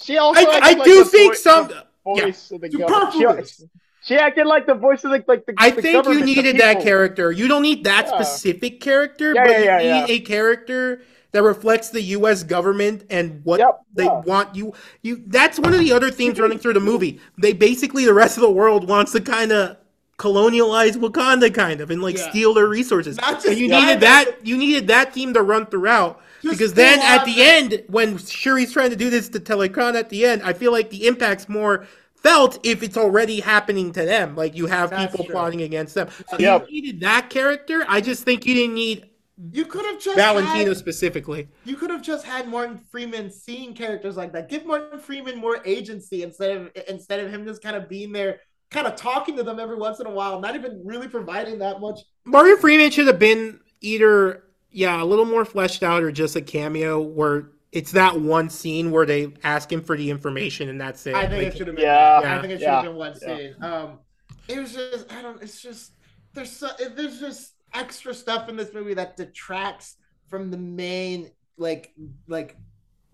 she 0.00 0.18
also 0.18 0.40
I, 0.40 0.60
I 0.62 0.72
like 0.74 0.84
do 0.84 1.04
think 1.04 1.34
vo- 1.34 1.38
some. 1.40 1.68
the 1.68 1.86
voice 2.04 2.50
of 2.50 2.60
the 2.60 2.70
Superfluous. 2.70 3.22
government. 3.22 3.48
She, 3.48 3.64
she 4.04 4.16
acted 4.16 4.46
like 4.46 4.66
the 4.66 4.74
voice 4.74 5.04
of 5.04 5.12
the 5.12 5.24
like 5.28 5.46
the. 5.46 5.54
I 5.58 5.70
the 5.70 5.82
think 5.82 6.06
you 6.06 6.24
needed 6.24 6.58
that 6.58 6.80
character. 6.82 7.30
You 7.32 7.48
don't 7.48 7.62
need 7.62 7.84
that 7.84 8.06
Yeah. 8.06 8.14
specific 8.22 8.80
character, 8.80 9.32
Yeah, 9.34 9.46
but 9.46 9.50
yeah, 9.64 9.80
you 9.80 9.90
need 10.02 10.08
yeah. 10.08 10.16
a 10.16 10.20
character 10.20 11.02
that 11.30 11.42
reflects 11.42 11.88
the 11.90 12.02
U.S. 12.02 12.42
government 12.42 13.04
and 13.08 13.40
what 13.44 13.60
Yep, 13.60 13.80
they 13.94 14.04
yeah. 14.04 14.20
want 14.20 14.54
you. 14.54 14.74
You. 15.02 15.22
That's 15.26 15.58
one 15.58 15.72
of 15.72 15.80
the 15.80 15.92
other 15.92 16.10
themes 16.10 16.38
running 16.40 16.58
through 16.58 16.74
the 16.74 16.80
movie. 16.80 17.20
They 17.38 17.52
basically 17.52 18.04
the 18.04 18.12
rest 18.14 18.36
of 18.36 18.42
the 18.42 18.50
world 18.50 18.88
wants 18.88 19.12
to 19.12 19.20
kind 19.20 19.52
of 19.52 19.76
colonialize 20.18 20.92
Wakanda, 20.96 21.52
kind 21.52 21.80
of, 21.80 21.90
and 21.90 22.02
like 22.02 22.16
Yeah. 22.18 22.28
steal 22.30 22.54
their 22.54 22.66
resources. 22.68 23.16
Not 23.16 23.34
just 23.36 23.46
and 23.46 23.58
you 23.58 23.68
that, 23.68 23.80
needed 23.80 24.00
that. 24.00 24.46
You 24.46 24.56
needed 24.56 24.88
that 24.88 25.12
theme 25.14 25.32
to 25.34 25.42
run 25.42 25.66
throughout. 25.66 26.20
Just 26.42 26.58
because 26.58 26.74
then 26.74 26.98
at 27.00 27.20
on- 27.20 27.26
the 27.26 27.42
end, 27.42 27.84
when 27.88 28.16
Shuri's 28.18 28.72
trying 28.72 28.90
to 28.90 28.96
do 28.96 29.10
this 29.10 29.28
to 29.30 29.40
Talokan 29.40 29.94
at 29.94 30.08
the 30.08 30.26
end, 30.26 30.42
I 30.42 30.52
feel 30.52 30.72
like 30.72 30.90
the 30.90 31.06
impact's 31.06 31.48
more 31.48 31.86
felt 32.16 32.58
if 32.64 32.82
it's 32.82 32.96
already 32.96 33.40
happening 33.40 33.92
to 33.92 34.04
them. 34.04 34.36
Like 34.36 34.56
you 34.56 34.66
have 34.66 34.90
That's 34.90 35.10
people 35.12 35.24
true. 35.24 35.32
plotting 35.32 35.62
against 35.62 35.94
them. 35.94 36.08
So 36.30 36.38
Yep. 36.38 36.66
you 36.68 36.82
needed 36.82 37.00
that 37.00 37.30
character. 37.30 37.84
I 37.88 38.00
just 38.00 38.24
think 38.24 38.46
you 38.46 38.54
didn't 38.54 38.74
need 38.74 39.08
You 39.52 39.64
could 39.64 39.84
have 39.86 40.00
just 40.00 40.16
Valentino 40.16 40.68
had, 40.70 40.76
specifically. 40.76 41.48
you 41.64 41.74
could 41.74 41.90
have 41.90 42.02
just 42.02 42.24
had 42.24 42.48
Martin 42.48 42.78
Freeman 42.90 43.30
seeing 43.30 43.74
characters 43.74 44.16
like 44.16 44.32
that. 44.34 44.48
Give 44.48 44.64
Martin 44.64 45.00
Freeman 45.00 45.38
more 45.38 45.58
agency 45.64 46.22
instead 46.22 46.56
of 46.56 46.70
instead 46.88 47.18
of 47.20 47.30
him 47.30 47.44
just 47.44 47.60
kind 47.62 47.74
of 47.74 47.88
being 47.88 48.12
there, 48.12 48.38
kind 48.70 48.86
of 48.86 48.94
talking 48.94 49.36
to 49.36 49.42
them 49.42 49.58
every 49.58 49.76
once 49.76 49.98
in 49.98 50.06
a 50.06 50.10
while, 50.10 50.38
not 50.40 50.54
even 50.54 50.80
really 50.84 51.08
providing 51.08 51.58
that 51.58 51.80
much. 51.80 52.00
Martin 52.24 52.56
Freeman 52.58 52.90
should 52.92 53.08
have 53.08 53.18
been 53.18 53.58
either 53.80 54.44
yeah 54.72 55.02
a 55.02 55.04
little 55.04 55.24
more 55.24 55.44
fleshed 55.44 55.82
out 55.82 56.02
or 56.02 56.12
just 56.12 56.36
a 56.36 56.42
cameo 56.42 57.00
where 57.00 57.50
it's 57.72 57.92
that 57.92 58.20
one 58.20 58.50
scene 58.50 58.90
where 58.90 59.06
they 59.06 59.32
ask 59.44 59.72
him 59.72 59.82
for 59.82 59.96
the 59.96 60.10
information 60.10 60.68
and 60.68 60.80
that's 60.80 61.06
it. 61.06 61.14
I 61.14 61.26
think 61.26 61.44
Like, 61.44 61.54
it 61.54 61.56
should 61.56 61.66
have 61.68 61.76
been. 61.76 61.84
Yeah, 61.84 62.20
I 62.24 62.38
think 62.40 62.52
it 62.52 62.62
should 62.62 62.62
yeah, 62.62 62.74
have 62.74 62.82
been 62.82 62.96
one 62.96 63.14
yeah. 63.22 63.36
scene. 63.36 63.56
Um, 63.62 64.00
it 64.48 64.58
was 64.58 64.74
just 64.74 65.12
I 65.12 65.22
don't. 65.22 65.42
It's 65.42 65.60
just 65.60 65.92
there's 66.34 66.50
so, 66.50 66.68
there's 66.94 67.20
just 67.20 67.54
extra 67.74 68.14
stuff 68.14 68.48
in 68.48 68.56
this 68.56 68.72
movie 68.74 68.94
that 68.94 69.16
detracts 69.16 69.96
from 70.28 70.50
the 70.50 70.58
main 70.58 71.30
like 71.56 71.94
like 72.28 72.56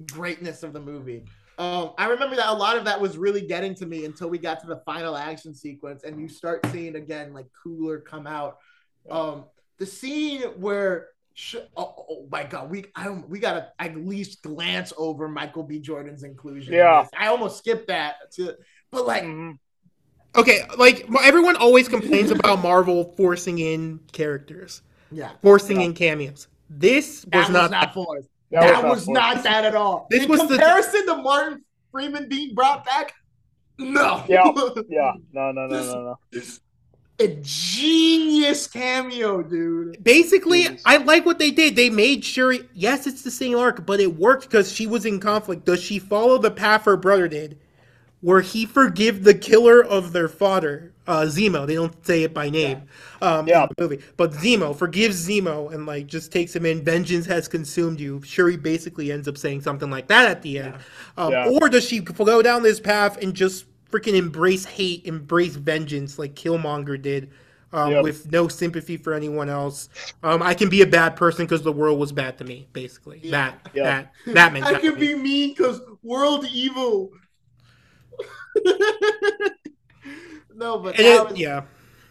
greatness 0.06 0.62
of 0.62 0.72
the 0.72 0.80
movie. 0.80 1.24
Um, 1.58 1.92
I 1.98 2.06
remember 2.06 2.36
that 2.36 2.48
a 2.48 2.54
lot 2.54 2.76
of 2.76 2.84
that 2.84 3.00
was 3.00 3.18
really 3.18 3.40
getting 3.42 3.74
to 3.76 3.86
me 3.86 4.04
until 4.04 4.28
we 4.28 4.38
got 4.38 4.60
to 4.60 4.66
the 4.66 4.80
final 4.86 5.16
action 5.16 5.54
sequence, 5.54 6.04
and 6.04 6.20
you 6.20 6.28
start 6.28 6.64
seeing 6.70 6.96
again 6.96 7.32
like 7.32 7.46
Coogler 7.64 8.04
come 8.04 8.26
out. 8.26 8.58
Um, 9.10 9.46
the 9.78 9.86
scene 9.86 10.42
where 10.42 11.08
sh- 11.17 11.17
oh, 11.76 11.94
oh 12.10 12.28
my 12.30 12.44
god, 12.44 12.70
we 12.70 12.84
I, 12.94 13.08
we 13.10 13.38
gotta 13.38 13.72
at 13.78 13.96
least 13.96 14.42
glance 14.42 14.92
over 14.96 15.28
Michael 15.28 15.62
B. 15.62 15.78
Jordan's 15.78 16.22
inclusion. 16.22 16.72
Yeah. 16.74 17.02
this. 17.02 17.10
I 17.18 17.28
almost 17.28 17.58
skipped 17.58 17.88
that. 17.88 18.30
To, 18.32 18.56
but 18.90 19.06
like, 19.06 19.22
Mhm. 19.24 19.58
okay, 20.36 20.62
like 20.76 21.06
everyone 21.22 21.56
always 21.56 21.88
complains 21.88 22.30
about 22.30 22.60
Marvel 22.62 23.14
forcing 23.16 23.58
in 23.58 24.00
characters, 24.12 24.82
yeah, 25.10 25.30
forcing 25.42 25.78
Yeah. 25.80 25.86
in 25.86 25.94
cameos. 25.94 26.48
This 26.70 27.22
that 27.32 27.38
was 27.38 27.46
was 27.48 27.52
not. 27.54 27.70
not, 27.70 27.94
forced. 27.94 28.28
That 28.50 28.60
That, 28.60 28.84
was 28.84 29.00
was, 29.00 29.08
not 29.08 29.34
not, 29.36 29.44
that 29.44 29.64
at 29.64 29.74
all. 29.74 30.06
This 30.10 30.24
In 30.24 30.30
was 30.30 30.40
the- 30.40 30.48
comparison 30.48 31.06
to 31.06 31.16
Martin 31.16 31.64
Freeman 31.92 32.28
being 32.28 32.54
brought 32.54 32.84
back. 32.84 33.12
No. 33.78 34.24
Yeah. 34.28 34.42
Yeah, 34.88 35.12
no, 35.32 35.52
no, 35.52 35.66
no, 35.66 35.68
This- 35.68 35.86
no, 35.86 36.02
no. 36.02 36.18
It's 36.32 36.60
a 37.20 37.28
genius 37.42 38.66
cameo, 38.66 39.42
dude. 39.42 40.02
Basically, 40.02 40.62
Jesus. 40.64 40.82
I 40.84 40.98
like 40.98 41.26
what 41.26 41.38
they 41.38 41.50
did. 41.50 41.74
They 41.76 41.90
made 41.90 42.24
sure, 42.24 42.54
yes, 42.74 43.06
it's 43.06 43.22
the 43.22 43.30
same 43.30 43.56
arc, 43.58 43.84
but 43.84 44.00
it 44.00 44.16
worked 44.16 44.44
because 44.44 44.72
she 44.72 44.86
was 44.86 45.04
in 45.04 45.18
conflict. 45.20 45.64
Does 45.64 45.82
she 45.82 45.98
follow 45.98 46.38
the 46.38 46.50
path 46.50 46.84
her 46.84 46.96
brother 46.96 47.26
did, 47.28 47.58
where 48.20 48.40
he 48.40 48.66
forgive 48.66 49.24
the 49.24 49.34
killer 49.34 49.82
of 49.84 50.12
their 50.12 50.28
father, 50.28 50.92
uh, 51.08 51.22
Zemo? 51.22 51.66
They 51.66 51.74
don't 51.74 52.06
say 52.06 52.22
it 52.22 52.32
by 52.32 52.50
name, 52.50 52.82
um, 53.20 53.48
Yeah. 53.48 53.64
in 53.64 53.68
the 53.76 53.82
movie, 53.82 54.02
but 54.16 54.32
Zemo 54.32 54.76
forgives 54.76 55.28
Zemo 55.28 55.72
and 55.72 55.86
like 55.86 56.06
just 56.06 56.30
takes 56.30 56.54
him 56.54 56.64
in. 56.66 56.84
Vengeance 56.84 57.26
has 57.26 57.48
consumed 57.48 57.98
you. 57.98 58.22
Shuri 58.24 58.56
basically 58.56 59.10
ends 59.10 59.26
up 59.26 59.36
saying 59.36 59.62
something 59.62 59.90
like 59.90 60.06
that 60.06 60.30
at 60.30 60.42
the 60.42 60.58
end. 60.60 60.74
Um, 61.16 61.32
Yeah. 61.32 61.48
Or 61.48 61.68
does 61.68 61.84
she 61.84 61.98
go 61.98 62.42
down 62.42 62.62
this 62.62 62.78
path 62.78 63.16
and 63.20 63.34
just 63.34 63.64
freaking 63.90 64.14
embrace 64.14 64.64
hate, 64.64 65.04
embrace 65.06 65.56
vengeance 65.56 66.18
like 66.18 66.34
Killmonger 66.34 67.00
did? 67.00 67.30
um, 67.70 67.90
Yep. 67.92 68.02
with 68.02 68.32
no 68.32 68.48
sympathy 68.48 68.96
for 68.96 69.12
anyone 69.12 69.50
else. 69.50 69.90
Um, 70.22 70.42
I 70.42 70.54
can 70.54 70.70
be 70.70 70.80
a 70.80 70.86
bad 70.86 71.16
person 71.16 71.44
because 71.44 71.60
the 71.60 71.70
world 71.70 71.98
was 71.98 72.12
bad 72.12 72.38
to 72.38 72.44
me, 72.44 72.66
basically. 72.72 73.20
Yeah. 73.22 73.30
That 73.30 73.70
Yeah. 73.74 73.84
that 74.28 74.54
that 74.54 74.62
I 74.62 74.78
can 74.80 74.94
be 74.98 75.14
mean 75.14 75.50
because 75.50 75.82
world 76.02 76.46
evil. 76.50 77.10
no, 80.54 80.78
but 80.78 80.98
And 80.98 81.06
it- 81.06 81.28
was- 81.30 81.38
yeah, 81.38 81.64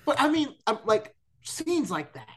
But 0.06 0.22
I 0.22 0.30
mean, 0.30 0.50
I'm 0.68 0.78
like 0.86 1.16
scenes 1.42 1.90
like 1.92 2.14
that, 2.14 2.28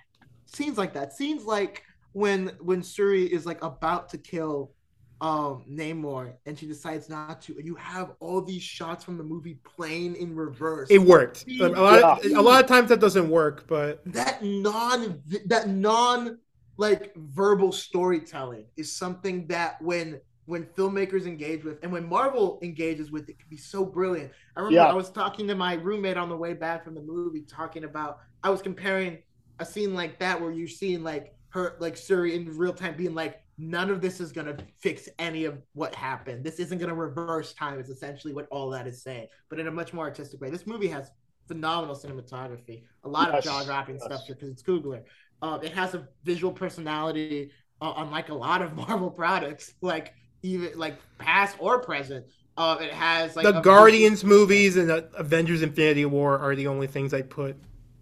scenes 0.46 0.78
like 0.78 0.94
that, 0.94 1.12
scenes 1.12 1.44
like 1.44 1.82
when 2.12 2.48
when 2.60 2.82
Shuri 2.82 3.24
is 3.30 3.46
like 3.46 3.62
about 3.62 4.08
to 4.10 4.18
kill 4.18 4.72
um 5.20 5.64
Namor 5.70 6.32
and 6.46 6.58
she 6.58 6.66
decides 6.66 7.08
not 7.10 7.42
to, 7.42 7.56
and 7.58 7.66
you 7.66 7.74
have 7.74 8.12
all 8.20 8.40
these 8.40 8.62
shots 8.62 9.04
from 9.04 9.18
the 9.18 9.24
movie 9.24 9.60
playing 9.64 10.16
in 10.16 10.34
reverse. 10.34 10.88
it 10.90 10.98
worked. 10.98 11.44
A 11.60 11.68
lot, 11.68 12.24
Yeah. 12.24 12.38
a 12.38 12.40
lot 12.40 12.62
of 12.62 12.68
times 12.68 12.88
that 12.88 13.00
doesn't 13.00 13.28
work, 13.28 13.66
but 13.66 14.02
that 14.12 14.42
non 14.42 15.22
that 15.46 15.68
non 15.68 16.38
like 16.78 17.12
verbal 17.16 17.72
storytelling 17.72 18.64
is 18.78 18.90
something 18.90 19.46
that 19.48 19.80
when 19.82 20.20
when 20.46 20.64
filmmakers 20.64 21.26
engage 21.26 21.62
with 21.64 21.78
and 21.82 21.92
when 21.92 22.08
Marvel 22.08 22.58
engages 22.62 23.10
with 23.12 23.28
it 23.28 23.38
can 23.38 23.48
be 23.50 23.56
so 23.58 23.84
brilliant. 23.84 24.32
I 24.56 24.60
remember 24.60 24.76
Yeah. 24.76 24.86
I 24.90 24.94
was 24.94 25.10
talking 25.10 25.46
to 25.48 25.54
my 25.54 25.74
roommate 25.74 26.16
on 26.16 26.28
the 26.30 26.36
way 26.36 26.54
back 26.54 26.82
from 26.82 26.94
the 26.94 27.02
movie 27.02 27.42
talking 27.42 27.84
about 27.84 28.20
I 28.42 28.48
was 28.50 28.62
comparing 28.62 29.18
a 29.58 29.66
scene 29.66 29.94
like 29.94 30.18
that 30.20 30.40
where 30.40 30.50
you're 30.50 30.66
seeing 30.66 31.04
like 31.04 31.34
her 31.50 31.76
like 31.78 31.96
Shuri 31.96 32.34
in 32.34 32.56
real 32.56 32.72
time 32.72 32.96
being 32.96 33.14
like 33.14 33.42
none 33.60 33.90
of 33.90 34.00
this 34.00 34.20
is 34.20 34.32
gonna 34.32 34.56
fix 34.78 35.08
any 35.18 35.44
of 35.44 35.60
what 35.74 35.94
happened. 35.94 36.42
This 36.44 36.58
isn't 36.58 36.78
gonna 36.78 36.94
reverse 36.94 37.52
time. 37.52 37.78
Is 37.78 37.90
essentially 37.90 38.32
what 38.32 38.46
all 38.50 38.70
that 38.70 38.86
is 38.86 39.02
saying, 39.02 39.28
but 39.48 39.60
in 39.60 39.66
a 39.66 39.70
much 39.70 39.92
more 39.92 40.04
artistic 40.06 40.40
way. 40.40 40.50
This 40.50 40.66
movie 40.66 40.88
has 40.88 41.10
phenomenal 41.46 41.94
cinematography, 41.96 42.84
a 43.04 43.08
lot 43.08 43.30
Yes, 43.32 43.38
of 43.46 43.52
jaw 43.52 43.64
dropping 43.64 43.96
yes. 43.96 44.04
stuff 44.04 44.22
because 44.26 44.48
it's 44.48 44.62
Coogler. 44.62 45.02
Um, 45.42 45.62
it 45.62 45.72
has 45.72 45.94
a 45.94 46.08
visual 46.24 46.52
personality, 46.52 47.50
uh, 47.82 47.94
unlike 47.98 48.28
a 48.30 48.34
lot 48.34 48.62
of 48.62 48.74
Marvel 48.88 49.10
products, 49.10 49.74
like 49.82 50.14
even 50.42 50.78
like 50.78 50.96
past 51.18 51.56
or 51.58 51.80
present. 51.80 52.26
Uh, 52.56 52.76
it 52.80 52.92
has 52.92 53.36
like 53.36 53.44
the 53.44 53.60
Guardians 53.60 54.24
movies 54.24 54.76
and 54.76 54.88
the 54.88 55.08
Avengers: 55.16 55.62
Infinity 55.62 56.04
War 56.06 56.38
are 56.38 56.54
the 56.54 56.66
only 56.66 56.86
things 56.86 57.12
I'd 57.14 57.30
put 57.30 57.56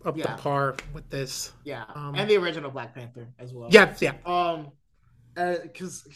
up 0.04 0.16
Yeah. 0.16 0.24
to 0.36 0.42
par 0.42 0.76
with 0.92 1.08
this. 1.10 1.52
yeah, 1.64 1.84
um, 1.94 2.14
and 2.16 2.28
the 2.30 2.36
original 2.36 2.70
Black 2.70 2.94
Panther 2.94 3.28
as 3.38 3.52
well. 3.52 3.68
Yeah, 3.72 3.94
yeah. 4.00 4.14
Um, 4.24 4.68
because 5.62 6.08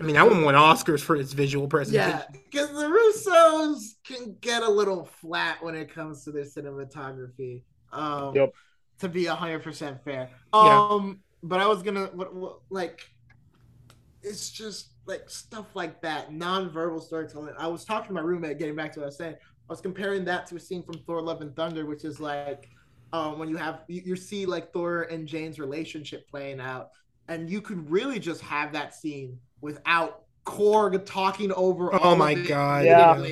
I 0.00 0.04
mean, 0.04 0.16
that 0.16 0.26
one 0.28 0.42
won 0.42 0.54
Oscars 0.54 1.00
for 1.00 1.16
its 1.16 1.32
visual 1.32 1.68
presentation. 1.68 2.10
Yeah, 2.10 2.40
because 2.50 2.68
the 2.70 2.86
Russos 2.86 3.94
can 4.04 4.36
get 4.40 4.62
a 4.62 4.70
little 4.70 5.04
flat 5.04 5.62
when 5.62 5.74
it 5.74 5.92
comes 5.92 6.24
to 6.24 6.32
their 6.32 6.44
cinematography. 6.44 7.62
Um, 7.92 8.34
Yep. 8.34 8.54
To 9.00 9.08
be 9.08 9.26
hundred 9.26 9.62
percent 9.62 10.02
fair. 10.04 10.28
Yeah. 10.52 10.88
Um, 10.90 11.20
but 11.42 11.60
I 11.60 11.66
was 11.68 11.82
gonna 11.84 12.06
what, 12.06 12.34
what, 12.34 12.58
like, 12.68 13.08
it's 14.22 14.50
just 14.50 14.94
like 15.06 15.30
stuff 15.30 15.66
like 15.74 16.02
that, 16.02 16.32
non-verbal 16.32 17.00
storytelling. 17.00 17.54
I 17.56 17.68
was 17.68 17.84
talking 17.84 18.08
to 18.08 18.14
my 18.14 18.20
roommate, 18.20 18.58
getting 18.58 18.74
back 18.74 18.92
to 18.94 19.00
what 19.00 19.04
I 19.04 19.06
was 19.06 19.16
saying. 19.16 19.34
I 19.34 19.72
was 19.72 19.80
comparing 19.80 20.24
that 20.24 20.46
to 20.48 20.56
a 20.56 20.60
scene 20.60 20.82
from 20.82 20.98
Thor: 21.06 21.22
Love 21.22 21.42
and 21.42 21.54
Thunder, 21.54 21.86
which 21.86 22.04
is 22.04 22.18
like, 22.18 22.68
um, 23.12 23.38
when 23.38 23.48
you 23.48 23.56
have 23.56 23.84
you, 23.86 24.02
you 24.04 24.16
see 24.16 24.46
like 24.46 24.72
Thor 24.72 25.02
and 25.02 25.28
Jane's 25.28 25.60
relationship 25.60 26.28
playing 26.28 26.58
out, 26.60 26.90
and 27.28 27.48
you 27.50 27.60
could 27.60 27.90
really 27.90 28.18
just 28.18 28.40
have 28.40 28.72
that 28.72 28.94
scene 28.94 29.38
without 29.60 30.22
Korg 30.44 31.04
talking 31.04 31.52
over. 31.52 31.94
Oh 31.94 31.98
all 31.98 32.16
my 32.16 32.32
of 32.32 32.38
it 32.38 32.48
God, 32.48 32.84
yeah. 32.84 33.22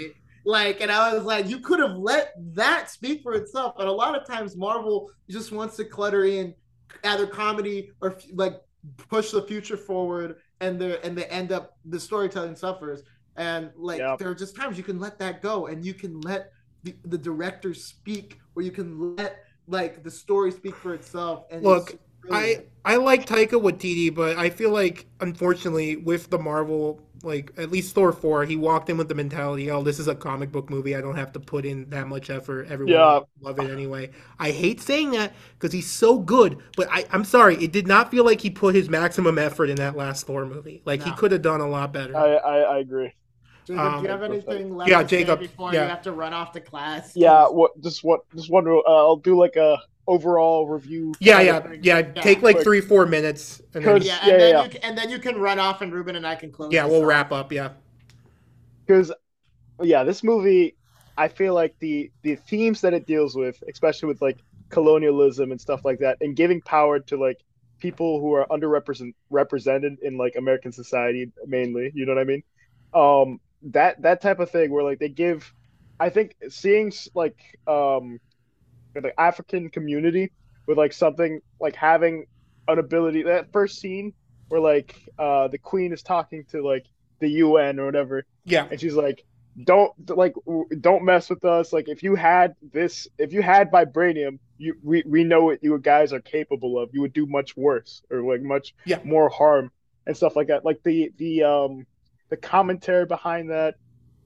Like, 0.45 0.81
and 0.81 0.93
I 0.93 1.13
was 1.13 1.25
like, 1.25 1.49
you 1.49 1.59
could 1.59 1.81
have 1.81 1.97
let 1.97 2.33
that 2.55 2.89
speak 2.89 3.23
for 3.23 3.33
itself. 3.33 3.75
And 3.79 3.89
a 3.89 3.93
lot 3.93 4.17
of 4.17 4.25
times, 4.27 4.57
Marvel 4.57 5.11
just 5.29 5.51
wants 5.51 5.75
to 5.77 5.85
clutter 5.85 6.25
in 6.25 6.55
either 7.03 7.27
comedy 7.27 7.91
or 8.01 8.13
f- 8.13 8.25
like 8.33 8.61
push 8.97 9.33
the 9.33 9.43
future 9.43 9.77
forward, 9.77 10.37
and 10.61 10.81
they 10.81 11.01
and 11.01 11.19
they 11.19 11.25
end 11.25 11.51
up 11.51 11.77
the 11.87 11.99
storytelling 11.99 12.55
suffers. 12.55 13.03
And 13.37 13.71
like, 13.77 13.99
Yep. 13.99 14.19
there 14.19 14.29
are 14.29 14.35
just 14.35 14.55
times 14.55 14.79
you 14.79 14.85
can 14.85 15.01
let 15.01 15.19
that 15.19 15.43
go, 15.43 15.67
and 15.67 15.85
you 15.85 15.95
can 15.95 16.21
let 16.21 16.53
the, 16.85 16.95
the 17.07 17.19
director 17.19 17.75
speak, 17.75 18.39
or 18.55 18.63
you 18.63 18.71
can 18.71 19.17
let 19.17 19.45
like 19.67 20.05
the 20.05 20.11
story 20.11 20.53
speak 20.53 20.77
for 20.77 20.95
itself. 20.95 21.47
And 21.51 21.65
Look, 21.65 21.89
just 21.89 21.99
I. 22.31 22.65
I 22.89 22.99
like 22.99 23.27
Taika 23.27 23.61
Waititi, 23.61 24.15
but 24.15 24.37
I 24.37 24.49
feel 24.49 24.71
like 24.71 25.07
unfortunately 25.19 25.97
with 25.97 26.31
the 26.31 26.39
Marvel, 26.39 27.01
like 27.25 27.51
at 27.57 27.73
least 27.73 27.97
Thor 27.97 28.13
four, 28.13 28.45
he 28.45 28.55
walked 28.55 28.89
in 28.89 28.97
with 28.97 29.09
the 29.09 29.15
mentality, 29.17 29.69
oh, 29.73 29.83
this 29.83 29.99
is 29.99 30.07
a 30.07 30.15
comic 30.15 30.53
book 30.53 30.71
movie. 30.71 30.95
I 30.95 31.01
don't 31.01 31.17
have 31.17 31.33
to 31.33 31.41
put 31.41 31.67
in 31.67 31.91
that 31.91 32.07
much 32.07 32.31
effort. 32.31 32.69
Everyone 32.71 32.93
Yeah. 32.93 33.21
love 33.41 33.59
it 33.59 33.73
anyway. 33.73 34.11
I 34.39 34.53
hate 34.53 34.81
saying 34.81 35.11
that 35.11 35.33
because 35.59 35.73
he's 35.73 35.91
so 35.91 36.17
good, 36.21 36.59
but 36.77 36.87
I, 36.93 37.07
I'm 37.11 37.25
sorry, 37.25 37.57
it 37.57 37.73
did 37.73 37.89
not 37.89 38.13
feel 38.13 38.25
like 38.25 38.41
he 38.41 38.51
put 38.51 38.77
his 38.77 38.89
maximum 38.89 39.37
effort 39.37 39.69
in 39.69 39.75
that 39.79 39.97
last 39.97 40.25
Thor 40.25 40.47
movie. 40.47 40.83
Like 40.85 41.03
he 41.03 41.11
could 41.11 41.33
have 41.33 41.43
done 41.43 41.61
a 41.61 41.69
lot 41.69 41.93
better. 41.93 42.17
I, 42.17 42.35
I, 42.35 42.59
I 42.59 42.79
agree. 42.79 43.13
Jacob, 43.67 43.85
um, 43.85 43.97
do 43.97 44.03
you 44.05 44.11
have 44.11 44.23
anything 44.23 44.77
left 44.77 44.89
yeah, 44.89 45.03
to 45.03 45.09
say 45.09 45.19
Jacob, 45.25 45.41
before 45.41 45.75
yeah. 45.75 45.83
you 45.83 45.89
have 45.89 46.03
to 46.03 46.13
run 46.13 46.33
off 46.33 46.53
to 46.53 46.61
class? 46.61 47.17
Yeah, 47.17 47.49
what 47.49 47.81
just 47.81 48.05
what 48.05 48.21
just 48.37 48.49
one. 48.49 48.69
Uh, 48.69 48.81
I'll 48.87 49.17
do 49.17 49.37
like 49.37 49.57
a 49.57 49.77
overall 50.07 50.67
review. 50.69 51.13
yeah, 51.21 51.61
kind 51.61 51.85
yeah, 51.85 51.99
yeah. 52.15 52.23
Take 52.23 52.43
like 52.43 52.57
Quick. 52.57 52.65
three, 52.65 52.81
four 52.81 53.07
minutes, 53.07 53.61
and 53.75 53.85
then, 53.85 53.95
Because- 53.95 54.07
Yeah, 54.07 54.19
Yeah, 54.25 54.33
and 54.33 54.41
then 54.41 54.55
yeah, 54.55 54.63
you 54.65 54.69
can, 54.71 54.81
and 54.83 54.99
then 54.99 55.11
you 55.11 55.19
can 55.19 55.37
run 55.39 55.59
off, 55.59 55.83
and 55.83 55.93
Ruben 55.93 56.17
and 56.17 56.27
I 56.27 56.35
can 56.37 56.51
close. 56.53 56.73
yeah, 56.73 56.85
we'll 56.87 57.03
off. 57.03 57.09
wrap 57.09 57.33
up. 57.33 57.53
Yeah, 57.53 57.71
because 58.87 59.13
yeah 59.83 60.05
this 60.05 60.23
movie 60.25 60.75
i 61.19 61.29
feel 61.29 61.53
like 61.55 61.75
the 61.81 62.11
the 62.23 62.37
themes 62.37 62.81
that 62.81 62.95
it 62.95 63.07
deals 63.07 63.35
with 63.37 63.63
especially 63.69 64.07
with 64.07 64.23
like 64.23 64.39
colonialism 64.71 65.51
and 65.51 65.61
stuff 65.61 65.85
like 65.85 65.99
that 65.99 66.17
and 66.23 66.35
giving 66.35 66.61
power 66.63 66.99
to 66.99 67.17
like 67.17 67.39
people 67.79 68.21
who 68.21 68.33
are 68.33 68.47
underrepresented 68.47 69.13
represented 69.29 69.99
in 70.03 70.17
like 70.17 70.35
american 70.37 70.73
society 70.73 71.31
mainly 71.47 71.91
you 71.95 72.07
know 72.07 72.15
what 72.15 72.21
i 72.21 72.25
mean 72.25 72.43
um 72.95 73.39
that 73.63 74.01
that 74.01 74.21
type 74.23 74.39
of 74.41 74.51
thing 74.51 74.71
where 74.71 74.83
like 74.83 74.99
they 74.99 75.09
give 75.11 75.53
i 76.01 76.09
think 76.09 76.35
seeing 76.49 76.91
like 77.15 77.37
um 77.67 78.19
the 79.03 79.19
african 79.21 79.69
community 79.71 80.31
with 80.67 80.79
like 80.79 80.93
something 80.93 81.41
like 81.61 81.77
having 81.77 82.27
an 82.69 82.79
ability. 82.79 83.23
That 83.23 83.53
first 83.53 83.79
scene 83.79 84.13
where 84.49 84.61
like 84.61 84.95
uh 85.19 85.49
the 85.49 85.59
queen 85.59 85.93
is 85.93 86.03
talking 86.03 86.45
to 86.51 86.63
like 86.67 86.85
the 87.21 87.29
UN 87.29 87.79
or 87.81 87.87
whatever, 87.87 88.25
Yeah. 88.45 88.67
and 88.71 88.79
she's 88.81 88.95
like, 88.95 89.25
"Don't 89.65 89.93
like 90.11 90.35
don't 90.81 91.05
mess 91.05 91.31
with 91.31 91.45
us. 91.45 91.73
Like 91.73 91.89
if 91.89 92.03
you 92.03 92.15
had 92.17 92.55
this, 92.73 93.09
if 93.19 93.33
you 93.33 93.43
had 93.43 93.71
vibranium, 93.71 94.39
you 94.59 94.75
we, 94.83 95.03
we 95.07 95.25
know 95.25 95.45
what 95.45 95.63
you 95.63 95.79
guys 95.79 96.13
are 96.13 96.21
capable 96.21 96.79
of. 96.79 96.91
You 96.93 97.01
would 97.03 97.13
do 97.13 97.27
much 97.27 97.57
worse 97.57 98.03
or 98.11 98.23
like 98.23 98.43
much 98.43 98.75
Yeah. 98.85 98.99
more 99.05 99.29
harm 99.29 99.71
and 100.07 100.17
stuff 100.17 100.35
like 100.37 100.49
that. 100.49 100.65
Like 100.65 100.83
the 100.83 101.11
the 101.17 101.45
um 101.45 101.87
the 102.29 102.37
commentary 102.37 103.07
behind 103.07 103.51
that, 103.51 103.77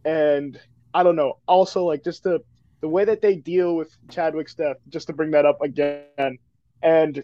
and 0.04 0.58
I 0.94 1.02
don't 1.02 1.16
know. 1.16 1.34
Also 1.46 1.84
like 1.84 2.02
just 2.02 2.22
the 2.24 2.40
the 2.80 2.88
way 2.88 3.04
that 3.04 3.20
they 3.20 3.36
deal 3.36 3.76
with 3.76 3.94
Chadwick's 4.10 4.54
death, 4.54 4.76
just 4.88 5.06
to 5.08 5.12
bring 5.12 5.32
that 5.32 5.46
up 5.46 5.60
again, 5.62 6.38
and 6.82 7.22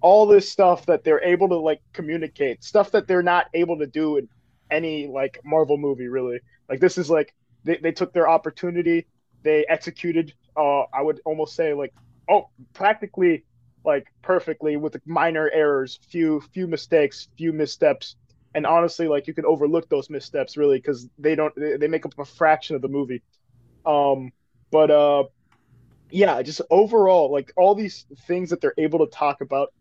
all 0.00 0.26
this 0.26 0.50
stuff 0.50 0.86
that 0.86 1.04
they're 1.04 1.22
able 1.22 1.48
to 1.48 1.56
like 1.56 1.80
communicate, 1.92 2.62
stuff 2.64 2.90
that 2.90 3.06
they're 3.06 3.22
not 3.22 3.46
able 3.54 3.78
to 3.78 3.86
do 3.86 4.16
in 4.16 4.28
any 4.70 5.06
like 5.06 5.38
Marvel 5.44 5.78
movie 5.78 6.08
really. 6.08 6.40
Like 6.68 6.80
this 6.80 6.98
is 6.98 7.08
like 7.08 7.34
they, 7.64 7.76
they 7.76 7.92
took 7.92 8.12
their 8.12 8.28
opportunity, 8.28 9.06
they 9.42 9.64
executed 9.68 10.34
uh 10.56 10.82
I 10.92 11.02
would 11.02 11.20
almost 11.24 11.54
say 11.54 11.72
like 11.72 11.94
oh 12.28 12.48
practically 12.74 13.44
like 13.84 14.06
perfectly 14.22 14.76
with 14.76 14.96
minor 15.06 15.50
errors, 15.52 15.98
few 16.08 16.40
few 16.52 16.66
mistakes, 16.66 17.28
few 17.36 17.52
missteps. 17.52 18.16
And 18.54 18.66
honestly, 18.66 19.08
like 19.08 19.26
you 19.26 19.34
can 19.34 19.46
overlook 19.46 19.88
those 19.88 20.10
missteps 20.10 20.56
really 20.56 20.78
because 20.78 21.08
they 21.18 21.34
don't 21.34 21.54
they, 21.56 21.76
they 21.76 21.88
make 21.88 22.04
up 22.04 22.18
a 22.18 22.24
fraction 22.24 22.74
of 22.74 22.82
the 22.82 22.88
movie. 22.88 23.22
Um 23.86 24.32
but 24.72 24.90
uh 24.90 25.24
yeah, 26.10 26.42
just 26.42 26.60
overall, 26.70 27.32
like 27.32 27.52
all 27.56 27.74
these 27.74 28.06
things 28.26 28.50
that 28.50 28.60
they're 28.60 28.74
able 28.78 29.00
to 29.00 29.06
talk 29.06 29.40
about 29.40 29.72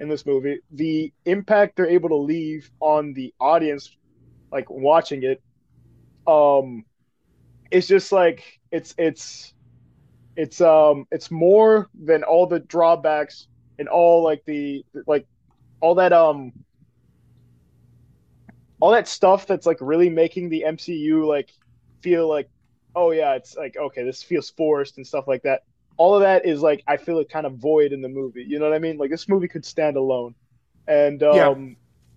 in 0.00 0.08
this 0.08 0.26
movie, 0.26 0.60
the 0.72 1.12
impact 1.26 1.76
they're 1.76 1.88
able 1.88 2.08
to 2.10 2.16
leave 2.16 2.70
on 2.80 3.14
the 3.14 3.32
audience, 3.40 3.96
like 4.52 4.68
watching 4.70 5.22
it, 5.22 5.42
um, 6.26 6.84
it's 7.70 7.86
just 7.86 8.12
like 8.12 8.60
it's 8.72 8.94
it's 8.98 9.54
it's 10.36 10.60
um 10.60 11.06
it's 11.12 11.30
more 11.30 11.88
than 11.94 12.24
all 12.24 12.46
the 12.46 12.60
drawbacks 12.60 13.48
and 13.78 13.88
all 13.88 14.24
like 14.24 14.44
the 14.46 14.84
like 15.06 15.26
all 15.80 15.94
that 15.96 16.12
um 16.12 16.52
all 18.80 18.92
that 18.92 19.08
stuff 19.08 19.46
that's 19.46 19.66
like 19.66 19.78
really 19.80 20.10
making 20.10 20.48
the 20.50 20.64
MCU 20.64 21.26
like 21.26 21.50
feel 22.02 22.28
like 22.28 22.50
oh 22.96 23.12
yeah 23.12 23.34
it's 23.34 23.56
like 23.56 23.76
okay 23.78 24.04
this 24.04 24.22
feels 24.24 24.50
forced 24.50 24.98
and 24.98 25.06
stuff 25.06 25.28
like 25.28 25.42
that 25.44 25.62
all 25.98 26.16
of 26.16 26.22
that 26.22 26.46
is 26.46 26.62
like 26.62 26.84
I 26.88 26.98
feel 26.98 27.20
it 27.20 27.30
kind 27.30 27.46
of 27.46 27.56
void 27.56 27.92
in 27.92 28.02
the 28.02 28.08
movie. 28.10 28.44
You 28.46 28.58
know 28.60 28.66
what 28.66 28.74
I 28.74 28.80
mean? 28.80 28.98
Like 28.98 29.10
this 29.10 29.30
movie 29.30 29.48
could 29.48 29.66
stand 29.66 29.96
alone, 29.98 30.34
and 30.86 31.22
um, 31.22 31.46
Yeah. 31.52 31.52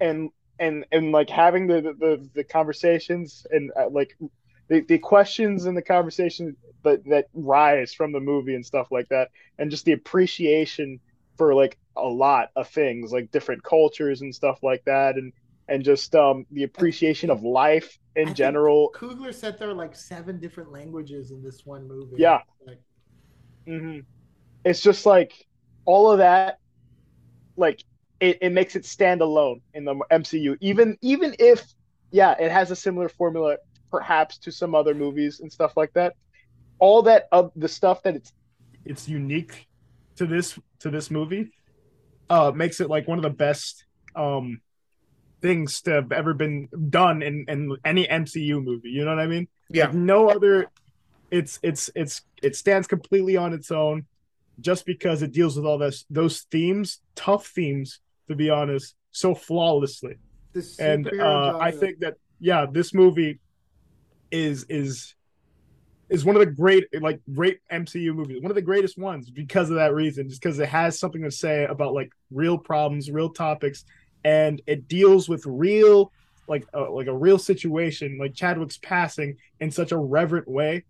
and 0.02 0.32
and 0.60 0.86
and 0.92 1.14
like 1.14 1.30
having 1.30 1.68
the 1.68 1.82
the, 2.00 2.30
the 2.36 2.44
conversations 2.46 3.46
and 3.52 3.72
uh, 3.80 3.90
like 3.92 4.18
the, 4.70 4.82
the 4.82 5.00
questions 5.00 5.66
and 5.66 5.78
the 5.78 5.82
conversation 5.82 6.58
that 6.84 7.04
that 7.06 7.28
rise 7.34 7.94
from 7.94 8.12
the 8.14 8.20
movie 8.20 8.56
and 8.56 8.66
stuff 8.66 8.88
like 8.92 9.08
that, 9.10 9.30
and 9.58 9.72
just 9.72 9.86
the 9.86 9.94
appreciation 9.94 11.00
for 11.38 11.56
like 11.56 11.78
a 11.98 12.08
lot 12.08 12.50
of 12.56 12.70
things 12.70 13.12
like 13.12 13.32
different 13.32 13.64
cultures 13.64 14.22
and 14.22 14.36
stuff 14.36 14.60
like 14.64 14.84
that, 14.86 15.16
and 15.16 15.34
and 15.70 15.84
just 15.84 16.16
um 16.16 16.46
the 16.52 16.64
appreciation 16.64 17.30
of 17.30 17.44
life 17.44 17.98
in 18.16 18.26
think 18.26 18.38
general. 18.38 18.92
Coogler 18.96 19.34
said 19.34 19.58
there 19.60 19.70
are 19.70 19.74
like 19.74 19.96
seven 19.96 20.40
different 20.40 20.72
languages 20.72 21.32
in 21.32 21.44
this 21.44 21.66
one 21.66 21.88
movie. 21.88 22.18
Yeah. 22.18 22.40
Like, 22.66 22.80
hmm 23.66 24.00
It's 24.66 24.82
just 24.82 25.06
like 25.06 25.34
all 25.86 26.12
of 26.12 26.20
that, 26.20 26.58
like 27.56 27.84
it, 28.20 28.40
it 28.42 28.52
makes 28.52 28.76
it 28.76 28.86
stand 28.86 29.22
alone 29.22 29.62
in 29.74 29.86
the 29.86 29.96
MCU. 30.12 30.58
Even 30.62 30.98
even 31.02 31.36
if 31.40 31.66
yeah, 32.12 32.36
it 32.40 32.52
has 32.52 32.72
a 32.72 32.76
similar 32.76 33.10
formula 33.10 33.58
perhaps 33.92 34.38
to 34.40 34.52
some 34.52 34.76
other 34.76 34.94
movies 34.94 35.40
and 35.40 35.52
stuff 35.52 35.74
like 35.76 35.92
that. 35.94 36.14
All 36.80 37.04
that 37.04 37.26
of 37.32 37.52
the 37.56 37.68
stuff 37.68 38.04
that 38.04 38.16
it's 38.16 38.32
it's 38.86 39.08
unique 39.08 39.68
to 40.18 40.26
this 40.26 40.58
to 40.80 40.90
this 40.90 41.12
movie 41.12 41.52
uh 42.30 42.52
makes 42.56 42.80
it 42.80 42.90
like 42.90 43.08
one 43.08 43.18
of 43.20 43.24
the 43.24 43.30
best 43.30 43.86
um 44.16 44.62
things 45.42 45.82
to 45.82 45.92
have 45.92 46.12
ever 46.12 46.34
been 46.34 46.68
done 46.90 47.22
in 47.22 47.46
in 47.48 47.76
any 47.86 48.06
MCU 48.06 48.64
movie 48.64 48.90
you 48.90 49.06
know 49.06 49.16
what 49.16 49.24
I 49.24 49.28
mean? 49.28 49.48
Yeah. 49.70 49.86
Like, 49.86 49.96
no 49.96 50.30
other 50.30 50.68
it's 51.32 51.60
it's 51.62 51.90
it's 51.96 52.22
it 52.42 52.56
stands 52.56 52.88
completely 52.88 53.38
on 53.38 53.54
its 53.54 53.72
own 53.72 54.06
just 54.60 54.86
because 54.86 55.22
it 55.22 55.32
deals 55.32 55.56
with 55.56 55.66
all 55.66 55.78
this 55.78 56.06
those 56.10 56.42
themes 56.52 57.02
tough 57.16 57.48
themes 57.48 58.00
to 58.28 58.36
be 58.36 58.50
honest 58.50 58.96
so 59.12 59.36
flawlessly. 59.36 60.18
And 60.80 61.10
uh, 61.20 61.58
I 61.60 61.72
think 61.72 62.00
that 62.00 62.16
yeah, 62.40 62.66
this 62.70 62.94
movie 62.94 63.40
is 64.32 64.66
is 64.70 65.16
is 66.10 66.26
one 66.26 66.36
of 66.36 66.40
the 66.40 66.48
great 66.48 66.88
like 67.02 67.22
great 67.34 67.60
MCU 67.72 68.16
movies, 68.16 68.42
one 68.42 68.52
of 68.52 68.56
the 68.56 68.62
greatest 68.62 68.98
ones 68.98 69.30
because 69.30 69.70
of 69.70 69.76
that 69.76 69.94
reason, 69.94 70.28
just 70.28 70.42
because 70.42 70.58
it 70.60 70.70
has 70.70 71.00
something 71.00 71.24
to 71.24 71.32
say 71.32 71.66
about 71.66 71.94
like 71.94 72.12
real 72.32 72.58
problems, 72.58 73.12
real 73.12 73.30
topics, 73.30 73.86
and 74.24 74.62
it 74.68 74.88
deals 74.88 75.30
with 75.30 75.46
real 75.46 76.12
like 76.48 76.66
uh, 76.74 76.92
like 76.92 77.08
a 77.08 77.16
real 77.16 77.38
situation, 77.38 78.18
like 78.20 78.34
Chadwick's 78.34 78.78
passing 78.78 79.38
in 79.60 79.72
such 79.72 79.92
a 79.92 79.98
reverent 79.98 80.48
way 80.48 80.84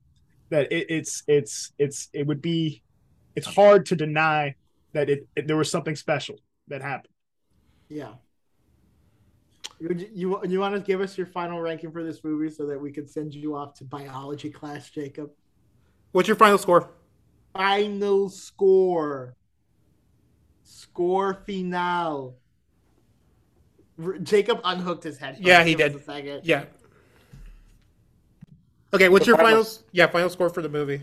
that 0.49 0.71
it, 0.71 0.87
it's 0.89 1.23
it's 1.27 1.73
it's 1.77 2.09
it 2.13 2.25
would 2.25 2.41
be 2.41 2.81
it's 3.35 3.47
hard 3.47 3.85
to 3.87 3.95
deny 3.95 4.55
that 4.93 5.09
it, 5.09 5.27
it 5.35 5.47
there 5.47 5.57
was 5.57 5.69
something 5.69 5.95
special 5.95 6.37
that 6.69 6.81
happened. 6.81 7.13
Yeah. 7.89 8.13
You, 9.79 10.09
you, 10.13 10.41
you 10.45 10.59
want 10.59 10.75
to 10.75 10.81
give 10.81 10.99
us 10.99 11.17
your 11.17 11.27
final 11.27 11.61
ranking 11.61 11.91
for 11.91 12.03
this 12.03 12.21
movie 12.23 12.49
so 12.49 12.65
that 12.65 12.79
we 12.79 12.91
can 12.91 13.07
send 13.07 13.33
you 13.33 13.55
off 13.55 13.75
to 13.75 13.85
biology 13.85 14.49
class, 14.49 14.89
Jacob? 14.89 15.31
What's 16.11 16.27
your 16.27 16.35
final 16.35 16.57
score? 16.57 16.89
Final 17.53 18.27
score. 18.27 19.35
Score 20.63 21.43
final. 21.47 22.35
R- 24.03 24.17
Jacob 24.19 24.61
unhooked 24.63 25.03
his 25.03 25.17
head. 25.17 25.37
Yeah, 25.39 25.63
he 25.63 25.75
did. 25.75 25.95
A 25.95 26.01
second. 26.01 26.41
Yeah. 26.43 26.65
Okay, 28.93 29.09
what's 29.09 29.25
The 29.25 29.29
your 29.31 29.37
final- 29.37 29.63
final? 29.63 29.79
Yeah, 29.91 30.07
final 30.07 30.29
score 30.29 30.49
for 30.49 30.61
the 30.61 30.69
movie. 30.69 31.01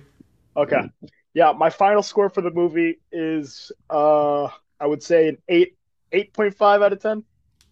okay. 0.56 0.90
Yeah, 1.34 1.52
my 1.52 1.68
final 1.68 2.02
score 2.02 2.30
for 2.30 2.40
the 2.40 2.50
movie 2.50 2.98
is 3.12 3.70
uh 3.90 4.44
I 4.80 4.86
would 4.86 5.02
say 5.02 5.28
an 5.28 5.38
eight 5.48 5.76
eight 6.12 6.32
point 6.32 6.54
five 6.54 6.80
out 6.82 6.92
of 6.94 7.00
ten. 7.00 7.24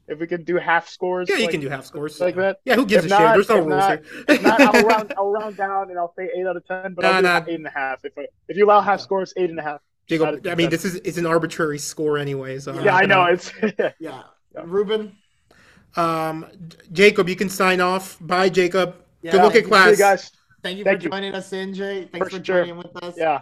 If 0.06 0.18
we 0.18 0.26
can 0.26 0.44
do 0.44 0.56
half 0.56 0.86
scores. 0.90 1.30
Yeah, 1.30 1.36
you 1.36 1.42
like- 1.44 1.50
can 1.52 1.60
do 1.62 1.70
half 1.70 1.86
scores. 1.86 2.20
like 2.20 2.34
that. 2.36 2.58
Yeah, 2.66 2.74
who 2.74 2.84
gives 2.84 3.06
If 3.06 3.12
a 3.12 3.16
shit? 3.16 3.28
There's 3.32 3.48
no 3.48 3.56
rules 3.60 3.68
not- 3.70 4.00
here. 4.28 4.40
Not, 4.42 4.60
I'll 4.60 4.82
round 4.86 5.14
I'll 5.16 5.30
round 5.30 5.56
down 5.56 5.88
and 5.90 5.98
I'll 5.98 6.12
say 6.16 6.28
eight 6.36 6.46
out 6.46 6.56
of 6.58 6.66
ten, 6.66 6.92
but 6.94 7.02
Nah, 7.02 7.08
I'll 7.12 7.22
do 7.22 7.26
nah. 7.28 7.44
eight 7.48 7.54
and 7.54 7.66
a 7.66 7.70
half. 7.70 8.04
If 8.04 8.12
I, 8.18 8.26
if 8.48 8.56
you 8.58 8.66
allow 8.66 8.82
half 8.82 9.00
scores, 9.00 9.32
eight 9.38 9.48
and 9.50 9.58
a 9.58 9.62
half. 9.62 9.80
Jacob, 10.06 10.26
Not 10.42 10.46
a 10.46 10.52
I 10.52 10.54
mean, 10.54 10.68
this 10.68 10.84
is 10.84 10.96
it's 10.96 11.16
an 11.16 11.24
arbitrary 11.24 11.78
score 11.78 12.18
anyway. 12.18 12.58
So 12.58 12.78
Yeah, 12.80 12.94
I 12.94 13.06
know. 13.06 13.24
It's 13.24 13.50
Yeah. 13.98 14.22
Yeah. 14.54 14.62
Ruben. 14.66 15.16
Um, 15.96 16.46
Jacob, 16.92 17.28
you 17.28 17.36
can 17.36 17.48
sign 17.48 17.80
off. 17.80 18.18
Bye, 18.20 18.48
Jacob. 18.48 18.96
Yeah, 19.22 19.32
Good 19.32 19.42
luck 19.42 19.50
at 19.50 19.54
you. 19.54 19.60
See 19.60 19.64
you 19.64 19.68
class. 19.68 19.98
guys. 19.98 20.30
Thank 20.62 20.78
you 20.78 20.84
Thank 20.84 21.00
for 21.00 21.04
you. 21.04 21.10
joining 21.10 21.34
us, 21.34 21.50
NJ. 21.50 22.10
Thanks 22.10 22.18
For 22.30 22.38
for, 22.38 22.44
sure. 22.44 22.64
joining 22.64 22.76
with 22.76 22.96
us. 23.02 23.14
Yeah. 23.16 23.40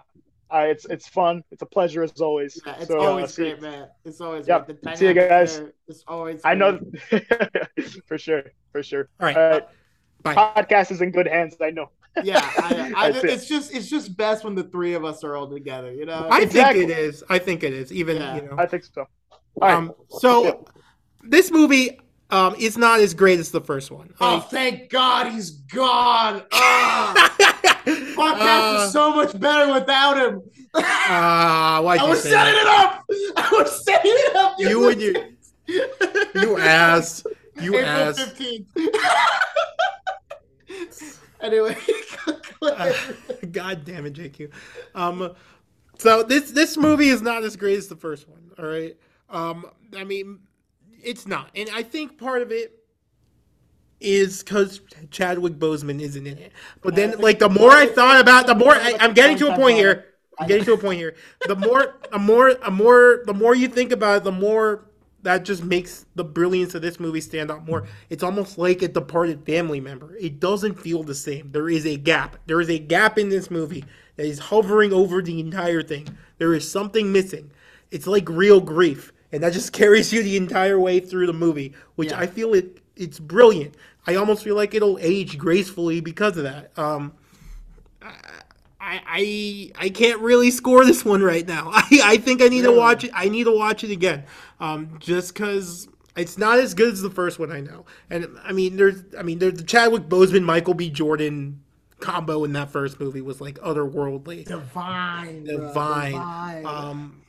Uh, 0.51 0.67
it's 0.69 0.85
it's 0.87 1.09
fun. 1.09 1.43
It's 1.51 1.63
a 1.63 1.67
pleasure 1.67 2.03
as 2.03 2.13
always. 2.21 2.61
Yeah, 2.67 2.75
it's 2.79 2.89
So, 2.89 3.01
uh, 3.01 3.07
always 3.07 3.33
see- 3.33 3.43
great, 3.43 3.63
man. 3.63 3.89
It's 4.05 4.21
always 4.21 4.47
Yep. 4.47 4.67
great. 4.67 4.83
The 4.83 4.97
See 4.97 5.07
you 5.07 5.15
dynamic 5.15 5.31
guys. 5.31 5.63
it's 5.89 6.05
always. 6.07 6.43
I 6.45 6.55
know 6.55 6.79
for 8.07 8.19
sure, 8.19 8.43
for 8.71 8.83
sure. 8.83 9.09
All 9.21 9.27
right. 9.27 9.37
All 9.37 9.51
right. 9.51 9.63
Bye. 10.23 10.35
Podcast 10.35 10.91
is 10.91 11.01
in 11.01 11.11
good 11.11 11.27
hands. 11.27 11.57
I 11.61 11.71
know. 11.71 11.91
Yeah, 12.23 12.39
I, 12.59 12.93
I, 12.95 13.11
That's 13.13 13.25
it. 13.25 13.31
it's 13.31 13.49
just 13.49 13.75
it's 13.75 13.89
just 13.89 14.15
best 14.17 14.45
when 14.45 14.55
the 14.55 14.65
three 14.65 14.93
of 14.93 15.05
us 15.07 15.25
are 15.25 15.37
all 15.37 15.49
together. 15.49 15.91
You 15.91 16.05
know. 16.05 16.29
I 16.31 16.43
Exactly. 16.43 16.81
think 16.87 16.91
it 16.93 16.99
is. 16.99 17.25
I 17.31 17.39
think 17.39 17.63
it 17.63 17.73
is. 17.73 17.91
Even 17.91 18.19
Yeah. 18.19 18.37
you 18.37 18.43
know. 18.43 18.57
I 18.59 18.67
think 18.67 18.85
so. 18.85 19.07
All 19.31 19.39
right. 19.63 19.73
Um, 19.75 19.95
so 20.21 20.67
this 21.23 21.51
movie 21.51 21.99
um, 22.31 22.55
is 22.59 22.77
not 22.79 23.01
as 23.01 23.14
great 23.14 23.39
as 23.39 23.51
the 23.51 23.61
first 23.61 23.91
one. 23.91 24.12
oh, 24.20 24.37
Like, 24.37 24.49
thank 24.51 24.91
God 24.91 25.33
he's 25.33 25.51
gone. 25.51 26.43
Ah, 26.55 27.35
podcast 28.14 28.79
uh, 28.81 28.85
is 28.87 28.93
so 28.93 29.14
much 29.16 29.39
better 29.41 29.73
without 29.73 30.16
him. 30.16 30.41
uh, 30.73 30.81
why'd 31.83 31.99
I 32.01 32.05
you 32.05 32.11
was 32.11 32.23
setting 32.23 32.55
that? 32.55 33.01
it 33.09 33.37
up. 33.37 33.37
I 33.37 33.51
was 33.61 33.85
setting 33.85 34.12
it 34.14 34.37
up. 34.37 34.55
You 34.61 34.89
and 34.89 35.01
you. 35.01 35.14
you 36.41 36.59
asked. 36.59 37.27
You 37.61 37.75
April 37.77 37.85
ass. 37.85 38.18
15th. 38.20 38.66
anyway, 41.41 41.77
Uh, 42.62 42.93
God 43.51 43.85
damn 43.85 44.07
it, 44.07 44.14
JQ. 44.14 44.51
Um, 44.95 45.33
so 45.99 46.23
this 46.23 46.53
this 46.53 46.77
movie 46.77 47.09
is 47.09 47.20
not 47.20 47.43
as 47.43 47.57
great 47.57 47.77
as 47.79 47.89
the 47.89 47.97
first 47.97 48.29
one. 48.29 48.53
All 48.59 48.66
right. 48.66 48.97
Um, 49.29 49.66
I 49.97 50.05
mean, 50.05 50.39
it's 51.03 51.26
not, 51.26 51.50
and 51.55 51.68
I 51.72 51.82
think 51.82 52.18
part 52.18 52.42
of 52.42 52.53
it 52.53 52.78
is 54.00 54.42
because 54.42 54.80
Chadwick 55.11 55.55
Boseman 55.55 56.00
isn't 56.00 56.26
in 56.26 56.36
it. 56.38 56.53
But 56.80 56.96
then, 56.96 57.18
like, 57.18 57.38
the 57.38 57.48
more 57.48 57.70
I 57.70 57.86
thought 57.86 58.20
about, 58.20 58.46
the 58.46 58.55
more 58.55 58.74
I, 58.74 58.96
I'm 58.98 59.14
getting 59.14 59.38
to 59.38 59.53
a 59.53 59.57
point 59.57 59.76
here. 59.76 60.07
I'm 60.38 60.48
getting 60.48 60.64
to 60.64 60.72
a 60.72 60.78
point 60.78 60.98
here. 60.98 61.14
The 61.46 61.55
more, 61.55 61.94
a 62.11 62.18
more, 62.18 62.48
a 62.48 62.70
more, 62.70 63.22
the 63.26 63.34
more 63.34 63.55
you 63.55 63.68
think 63.68 63.92
about 63.92 64.18
it, 64.18 64.24
the 64.24 64.32
more 64.32 64.86
that 65.22 65.44
just 65.44 65.62
makes 65.62 66.05
the 66.16 66.24
brilliance 66.24 66.74
of 66.74 66.82
this 66.82 66.98
movie 66.98 67.20
stand 67.20 67.50
out 67.50 67.64
more. 67.64 67.86
It's 68.11 68.24
almost 68.24 68.59
like 68.59 68.82
a 68.82 68.88
departed 68.88 69.46
family 69.46 69.78
member. 69.78 70.16
It 70.16 70.40
doesn't 70.40 70.80
feel 70.80 71.05
the 71.05 71.14
same. 71.14 71.53
There 71.53 71.68
is 71.68 71.86
a 71.86 71.96
gap. 71.96 72.38
There 72.46 72.61
is 72.61 72.70
a 72.70 72.78
gap 72.78 73.18
in 73.18 73.28
this 73.28 73.50
movie 73.50 73.84
that 74.16 74.26
is 74.26 74.38
hovering 74.40 74.92
over 74.92 75.22
the 75.22 75.38
entire 75.38 75.82
thing. 75.82 76.09
There 76.38 76.55
is 76.55 76.68
something 76.68 77.12
missing. 77.12 77.53
It's 77.92 78.09
like 78.09 78.28
real 78.28 78.61
grief, 78.61 79.12
and 79.33 79.43
that 79.43 79.53
just 79.53 79.72
carries 79.80 80.12
you 80.12 80.22
the 80.22 80.37
entire 80.37 80.78
way 80.78 81.01
through 81.01 81.26
the 81.26 81.33
movie, 81.33 81.74
which 81.97 82.11
Yeah. 82.11 82.20
I 82.20 82.26
feel 82.26 82.55
it. 82.55 82.78
It's 82.97 83.18
brilliant. 83.18 83.74
I 84.07 84.16
almost 84.16 84.45
feel 84.45 84.55
like 84.57 84.74
it'll 84.74 84.99
age 85.01 85.39
gracefully 85.39 86.01
because 86.01 86.37
of 86.37 86.45
that. 86.45 86.76
Um, 86.78 87.12
I, 88.03 89.01
I 89.07 89.70
I 89.87 89.89
can't 89.91 90.20
really 90.20 90.51
score 90.51 90.85
this 90.85 91.05
one 91.05 91.22
right 91.22 91.47
now. 91.47 91.70
I, 91.72 92.01
I 92.05 92.16
think 92.16 92.43
I 92.43 92.49
need 92.49 92.62
to 92.62 92.72
watch 92.72 93.05
it. 93.05 93.11
I 93.14 93.28
need 93.28 93.45
to 93.45 93.57
watch 93.57 93.85
it 93.85 93.91
again, 93.91 94.24
um, 94.61 94.97
just 94.99 95.35
because 95.35 95.89
it's 96.16 96.37
not 96.37 96.59
as 96.59 96.74
good 96.74 96.93
as 96.93 97.01
the 97.01 97.11
first 97.11 97.39
one. 97.39 97.53
I 97.53 97.61
know, 97.61 97.87
and 98.11 98.26
I 98.43 98.53
mean, 98.53 98.76
there's 98.76 99.03
I 99.16 99.22
mean, 99.22 99.39
there's 99.39 99.55
the 99.55 99.62
Chadwick 99.62 100.05
Boseman, 100.09 100.43
Michael 100.43 100.74
B. 100.74 100.91
Jordan 100.91 101.61
combo 102.01 102.43
in 102.43 102.53
that 102.55 102.68
first 102.72 102.99
movie 102.99 103.20
was 103.20 103.41
like 103.41 103.55
otherworldly, 103.61 104.45
Divine. 104.45 105.45
divine. 105.45 106.11
divine. 106.12 106.66
Um, 106.66 107.22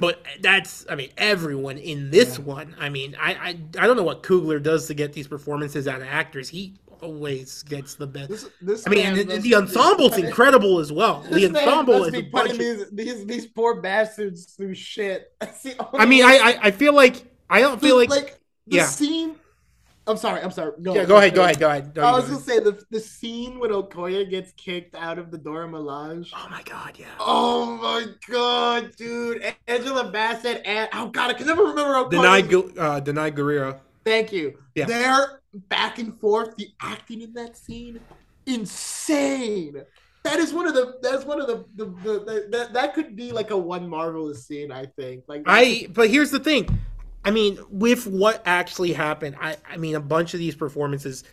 but 0.00 0.24
that's 0.40 0.86
I 0.88 0.94
mean, 0.94 1.10
everyone 1.16 1.78
in 1.78 2.10
this 2.10 2.38
one. 2.38 2.74
I 2.78 2.88
mean, 2.88 3.16
I, 3.20 3.32
I 3.32 3.48
I 3.78 3.86
don't 3.86 3.96
know 3.96 4.02
what 4.02 4.22
Coogler 4.22 4.62
does 4.62 4.86
to 4.88 4.94
get 4.94 5.12
these 5.12 5.28
performances 5.28 5.88
out 5.88 6.00
of 6.00 6.08
actors. 6.08 6.48
He 6.48 6.74
always 7.00 7.62
gets 7.64 7.94
the 7.94 8.06
best. 8.06 8.28
this, 8.28 8.48
this 8.60 8.86
I 8.86 8.90
mean, 8.90 9.02
man 9.04 9.14
the, 9.14 9.24
must 9.24 9.42
the 9.42 9.50
be- 9.50 9.54
ensemble's 9.54 10.18
incredible 10.18 10.78
as 10.78 10.92
well. 10.92 11.24
The 11.30 11.46
ensemble 11.46 12.04
is 12.04 12.14
a 12.14 12.22
bunch 12.22 12.52
putting 12.52 12.80
of, 12.80 12.96
these, 12.96 13.14
these 13.14 13.26
these 13.26 13.46
poor 13.46 13.80
bastards 13.80 14.46
through 14.46 14.74
shit. 14.74 15.32
I 15.94 16.06
mean, 16.06 16.24
I, 16.24 16.38
I 16.38 16.58
I 16.64 16.70
feel 16.70 16.94
like 16.94 17.24
I 17.48 17.60
don't 17.60 17.80
feel 17.80 17.96
like, 17.96 18.10
like 18.10 18.38
the 18.66 18.76
yeah. 18.76 18.86
scene. 18.86 19.36
I'm 20.08 20.16
sorry. 20.16 20.40
I'm 20.40 20.50
sorry. 20.50 20.72
Go, 20.80 20.94
yeah. 20.94 21.04
Go 21.04 21.18
ahead, 21.18 21.34
go 21.34 21.44
ahead, 21.44 21.58
go 21.58 21.68
ahead. 21.68 21.94
No, 21.94 22.02
I 22.02 22.12
was 22.12 22.24
go 22.24 22.38
gonna 22.38 22.44
ahead. 22.44 22.64
say 22.64 22.70
the 22.70 22.84
the 22.90 23.00
scene 23.00 23.58
when 23.58 23.70
Okoye 23.70 24.28
gets 24.28 24.52
kicked 24.52 24.94
out 24.94 25.18
of 25.18 25.30
the 25.30 25.38
Dora 25.38 25.68
Milaje. 25.68 26.30
Oh 26.34 26.48
my 26.50 26.62
god, 26.62 26.96
yeah. 26.98 27.06
Oh 27.20 27.76
my 27.76 28.06
god, 28.26 28.96
dude! 28.96 29.42
Angela 29.66 30.10
Bassett 30.10 30.62
and 30.64 30.88
oh 30.94 31.08
god, 31.08 31.30
I 31.30 31.34
can 31.34 31.46
never 31.46 31.64
remember 31.64 31.94
Okoye. 31.94 32.42
Danai, 32.44 32.78
uh, 32.78 33.00
Danai 33.00 33.30
Gurira. 33.32 33.80
Thank 34.04 34.32
you. 34.32 34.58
Yeah. 34.74 34.86
They're 34.86 35.40
back 35.68 35.98
and 35.98 36.18
forth. 36.18 36.56
The 36.56 36.70
acting 36.80 37.20
in 37.20 37.34
that 37.34 37.56
scene, 37.58 38.00
insane. 38.46 39.82
That 40.24 40.38
is 40.38 40.52
one 40.52 40.66
of 40.66 40.74
the. 40.74 40.98
That's 41.02 41.24
one 41.24 41.40
of 41.40 41.46
the. 41.46 41.64
the, 41.76 41.84
the, 41.84 42.12
the 42.24 42.46
that 42.50 42.72
that 42.72 42.94
could 42.94 43.14
be 43.14 43.32
like 43.32 43.50
a 43.50 43.56
one 43.56 43.88
marvelous 43.88 44.46
scene. 44.46 44.72
I 44.72 44.86
think. 44.86 45.24
Like 45.26 45.42
I 45.46 45.88
but 45.92 46.08
here's 46.10 46.30
the 46.30 46.40
thing. 46.40 46.66
I 47.24 47.30
mean, 47.30 47.58
with 47.70 48.06
what 48.06 48.42
actually 48.46 48.92
happened, 48.92 49.36
I 49.40 49.56
I 49.68 49.76
mean 49.76 49.94
a 49.96 50.00
bunch 50.00 50.34
of 50.34 50.40
these 50.40 50.54
performances 50.54 51.24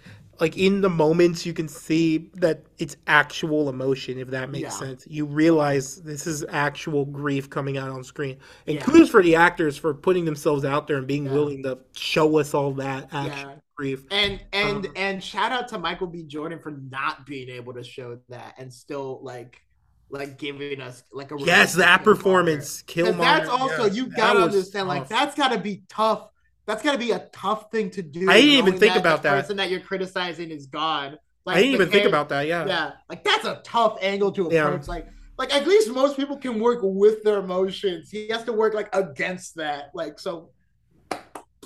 like 0.41 0.57
in 0.57 0.81
the 0.81 0.89
moments 0.89 1.45
you 1.45 1.53
can 1.53 1.67
see 1.69 2.29
that 2.33 2.65
it's 2.77 2.97
actual 3.07 3.69
emotion 3.69 4.17
if 4.19 4.29
that 4.31 4.49
makes 4.49 4.63
Yeah. 4.63 4.69
sense. 4.79 5.07
You 5.09 5.25
realize 5.25 6.01
this 6.01 6.27
is 6.27 6.43
actual 6.49 7.05
grief 7.05 7.49
coming 7.49 7.77
out 7.77 7.89
on 7.89 8.03
screen. 8.03 8.38
And 8.67 8.75
Yeah. 8.75 8.83
kudos 8.83 9.09
for 9.09 9.23
the 9.23 9.36
actors 9.36 9.77
for 9.77 9.93
putting 9.93 10.25
themselves 10.25 10.65
out 10.65 10.88
there 10.88 10.97
and 10.97 11.07
being 11.07 11.25
Yeah. 11.25 11.31
willing 11.31 11.63
to 11.63 11.79
show 11.95 12.38
us 12.38 12.53
all 12.53 12.73
that 12.73 13.07
actual 13.13 13.63
grief. 13.77 14.03
And 14.11 14.43
and 14.51 14.86
Um, 14.88 14.91
and 14.97 15.23
shout 15.23 15.53
out 15.53 15.69
to 15.69 15.79
Michael 15.79 16.07
B. 16.07 16.23
Jordan 16.23 16.59
for 16.59 16.71
not 16.71 17.25
being 17.25 17.47
able 17.49 17.73
to 17.73 17.83
show 17.83 18.19
that 18.27 18.55
and 18.57 18.73
still 18.73 19.21
like 19.23 19.64
like 20.10 20.38
giving 20.38 20.82
us 20.82 21.03
like 21.12 21.32
a 21.32 21.36
Yes, 21.39 21.74
that 21.76 22.03
performance 22.03 22.82
kill 22.84 23.08
Killmonger. 23.08 23.18
that's 23.20 23.49
also 23.49 23.86
yeah, 23.86 23.93
you 23.93 24.08
gotta 24.08 24.39
was 24.39 24.53
understand 24.53 24.88
like 24.88 25.08
that's 25.10 25.36
gotta 25.36 25.60
be 25.60 25.84
tough. 25.89 26.30
That's 26.68 26.82
gotta 26.84 26.97
be 26.97 27.12
a 27.12 27.28
tough 27.32 27.72
thing 27.72 27.89
to 27.91 28.01
do. 28.01 28.30
I 28.30 28.41
didn't 28.41 28.68
even 28.68 28.80
think 28.80 28.93
that 28.93 28.99
about 29.01 29.22
the 29.24 29.30
that. 29.30 29.41
person 29.41 29.58
that 29.58 29.70
you're 29.70 29.82
criticizing 29.82 30.51
is 30.51 30.68
gone. 30.68 31.18
Like 31.45 31.58
I 31.58 31.62
didn't 31.62 31.78
the 31.78 31.84
even 31.84 31.91
think 31.91 32.06
about 32.08 32.30
that. 32.30 32.47
Yeah. 32.47 32.66
yeah 32.66 32.91
like 33.10 33.24
that's 33.24 33.45
a 33.45 33.62
tough 33.64 33.97
angle 34.01 34.32
to 34.34 34.49
Yeah. 34.51 34.68
approach 34.68 34.88
like 34.88 35.08
like 35.38 35.53
at 35.53 35.68
least 35.68 35.89
most 35.91 36.18
people 36.18 36.38
can 36.38 36.60
work 36.60 36.80
with 36.82 37.24
their 37.24 37.39
emotions 37.39 38.10
he 38.10 38.30
has 38.30 38.43
to 38.45 38.53
work 38.53 38.74
like 38.74 38.93
against 38.95 39.56
that 39.56 39.91
like 39.93 40.18
so 40.20 40.49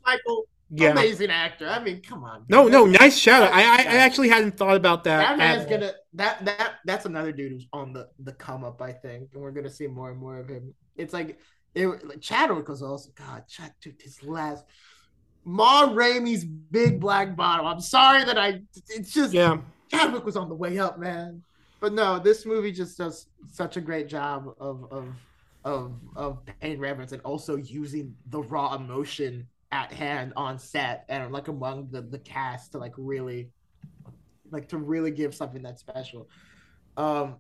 michael 0.06 0.46
Yeah. 0.72 0.91
amazing 0.91 1.32
actor 1.32 1.67
i 1.67 1.80
mean 1.84 2.01
come 2.01 2.24
on 2.24 2.45
No, 2.47 2.67
no, 2.67 2.86
nice 2.86 3.17
shout 3.17 3.41
out. 3.41 3.51
I, 3.53 3.61
I, 3.63 3.78
I 3.78 3.95
actually 3.97 4.30
hadn't 4.30 4.55
thought 4.55 4.76
about 4.76 5.03
that. 5.05 5.20
that 5.20 5.38
man's 5.38 5.65
gonna 5.65 5.93
that 6.13 6.45
that 6.45 6.74
that's 6.86 7.05
another 7.05 7.32
dude 7.32 7.51
who's 7.53 7.67
on 7.74 7.91
the 7.93 8.07
the 8.20 8.34
come 8.34 8.63
up 8.63 8.82
i 8.82 8.91
think 8.91 9.30
and 9.34 9.41
we're 9.41 9.51
gonna 9.51 9.70
see 9.70 9.88
more 9.88 10.11
and 10.11 10.20
more 10.20 10.38
of 10.38 10.47
him 10.47 10.74
it's 10.95 11.13
like 11.13 11.39
it 11.76 11.88
like 12.07 12.22
chadwick 12.22 12.67
was 12.67 12.82
also 12.84 13.09
god 13.15 13.47
chad 13.47 13.74
dude 13.82 13.99
his 14.01 14.22
last 14.24 14.63
Ma 15.45 15.89
Rainey's 15.91 16.43
big 16.43 16.99
black 16.99 17.36
bottom. 17.36 17.65
I'm 17.65 17.80
sorry 17.80 18.24
that 18.26 18.38
I. 18.38 18.61
It's 18.89 19.13
just 19.13 19.34
Yeah. 19.34 19.57
Chadwick 19.89 20.26
was 20.26 20.36
on 20.36 20.49
the 20.49 20.53
way 20.53 20.78
up, 20.78 20.99
man. 20.99 21.41
But 21.80 21.93
no, 21.93 22.20
this 22.20 22.45
movie 22.45 22.72
just 22.74 22.97
does 22.97 23.28
such 23.49 23.78
a 23.78 23.82
great 23.82 24.07
job 24.09 24.53
of 24.59 24.86
of 24.91 25.07
of 25.63 25.93
of 26.15 26.39
paying 26.59 26.80
reverence 26.80 27.13
and 27.13 27.22
also 27.24 27.55
using 27.55 28.13
the 28.28 28.41
raw 28.43 28.76
emotion 28.76 29.47
at 29.72 29.91
hand 29.91 30.34
on 30.36 30.57
set 30.57 31.05
and 31.09 31.32
like 31.32 31.47
among 31.47 31.89
the 31.91 32.01
the 32.01 32.20
cast 32.20 32.72
to 32.72 32.78
like 32.78 32.93
really 32.97 33.49
like 34.51 34.67
to 34.67 34.78
really 34.78 35.11
give 35.11 35.36
something 35.36 35.61
that's 35.61 35.82
special. 35.82 36.28
Um 36.97 37.38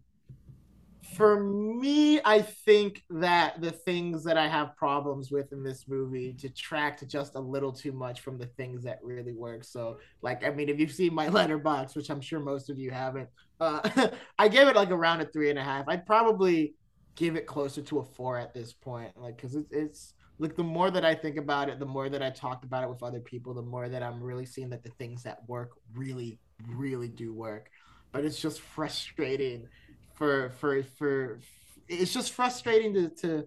for 1.15 1.43
me, 1.43 2.21
I 2.23 2.41
think 2.41 3.03
that 3.09 3.61
the 3.61 3.71
things 3.71 4.23
that 4.25 4.37
I 4.37 4.47
have 4.47 4.75
problems 4.75 5.31
with 5.31 5.51
in 5.51 5.63
this 5.63 5.85
movie 5.87 6.33
detract 6.33 7.07
just 7.07 7.35
a 7.35 7.39
little 7.39 7.71
too 7.71 7.91
much 7.91 8.21
from 8.21 8.37
the 8.37 8.45
things 8.45 8.83
that 8.83 8.99
really 9.01 9.33
work. 9.33 9.63
So, 9.63 9.97
like, 10.21 10.45
I 10.45 10.51
mean, 10.51 10.69
if 10.69 10.79
you've 10.79 10.91
seen 10.91 11.13
my 11.13 11.27
Letterboxd, 11.29 11.95
which 11.95 12.09
I'm 12.09 12.21
sure 12.21 12.39
most 12.39 12.69
of 12.69 12.77
you 12.77 12.91
haven't, 12.91 13.29
uh, 13.59 14.09
I 14.39 14.47
gave 14.47 14.67
it 14.67 14.75
like 14.75 14.91
around 14.91 15.21
a 15.21 15.25
three 15.25 15.49
and 15.49 15.57
a 15.57 15.63
half. 15.63 15.87
I'd 15.87 16.05
probably 16.05 16.75
give 17.15 17.35
it 17.35 17.47
closer 17.47 17.81
to 17.81 17.99
a 17.99 18.03
four 18.03 18.37
at 18.37 18.53
this 18.53 18.73
point, 18.73 19.11
like, 19.17 19.35
because 19.35 19.55
it's, 19.55 19.71
it's 19.71 20.13
like 20.39 20.55
the 20.55 20.63
more 20.63 20.89
that 20.89 21.03
I 21.03 21.13
think 21.13 21.37
about 21.37 21.69
it, 21.69 21.79
the 21.79 21.85
more 21.85 22.09
that 22.09 22.23
I 22.23 22.29
talked 22.29 22.63
about 22.63 22.83
it 22.83 22.89
with 22.89 23.03
other 23.03 23.19
people, 23.19 23.53
the 23.53 23.61
more 23.61 23.89
that 23.89 24.01
I'm 24.01 24.23
really 24.23 24.45
seeing 24.45 24.69
that 24.69 24.83
the 24.83 24.89
things 24.91 25.21
that 25.23 25.47
work 25.47 25.71
really, 25.93 26.39
really 26.65 27.09
do 27.09 27.33
work. 27.33 27.69
But 28.13 28.23
it's 28.23 28.41
just 28.41 28.61
frustrating 28.61 29.67
for 30.13 30.51
for 30.51 30.81
for 30.97 31.39
it's 31.87 32.13
just 32.13 32.31
frustrating 32.31 32.93
to 32.93 33.09
to 33.09 33.45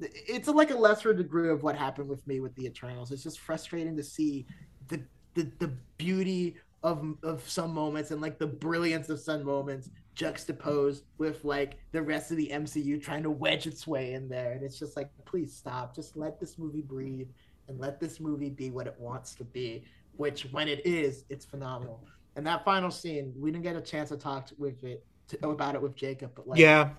it's 0.00 0.48
like 0.48 0.70
a 0.70 0.76
lesser 0.76 1.14
degree 1.14 1.50
of 1.50 1.62
what 1.62 1.76
happened 1.76 2.08
with 2.08 2.26
me 2.26 2.40
with 2.40 2.54
the 2.56 2.66
Eternals. 2.66 3.12
It's 3.12 3.22
just 3.22 3.38
frustrating 3.38 3.96
to 3.96 4.02
see 4.02 4.44
the 4.88 5.02
the, 5.34 5.50
the 5.60 5.72
beauty 5.98 6.56
of 6.82 7.14
of 7.22 7.48
some 7.48 7.72
moments 7.72 8.10
and 8.10 8.20
like 8.20 8.38
the 8.38 8.46
brilliance 8.46 9.08
of 9.08 9.20
some 9.20 9.44
moments 9.44 9.88
juxtaposed 10.14 11.04
with 11.18 11.44
like 11.44 11.78
the 11.92 12.02
rest 12.02 12.30
of 12.30 12.36
the 12.36 12.48
MCU 12.48 13.02
trying 13.02 13.22
to 13.22 13.30
wedge 13.30 13.66
its 13.66 13.86
way 13.86 14.14
in 14.14 14.28
there. 14.28 14.52
And 14.52 14.62
it's 14.62 14.78
just 14.78 14.96
like, 14.96 15.10
please 15.24 15.54
stop. 15.54 15.94
Just 15.94 16.16
let 16.16 16.40
this 16.40 16.58
movie 16.58 16.82
breathe 16.82 17.28
and 17.68 17.78
let 17.78 18.00
this 18.00 18.20
movie 18.20 18.50
be 18.50 18.70
what 18.70 18.86
it 18.86 18.94
wants 18.98 19.34
to 19.36 19.44
be. 19.44 19.84
Which 20.16 20.42
when 20.52 20.68
it 20.68 20.86
is, 20.86 21.24
it's 21.28 21.44
phenomenal. 21.44 22.04
And 22.36 22.46
that 22.46 22.64
final 22.64 22.90
scene, 22.90 23.32
we 23.36 23.50
didn't 23.50 23.64
get 23.64 23.76
a 23.76 23.80
chance 23.80 24.10
to 24.10 24.16
talk 24.16 24.48
with 24.58 24.82
it 24.84 25.04
to, 25.28 25.48
about 25.48 25.74
it 25.74 25.82
with 25.82 25.96
Jacob, 25.96 26.32
but 26.34 26.46
like, 26.46 26.58
Yeah. 26.58 26.90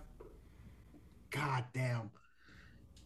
God 1.31 1.65
damn. 1.73 2.09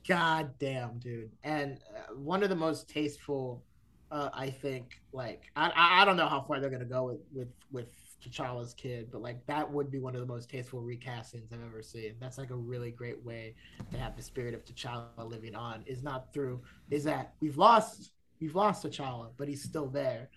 God 0.07 0.51
damn, 0.59 0.99
dude. 0.99 1.31
And 1.43 1.79
uh, 1.95 2.13
one 2.15 2.43
of 2.43 2.49
the 2.49 2.55
most 2.55 2.89
tasteful, 2.89 3.63
uh, 4.11 4.29
I 4.33 4.49
think, 4.49 4.99
like, 5.11 5.43
I, 5.55 5.69
I, 5.69 6.01
I 6.01 6.05
don't 6.05 6.17
know 6.17 6.27
how 6.27 6.41
far 6.41 6.59
they're 6.59 6.69
going 6.69 6.81
to 6.81 6.85
go 6.85 7.03
with, 7.05 7.19
with, 7.31 7.47
with 7.71 7.89
T'Challa's 8.21 8.73
kid, 8.73 9.09
but 9.11 9.21
like, 9.21 9.45
that 9.45 9.71
would 9.71 9.89
be 9.89 9.99
one 9.99 10.13
of 10.13 10.21
the 10.21 10.27
most 10.27 10.49
tasteful 10.49 10.81
recastings 10.81 11.53
I've 11.53 11.63
ever 11.65 11.81
seen. 11.81 12.15
That's 12.19 12.37
like 12.37 12.49
a 12.49 12.55
really 12.55 12.91
great 12.91 13.23
way 13.23 13.55
to 13.91 13.97
have 13.97 14.15
the 14.17 14.21
spirit 14.21 14.53
of 14.53 14.65
T'Challa 14.65 15.07
living 15.17 15.55
on, 15.55 15.83
is 15.85 16.03
not 16.03 16.33
through, 16.33 16.61
is 16.89 17.03
that 17.05 17.33
we've 17.39 17.57
lost, 17.57 18.11
we've 18.41 18.55
lost 18.55 18.85
T'Challa, 18.85 19.29
but 19.37 19.47
he's 19.47 19.63
still 19.63 19.87
there. 19.87 20.29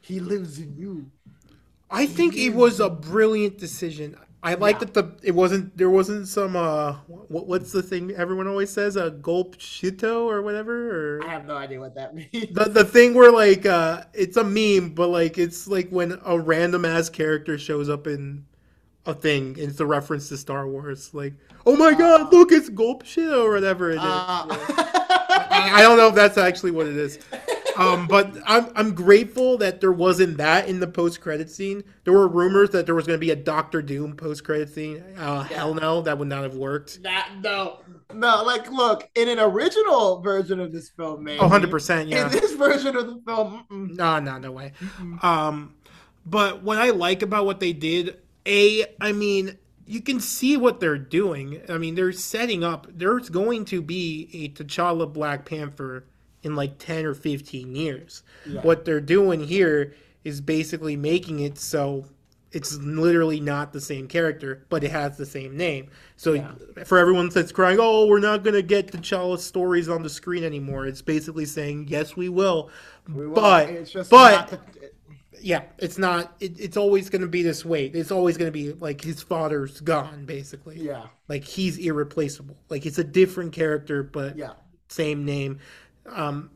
He 0.00 0.20
lives 0.20 0.58
in 0.58 0.76
you. 0.76 1.10
I 1.90 2.06
think 2.06 2.36
it 2.36 2.50
was 2.50 2.80
a 2.80 2.90
brilliant 2.90 3.58
decision. 3.58 4.16
I 4.42 4.54
like 4.54 4.76
Yeah. 4.76 4.78
that 4.86 4.94
the 4.94 5.12
it 5.26 5.34
wasn't 5.34 5.76
there 5.76 5.90
wasn't 5.90 6.28
some 6.28 6.54
uh 6.54 6.92
what 7.06 7.46
what's 7.48 7.72
the 7.72 7.82
thing 7.82 8.12
everyone 8.12 8.46
always 8.46 8.70
says 8.70 8.94
a 8.96 9.10
gulp 9.10 9.56
shito 9.58 10.26
or 10.26 10.42
whatever 10.42 11.18
or 11.18 11.24
I 11.24 11.28
have 11.30 11.44
no 11.46 11.56
idea 11.56 11.80
what 11.80 11.94
that 11.96 12.14
means. 12.14 12.30
the 12.52 12.68
the 12.72 12.84
thing 12.84 13.14
where 13.14 13.32
like 13.32 13.66
uh 13.66 14.02
it's 14.14 14.36
a 14.36 14.44
meme 14.44 14.90
but 14.94 15.08
like 15.08 15.38
it's 15.38 15.66
like 15.66 15.88
when 15.90 16.20
a 16.24 16.38
random 16.38 16.84
ass 16.84 17.08
character 17.10 17.58
shows 17.58 17.88
up 17.88 18.06
in 18.06 18.44
a 19.06 19.14
thing 19.14 19.56
and 19.58 19.70
it's 19.70 19.80
a 19.80 19.86
reference 19.86 20.28
to 20.28 20.36
Star 20.36 20.68
Wars 20.68 21.12
like 21.14 21.34
oh 21.66 21.74
my 21.74 21.92
god 21.94 22.32
look 22.32 22.52
it's 22.52 22.68
gulp 22.68 23.02
shito 23.02 23.42
or 23.44 23.50
whatever 23.52 23.90
it 23.90 23.94
is. 23.94 24.00
Uh, 24.00 24.46
I, 25.50 25.70
I 25.76 25.82
don't 25.82 25.96
know 25.96 26.08
if 26.08 26.14
that's 26.14 26.38
actually 26.38 26.70
what 26.70 26.86
it 26.86 26.96
is. 26.96 27.18
Um, 27.78 28.08
but 28.08 28.36
I'm 28.44 28.70
I'm 28.74 28.94
grateful 28.94 29.56
that 29.58 29.80
there 29.80 29.92
wasn't 29.92 30.38
that 30.38 30.68
in 30.68 30.80
the 30.80 30.86
post 30.88 31.20
credit 31.20 31.48
scene. 31.48 31.84
There 32.04 32.12
were 32.12 32.26
rumors 32.26 32.70
that 32.70 32.86
there 32.86 32.94
was 32.94 33.06
going 33.06 33.16
to 33.16 33.20
be 33.24 33.30
a 33.30 33.36
Doctor 33.36 33.82
Doom 33.82 34.16
post 34.16 34.44
credit 34.44 34.68
scene. 34.68 35.02
Uh, 35.16 35.44
Hell 35.44 35.74
no, 35.74 36.02
that 36.02 36.18
would 36.18 36.28
not 36.28 36.42
have 36.42 36.56
worked. 36.56 37.02
That 37.04 37.30
no, 37.40 37.78
no. 38.12 38.42
Like, 38.42 38.70
look, 38.70 39.08
in 39.14 39.28
an 39.28 39.38
original 39.38 40.20
version 40.20 40.58
of 40.58 40.72
this 40.72 40.88
film, 40.90 41.22
maybe. 41.24 41.38
Oh, 41.38 41.42
100 41.42 41.70
percent. 41.70 42.12
In 42.12 42.28
this 42.30 42.52
version 42.54 42.96
of 42.96 43.06
the 43.06 43.22
film, 43.24 43.64
mm-mm. 43.70 43.96
No, 43.96 44.18
no, 44.18 44.38
no 44.38 44.50
way. 44.50 44.72
Um, 45.22 45.74
but 46.26 46.62
what 46.62 46.78
I 46.78 46.90
like 46.90 47.22
about 47.22 47.46
what 47.46 47.60
they 47.60 47.72
did, 47.72 48.18
a, 48.44 48.84
I 49.00 49.12
mean, 49.12 49.56
you 49.86 50.02
can 50.02 50.20
see 50.20 50.56
what 50.56 50.80
they're 50.80 50.98
doing. 50.98 51.62
I 51.68 51.78
mean, 51.78 51.94
they're 51.94 52.12
setting 52.12 52.62
up. 52.64 52.86
There's 52.90 53.30
going 53.30 53.64
to 53.66 53.80
be 53.80 54.28
a 54.32 54.48
T'Challa 54.50 55.10
Black 55.10 55.46
Panther 55.46 56.04
in 56.48 56.56
like 56.56 56.78
ten 56.78 57.04
or 57.06 57.14
fifteen 57.14 57.74
years. 57.76 58.22
Yeah. 58.46 58.60
What 58.62 58.84
they're 58.84 59.00
doing 59.00 59.44
here 59.46 59.94
is 60.24 60.40
basically 60.40 60.96
making 60.96 61.40
it 61.40 61.58
so 61.58 62.04
it's 62.50 62.74
literally 62.78 63.40
not 63.40 63.74
the 63.74 63.80
same 63.80 64.08
character, 64.08 64.64
but 64.70 64.82
it 64.82 64.90
has 64.90 65.18
the 65.18 65.26
same 65.26 65.54
name. 65.56 65.90
So 66.16 66.32
Yeah. 66.32 66.52
for 66.86 66.96
everyone 66.98 67.28
that's 67.28 67.52
crying, 67.52 67.78
"Oh, 67.80 68.06
we're 68.06 68.20
not 68.20 68.42
gonna 68.42 68.62
get 68.62 68.90
T'Challa 68.90 69.38
stories 69.38 69.88
on 69.88 70.02
the 70.02 70.08
screen 70.08 70.42
anymore," 70.42 70.86
it's 70.86 71.02
basically 71.02 71.44
saying, 71.44 71.86
"Yes, 71.88 72.16
we 72.16 72.28
will." 72.30 72.70
We 73.14 73.26
will. 73.26 73.34
But 73.34 73.68
it's 73.68 73.90
just 73.90 74.10
but 74.10 74.48
the- 74.50 74.60
yeah, 75.40 75.62
it's 75.78 75.98
not. 75.98 76.34
It, 76.40 76.58
it's 76.58 76.76
always 76.76 77.10
going 77.10 77.22
to 77.22 77.28
be 77.28 77.42
this 77.44 77.64
way. 77.64 77.86
It's 77.86 78.10
always 78.10 78.36
going 78.36 78.48
to 78.48 78.52
be 78.52 78.72
like 78.72 79.02
his 79.02 79.22
father's 79.22 79.80
gone, 79.80 80.24
basically. 80.24 80.80
yeah, 80.80 81.04
Like 81.28 81.44
he's 81.44 81.76
irreplaceable. 81.78 82.56
Like 82.70 82.86
it's 82.86 82.98
a 82.98 83.04
different 83.04 83.52
character, 83.52 84.02
but 84.02 84.36
yeah. 84.36 84.54
same 84.88 85.24
name. 85.24 85.58
Um, 86.14 86.50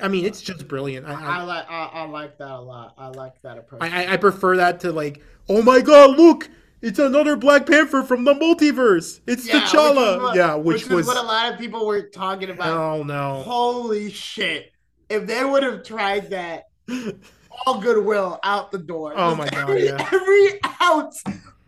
I 0.00 0.08
mean, 0.08 0.24
it's 0.24 0.40
just 0.40 0.68
brilliant. 0.68 1.06
I 1.06 1.12
I 1.14 1.38
I, 1.38 1.42
like 1.42 1.70
I, 1.70 1.84
I 1.92 2.04
like 2.06 2.38
that 2.38 2.50
a 2.50 2.60
lot. 2.60 2.94
I 2.96 3.08
like 3.08 3.40
that 3.42 3.58
approach. 3.58 3.82
I, 3.82 4.12
I 4.14 4.16
prefer 4.16 4.56
that 4.58 4.80
to 4.80 4.92
like, 4.92 5.20
oh 5.48 5.62
my 5.62 5.80
god, 5.80 6.16
look, 6.16 6.48
it's 6.80 6.98
another 6.98 7.34
Black 7.36 7.66
Panther 7.66 8.02
from 8.02 8.24
the 8.24 8.34
multiverse. 8.34 9.20
It's 9.26 9.46
Yeah, 9.46 9.54
which 9.60 9.64
T'Challa. 9.70 10.16
is 10.16 10.22
what- 10.22 10.36
yeah, 10.36 10.54
which, 10.54 10.82
is 10.82 10.88
was 10.88 11.06
what 11.06 11.16
a 11.16 11.22
lot 11.22 11.52
of 11.52 11.58
people 11.58 11.86
were 11.86 12.02
talking 12.02 12.50
about. 12.50 12.68
oh 12.76 13.02
no. 13.02 13.42
Holy 13.42 14.10
shit! 14.10 14.70
If 15.08 15.26
they 15.26 15.44
would 15.44 15.62
have 15.62 15.82
tried 15.82 16.30
that, 16.30 16.64
all 17.66 17.80
goodwill 17.80 18.38
out 18.42 18.70
the 18.72 18.78
door. 18.78 19.12
Oh 19.16 19.34
my 19.34 19.48
God, 19.48 19.78
yeah. 19.78 20.08
every 20.12 20.60
ounce 20.82 21.22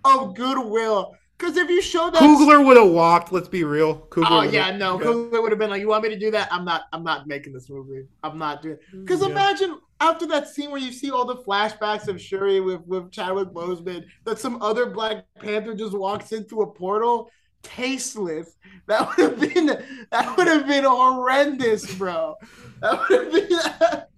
of 0.05 0.35
goodwill. 0.35 1.15
Because 1.39 1.57
if 1.57 1.69
you 1.69 1.83
show 1.83 2.09
that, 2.11 2.21
Coogler 2.23 2.65
would 2.65 2.77
have 2.79 2.89
walked. 2.91 3.31
Let's 3.33 3.49
be 3.49 3.63
real. 3.63 4.07
Coogler 4.09 4.27
oh 4.31 4.39
would've- 4.39 4.55
yeah, 4.55 4.75
no, 4.77 4.99
Coogler 4.99 5.43
would 5.43 5.53
have 5.53 5.59
been 5.59 5.69
like, 5.71 5.81
"You 5.81 5.89
want 5.89 6.03
me 6.03 6.09
to 6.09 6.19
do 6.19 6.31
that? 6.31 6.49
I'm 6.51 6.65
not. 6.65 6.85
I'm 6.93 7.05
not 7.05 7.27
making 7.27 7.53
this 7.53 7.69
movie. 7.69 8.07
I'm 8.23 8.39
not 8.39 8.63
doing." 8.63 8.77
It. 8.77 9.01
Because 9.05 9.21
Yeah. 9.21 9.29
imagine 9.29 9.79
after 10.01 10.27
that 10.29 10.49
scene 10.49 10.71
where 10.71 10.81
you 10.81 10.93
see 10.93 11.11
all 11.11 11.25
the 11.27 11.37
flashbacks 11.37 12.09
of 12.09 12.21
Shuri 12.21 12.61
with 12.61 12.81
with 12.87 13.11
Chadwick 13.13 13.49
Boseman, 13.49 14.05
that 14.25 14.39
some 14.39 14.63
other 14.63 14.87
Black 14.87 15.27
Panther 15.41 15.75
just 15.75 15.93
walks 15.93 16.33
into 16.33 16.63
a 16.63 16.67
portal, 16.67 17.31
tasteless. 17.63 18.57
That 18.87 19.07
would 19.17 19.31
have 19.31 19.41
been 19.55 19.67
that 20.11 20.37
would 20.39 20.47
have 20.47 20.67
been 20.67 20.85
horrendous, 20.85 21.93
bro. 21.97 22.37
That 22.81 22.99
would 23.11 23.25
have 23.25 23.33
been 23.33 24.03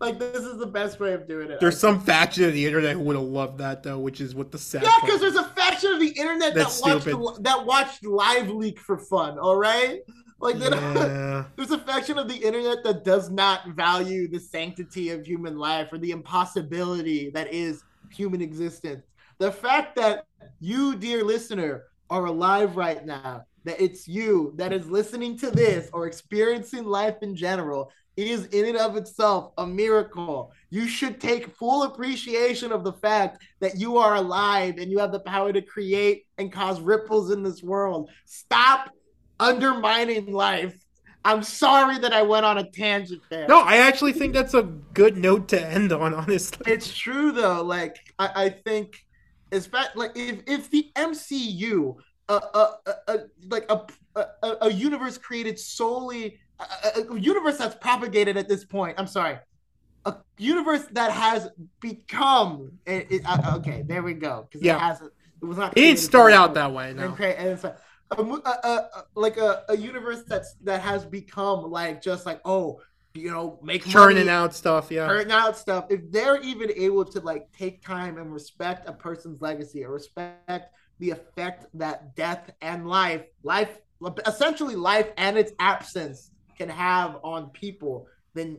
like 0.00 0.18
this 0.18 0.44
is 0.44 0.58
the 0.58 0.66
best 0.66 0.98
way 0.98 1.12
of 1.12 1.28
doing 1.28 1.50
it. 1.50 1.60
There's 1.60 1.78
some 1.78 2.00
faction 2.00 2.44
of 2.44 2.54
the 2.54 2.66
internet 2.66 2.94
who 2.94 3.00
would 3.00 3.16
have 3.16 3.24
loved 3.24 3.58
that 3.58 3.82
though, 3.82 3.98
which 3.98 4.20
is 4.20 4.34
what 4.34 4.50
the 4.50 4.58
sad. 4.58 4.82
yeah, 4.82 4.96
because 5.02 5.20
there's 5.20 5.36
a 5.36 5.44
faction 5.44 5.92
of 5.92 6.00
the 6.00 6.08
internet 6.08 6.54
that 6.54 6.80
watched 6.82 7.02
stupid. 7.02 7.44
that 7.44 7.66
watched 7.66 8.02
LiveLeak 8.02 8.78
for 8.78 8.98
fun. 8.98 9.38
All 9.38 9.56
right, 9.56 10.00
like 10.40 10.56
yeah. 10.58 11.44
There's 11.56 11.70
a 11.70 11.78
faction 11.78 12.18
of 12.18 12.28
the 12.28 12.36
internet 12.36 12.82
that 12.84 13.04
does 13.04 13.30
not 13.30 13.68
value 13.68 14.26
the 14.26 14.40
sanctity 14.40 15.10
of 15.10 15.26
human 15.26 15.58
life 15.58 15.92
or 15.92 15.98
the 15.98 16.12
impossibility 16.12 17.30
that 17.30 17.52
is 17.52 17.84
human 18.10 18.40
existence. 18.40 19.04
The 19.38 19.52
fact 19.52 19.96
that 19.96 20.24
you, 20.60 20.96
dear 20.96 21.24
listener, 21.24 21.84
are 22.08 22.24
alive 22.26 22.76
right 22.76 23.04
now, 23.04 23.44
that 23.64 23.80
it's 23.80 24.08
you 24.08 24.52
that 24.56 24.72
is 24.72 24.86
listening 24.86 25.38
to 25.38 25.50
this 25.50 25.90
or 25.92 26.06
experiencing 26.06 26.84
life 26.84 27.16
in 27.22 27.36
general, 27.36 27.92
it 28.16 28.26
is 28.26 28.46
in 28.46 28.66
and 28.66 28.76
of 28.76 28.96
itself 28.96 29.52
a 29.58 29.66
miracle. 29.66 30.52
You 30.70 30.86
should 30.86 31.20
take 31.20 31.56
full 31.56 31.84
appreciation 31.84 32.72
of 32.72 32.84
the 32.84 32.92
fact 32.92 33.42
that 33.60 33.78
you 33.78 33.98
are 33.98 34.16
alive 34.16 34.76
and 34.78 34.90
you 34.90 34.98
have 34.98 35.12
the 35.12 35.20
power 35.20 35.52
to 35.52 35.62
create 35.62 36.26
and 36.38 36.52
cause 36.52 36.80
ripples 36.80 37.30
in 37.30 37.42
this 37.42 37.62
world. 37.62 38.10
Stop 38.26 38.90
undermining 39.38 40.32
life. 40.32 40.76
I'm 41.24 41.42
sorry 41.42 41.98
that 41.98 42.12
I 42.12 42.22
went 42.22 42.46
on 42.46 42.58
a 42.58 42.70
tangent 42.70 43.22
there. 43.28 43.46
No, 43.46 43.60
I 43.60 43.76
actually 43.76 44.12
think 44.12 44.32
that's 44.32 44.54
a 44.54 44.62
good 44.62 45.16
note 45.16 45.48
to 45.48 45.60
end 45.60 45.92
on. 45.92 46.14
Honestly, 46.14 46.72
It's 46.72 46.96
true 46.96 47.32
though. 47.32 47.62
Like 47.62 47.96
I, 48.18 48.44
I 48.44 48.48
think, 48.48 49.04
especially 49.52 49.92
like 49.96 50.12
if 50.16 50.42
if 50.46 50.70
the 50.70 50.90
MCU, 50.96 51.94
uh, 52.28 52.40
uh, 52.54 52.72
uh 53.06 53.16
like 53.48 53.70
a, 53.70 53.82
a 54.16 54.56
a 54.62 54.72
universe 54.72 55.18
created 55.18 55.58
solely 55.58 56.38
a, 56.60 57.00
a- 57.14 57.18
universe 57.18 57.58
that's 57.58 57.74
propagated 57.76 58.36
at 58.36 58.48
this 58.48 58.64
point. 58.64 58.96
I'm 58.98 59.06
sorry, 59.06 59.38
a 60.04 60.16
universe 60.38 60.84
that 60.92 61.10
has 61.12 61.48
become. 61.80 62.72
It, 62.86 63.06
it, 63.10 63.22
uh, 63.24 63.56
okay, 63.58 63.82
there 63.86 64.02
we 64.02 64.14
go. 64.14 64.46
Because 64.50 64.64
Yeah. 64.64 64.76
it 64.76 64.80
hasn't. 64.80 65.12
It 65.42 65.44
was 65.46 65.56
not. 65.58 65.72
it 65.72 65.80
didn't 65.80 65.98
start 66.00 66.32
out 66.32 66.54
that 66.54 66.72
way. 66.72 66.90
and 66.90 66.98
No, 66.98 67.12
create 67.12 67.36
and 67.38 67.48
it's 67.48 67.64
like 67.64 67.76
a, 68.10 68.22
a, 68.22 68.24
a, 68.24 68.68
a- 68.68 69.04
like 69.14 69.36
a, 69.38 69.62
a 69.68 69.76
universe 69.76 70.22
that's 70.26 70.54
that 70.64 70.80
has 70.82 71.04
become 71.04 71.70
like 71.70 72.02
just 72.02 72.26
like 72.26 72.40
oh 72.44 72.80
you 73.14 73.30
know 73.30 73.58
make 73.62 73.84
churning 73.84 74.26
money, 74.26 74.28
out 74.30 74.54
stuff. 74.54 74.90
Yeah, 74.90 75.06
churning 75.06 75.32
out 75.32 75.56
stuff 75.56 75.86
if 75.90 76.00
they're 76.12 76.40
even 76.42 76.70
able 76.76 77.04
to 77.06 77.20
like 77.20 77.50
take 77.52 77.82
time 77.84 78.18
and 78.18 78.32
respect 78.32 78.88
a 78.88 78.92
person's 78.92 79.40
legacy 79.40 79.84
or 79.84 79.92
respect 79.92 80.74
the 80.98 81.10
effect 81.10 81.66
that 81.74 82.14
death 82.14 82.50
and 82.60 82.86
life 82.86 83.24
life 83.42 83.78
essentially 84.26 84.76
life 84.76 85.08
and 85.16 85.36
its 85.38 85.52
absence 85.58 86.30
can 86.60 86.68
have 86.68 87.16
on 87.24 87.48
people 87.50 88.06
then 88.34 88.58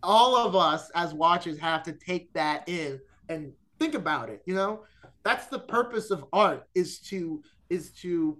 all 0.00 0.36
of 0.36 0.54
us 0.54 0.90
as 0.94 1.12
watchers 1.12 1.58
have 1.58 1.82
to 1.82 1.92
take 1.92 2.32
that 2.32 2.68
in 2.68 3.00
and 3.28 3.52
think 3.80 3.94
about 3.94 4.28
it 4.28 4.42
you 4.46 4.54
know? 4.54 4.84
That's 5.24 5.46
the 5.46 5.58
purpose 5.58 6.10
of 6.10 6.24
art 6.32 6.68
is 6.74 7.00
to 7.10 7.42
is 7.68 7.90
to 8.02 8.38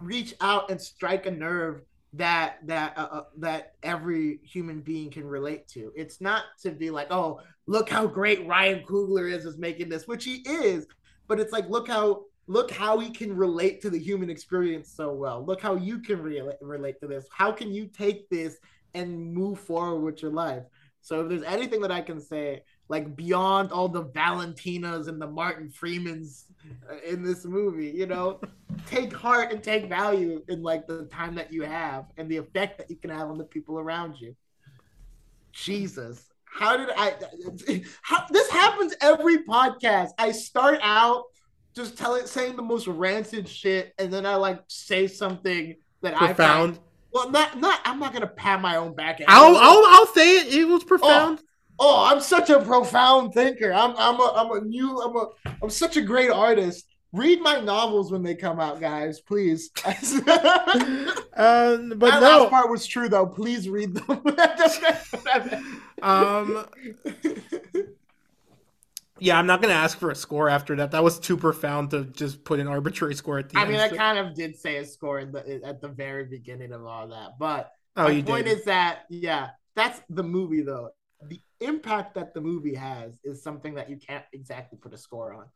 reach 0.00 0.34
out 0.40 0.70
and 0.70 0.80
strike 0.80 1.26
a 1.26 1.30
nerve 1.30 1.82
that 2.14 2.58
that 2.66 2.98
uh, 2.98 3.08
uh, 3.12 3.24
that 3.38 3.74
every 3.84 4.40
human 4.42 4.80
being 4.80 5.10
can 5.10 5.24
relate 5.24 5.68
to. 5.68 5.92
It's 5.94 6.20
not 6.20 6.42
to 6.62 6.72
be 6.72 6.90
like 6.90 7.06
oh 7.12 7.40
look 7.66 7.88
how 7.88 8.06
great 8.06 8.44
ryan 8.48 8.82
coogler 8.84 9.32
is 9.32 9.44
is 9.44 9.56
making 9.56 9.88
this 9.88 10.08
which 10.08 10.24
he 10.24 10.42
is 10.46 10.86
but 11.28 11.38
it's 11.38 11.52
like 11.52 11.70
look 11.70 11.86
how 11.86 12.24
look 12.50 12.70
how 12.72 12.98
he 12.98 13.10
can 13.10 13.34
relate 13.36 13.80
to 13.80 13.90
the 13.90 13.98
human 13.98 14.28
experience 14.28 14.92
so 14.92 15.12
well. 15.12 15.44
Look 15.44 15.60
how 15.60 15.76
you 15.76 16.00
can 16.00 16.20
relate 16.20 16.56
relate 16.60 16.98
to 17.00 17.06
this. 17.06 17.26
How 17.30 17.52
can 17.52 17.72
you 17.72 17.86
take 17.86 18.28
this 18.28 18.58
and 18.92 19.32
move 19.32 19.60
forward 19.60 20.00
with 20.00 20.20
your 20.20 20.32
life? 20.32 20.64
So 21.00 21.22
if 21.22 21.28
there's 21.28 21.42
anything 21.42 21.80
that 21.80 21.90
i 21.90 22.00
can 22.00 22.20
say 22.20 22.62
like 22.88 23.16
beyond 23.16 23.72
all 23.72 23.88
the 23.88 24.04
valentinas 24.04 25.08
and 25.08 25.20
the 25.20 25.26
martin 25.26 25.70
freemans 25.70 26.46
uh, 26.90 26.96
in 27.08 27.22
this 27.22 27.46
movie 27.46 27.90
you 27.90 28.06
know 28.06 28.38
take 28.86 29.12
heart 29.12 29.50
and 29.50 29.62
take 29.62 29.88
value 29.88 30.42
in 30.48 30.62
like 30.62 30.86
the 30.86 31.04
time 31.06 31.34
that 31.34 31.52
you 31.52 31.62
have 31.62 32.04
and 32.18 32.28
the 32.28 32.36
effect 32.36 32.76
that 32.78 32.90
you 32.90 32.96
can 32.96 33.10
have 33.10 33.30
on 33.30 33.38
the 33.38 33.44
people 33.44 33.78
around 33.78 34.14
you. 34.20 34.36
Jesus. 35.52 36.26
How 36.44 36.76
did 36.76 36.90
i 36.96 37.14
how, 38.02 38.26
this 38.30 38.50
happens 38.50 38.94
every 39.00 39.44
podcast. 39.44 40.10
I 40.18 40.32
start 40.32 40.80
out 40.82 41.24
just 41.74 41.96
telling 41.96 42.26
saying 42.26 42.56
the 42.56 42.62
most 42.62 42.86
rancid 42.86 43.48
shit 43.48 43.94
and 43.98 44.12
then 44.12 44.26
i 44.26 44.34
like 44.34 44.60
say 44.68 45.06
something 45.06 45.76
that 46.02 46.14
i 46.14 46.26
profound. 46.32 46.74
find 46.76 46.86
well 47.12 47.30
not 47.30 47.58
not 47.58 47.80
i'm 47.84 47.98
not 47.98 48.12
gonna 48.12 48.26
pat 48.26 48.60
my 48.60 48.76
own 48.76 48.94
back 48.94 49.20
I'll, 49.28 49.56
I'll 49.56 49.84
I'll 49.86 50.06
say 50.06 50.38
it. 50.38 50.54
It 50.54 50.64
was 50.66 50.84
profound. 50.84 51.40
Oh, 51.82 52.04
I'm 52.04 52.20
such 52.20 52.50
a 52.50 52.60
profound 52.60 53.32
thinker. 53.32 53.72
I'm 53.72 53.94
I'm 53.96 54.20
a 54.20 54.32
I'm 54.36 54.50
a 54.52 54.60
new 54.60 55.00
I'm 55.00 55.16
a 55.16 55.26
I'm 55.62 55.70
such 55.70 55.96
a 55.96 56.02
great 56.02 56.30
artist. 56.30 56.86
Read 57.12 57.40
my 57.40 57.58
novels 57.58 58.12
when 58.12 58.22
they 58.22 58.34
come 58.36 58.60
out, 58.60 58.80
guys, 58.80 59.18
please. 59.20 59.70
that 59.84 61.24
Uh, 61.34 61.76
but 61.96 62.20
last 62.20 62.20
no. 62.20 62.48
part 62.48 62.70
was 62.70 62.86
true 62.86 63.08
though. 63.08 63.26
Please 63.26 63.68
read 63.68 63.94
them. 63.94 64.22
Um, 66.02 66.66
yeah, 69.20 69.38
I'm 69.38 69.46
not 69.46 69.62
gonna 69.62 69.74
ask 69.74 69.98
for 69.98 70.10
a 70.10 70.14
score 70.14 70.48
after 70.48 70.74
that. 70.76 70.90
That 70.90 71.04
was 71.04 71.18
too 71.18 71.36
profound 71.36 71.90
to 71.90 72.04
just 72.04 72.44
put 72.44 72.58
an 72.60 72.66
arbitrary 72.66 73.14
score 73.14 73.38
at 73.38 73.48
the 73.48 73.58
I 73.58 73.62
end. 73.62 73.68
I 73.68 73.72
mean, 73.72 73.80
I 73.80 73.96
kind 73.96 74.18
of 74.18 74.34
did 74.34 74.56
say 74.56 74.76
a 74.78 74.84
score 74.84 75.24
the, 75.24 75.60
at 75.64 75.80
the 75.80 75.88
very 75.88 76.24
beginning 76.24 76.72
of 76.72 76.84
all 76.84 77.08
that, 77.08 77.38
but 77.38 77.72
oh, 77.96 78.04
my 78.04 78.10
you 78.10 78.22
point 78.22 78.46
did. 78.46 78.58
is 78.58 78.64
that 78.64 79.00
yeah, 79.08 79.50
that's 79.76 80.00
the 80.10 80.22
movie 80.22 80.62
though. 80.62 80.90
The 81.28 81.40
impact 81.60 82.14
that 82.14 82.32
the 82.34 82.40
movie 82.40 82.74
has 82.74 83.18
is 83.22 83.42
something 83.42 83.74
that 83.74 83.90
you 83.90 83.96
can't 83.96 84.24
exactly 84.32 84.78
put 84.80 84.94
a 84.94 84.98
score 84.98 85.34
on. 85.34 85.46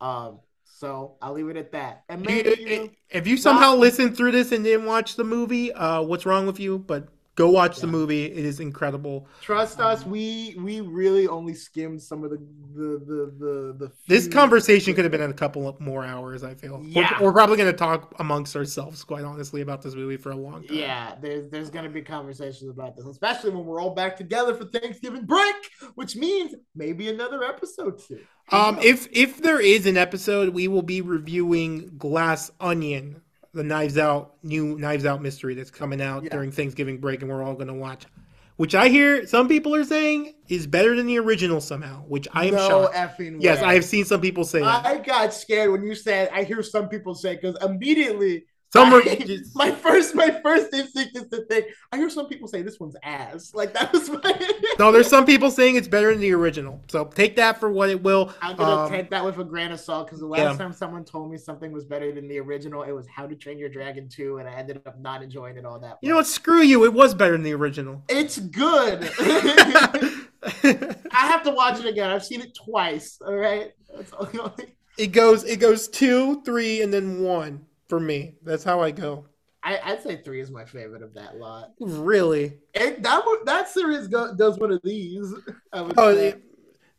Um, 0.00 0.40
so 0.64 1.14
I'll 1.22 1.32
leave 1.32 1.48
it 1.48 1.56
at 1.56 1.70
that. 1.72 2.02
And 2.08 2.20
You- 2.22 2.26
maybe 2.26 2.56
you 2.60 2.78
know, 2.84 2.90
if 3.10 3.26
you 3.26 3.36
somehow 3.36 3.70
not- 3.70 3.78
listened 3.78 4.16
through 4.16 4.32
this 4.32 4.50
and 4.50 4.64
didn't 4.64 4.86
watch 4.86 5.14
the 5.14 5.22
movie, 5.24 5.72
uh, 5.72 6.02
what's 6.02 6.26
wrong 6.26 6.44
with 6.46 6.58
you? 6.58 6.78
But 6.78 7.08
Go 7.36 7.50
watch 7.50 7.78
the 7.80 7.86
movie. 7.86 8.24
It 8.24 8.44
is 8.44 8.60
incredible. 8.60 9.28
Trust 9.42 9.78
us, 9.78 10.04
we 10.06 10.56
we 10.58 10.80
really 10.80 11.28
only 11.28 11.52
skimmed 11.54 12.00
some 12.02 12.24
of 12.24 12.30
the 12.30 12.38
the 12.74 12.98
the 13.06 13.34
the, 13.38 13.76
the 13.78 13.92
This 14.08 14.26
conversation 14.26 14.94
could 14.94 15.04
have 15.04 15.12
been 15.12 15.20
in 15.20 15.30
a 15.30 15.34
couple 15.34 15.68
of 15.68 15.78
more 15.78 16.04
hours. 16.04 16.42
I 16.42 16.54
feel. 16.54 16.78
We're- 16.78 16.90
Yeah. 16.92 17.22
We're, 17.22 17.32
probably 17.32 17.58
going 17.58 17.70
to 17.70 17.76
talk 17.76 18.14
amongst 18.18 18.56
ourselves, 18.56 19.04
quite 19.04 19.24
honestly, 19.24 19.60
about 19.60 19.82
this 19.82 19.94
movie 19.94 20.16
for 20.16 20.30
a 20.30 20.36
long 20.36 20.66
time. 20.66 20.76
Yeah, 20.78 21.14
there's 21.20 21.50
there's 21.50 21.68
gonna 21.70 21.90
be 21.90 22.00
conversations 22.00 22.70
about 22.70 22.96
this, 22.96 23.04
especially 23.06 23.50
when 23.50 23.66
we're 23.66 23.80
all 23.82 23.94
back 23.94 24.16
together 24.16 24.54
for 24.54 24.64
Thanksgiving 24.64 25.26
break, 25.26 25.54
which 25.94 26.16
means 26.16 26.54
maybe 26.74 27.08
another 27.10 27.44
episode 27.44 27.98
too. 27.98 28.20
Um, 28.50 28.78
if 28.82 29.08
if 29.12 29.42
there 29.42 29.60
is 29.60 29.84
an 29.86 29.96
episode, 29.98 30.54
we 30.54 30.68
will 30.68 30.82
be 30.82 31.02
reviewing 31.02 31.90
Glass 31.98 32.50
Onion, 32.60 33.20
the 33.56 33.64
Knives 33.64 33.96
Out 33.98 34.34
new 34.42 34.78
Knives 34.78 35.04
Out 35.06 35.22
mystery 35.22 35.54
that's 35.54 35.70
coming 35.70 36.00
out 36.00 36.22
Yeah. 36.24 36.30
during 36.30 36.52
Thanksgiving 36.52 36.98
break, 36.98 37.22
and 37.22 37.30
we're 37.30 37.42
all 37.42 37.54
going 37.54 37.68
to 37.68 37.74
watch. 37.74 38.04
Which 38.56 38.74
I 38.74 38.88
hear 38.88 39.26
some 39.26 39.48
people 39.48 39.74
are 39.74 39.84
saying 39.84 40.34
is 40.48 40.66
better 40.66 40.94
than 40.96 41.06
the 41.06 41.18
original 41.18 41.60
somehow. 41.60 42.04
Which 42.08 42.26
I 42.32 42.46
am 42.46 42.54
no 42.54 42.68
shocked. 42.68 42.94
effing 42.94 43.36
Yes, 43.40 43.60
way. 43.60 43.66
I 43.66 43.74
have 43.74 43.84
seen 43.84 44.04
some 44.04 44.20
people 44.20 44.44
say 44.44 44.60
that. 44.60 44.86
I 44.86 44.98
got 44.98 45.34
scared 45.34 45.70
when 45.72 45.82
you 45.84 45.94
said. 45.94 46.30
I 46.32 46.44
hear 46.44 46.62
some 46.62 46.88
people 46.88 47.14
say 47.14 47.34
because 47.34 47.56
immediately 47.62 48.46
Some 48.76 48.92
I- 49.06 49.38
my 49.54 49.70
first 49.70 50.14
my 50.14 50.30
first 50.42 50.72
instinct 50.74 51.16
is 51.16 51.28
to 51.28 51.44
think. 51.46 51.66
I 51.92 51.96
hear 51.96 52.10
some 52.10 52.26
people 52.28 52.46
say 52.48 52.62
this 52.62 52.78
one's 52.78 52.96
ass. 53.02 53.52
Like 53.54 53.72
that 53.74 53.92
was 53.92 54.08
my. 54.10 54.54
no. 54.78 54.92
There's 54.92 55.08
some 55.08 55.24
people 55.24 55.50
saying 55.50 55.76
it's 55.76 55.88
better 55.88 56.10
than 56.12 56.20
the 56.20 56.32
original. 56.32 56.80
So 56.88 57.04
take 57.06 57.36
that 57.36 57.58
for 57.58 57.70
what 57.70 57.88
it 57.90 58.02
will. 58.02 58.32
I'm 58.42 58.56
gonna 58.56 58.84
Um, 58.84 58.90
take 58.90 59.10
that 59.10 59.24
with 59.24 59.38
a 59.38 59.44
grain 59.44 59.72
of 59.72 59.80
salt 59.80 60.06
because 60.06 60.20
the 60.20 60.26
last 60.26 60.40
yeah. 60.40 60.56
time 60.56 60.72
someone 60.72 61.04
told 61.04 61.30
me 61.30 61.38
something 61.38 61.72
was 61.72 61.84
better 61.84 62.12
than 62.12 62.28
the 62.28 62.38
original, 62.38 62.82
it 62.82 62.92
was 62.92 63.06
How 63.08 63.26
to 63.26 63.34
Train 63.34 63.58
Your 63.58 63.68
Dragon 63.68 64.08
2, 64.08 64.38
and 64.38 64.48
I 64.48 64.52
ended 64.52 64.82
up 64.86 64.98
not 65.00 65.22
enjoying 65.22 65.56
it 65.56 65.64
all 65.64 65.78
that. 65.80 65.88
Much. 65.88 65.98
You 66.02 66.10
know 66.10 66.16
what? 66.16 66.26
Screw 66.26 66.62
you. 66.62 66.84
It 66.84 66.92
was 66.92 67.14
better 67.14 67.32
than 67.32 67.42
the 67.42 67.54
original. 67.54 68.02
It's 68.08 68.38
good. 68.38 69.10
I 70.42 71.26
have 71.26 71.42
to 71.44 71.50
watch 71.50 71.78
it 71.80 71.86
again. 71.86 72.10
I've 72.10 72.24
seen 72.24 72.40
it 72.40 72.54
twice. 72.54 73.18
All 73.26 73.34
right. 73.34 73.72
That's 73.94 74.12
all. 74.12 74.28
it 74.98 75.08
goes. 75.08 75.44
It 75.44 75.56
goes 75.60 75.88
two, 75.88 76.42
three, 76.42 76.82
and 76.82 76.92
then 76.92 77.20
one 77.22 77.64
for 77.88 78.00
me. 78.00 78.34
That's 78.42 78.64
how 78.64 78.80
I 78.80 78.90
go. 78.90 79.26
I, 79.62 79.80
I'd 79.82 80.02
say 80.02 80.22
three 80.22 80.40
is 80.40 80.50
my 80.50 80.64
favorite 80.64 81.02
of 81.02 81.14
that 81.14 81.38
lot. 81.38 81.72
Really. 81.80 82.58
And 82.74 83.04
that 83.04 83.24
that 83.46 83.68
series 83.68 84.06
go, 84.06 84.34
does 84.34 84.58
one 84.58 84.70
of 84.70 84.80
these. 84.84 85.34
I 85.72 85.82
would 85.82 85.94
Oh, 85.98 86.14
the, 86.14 86.40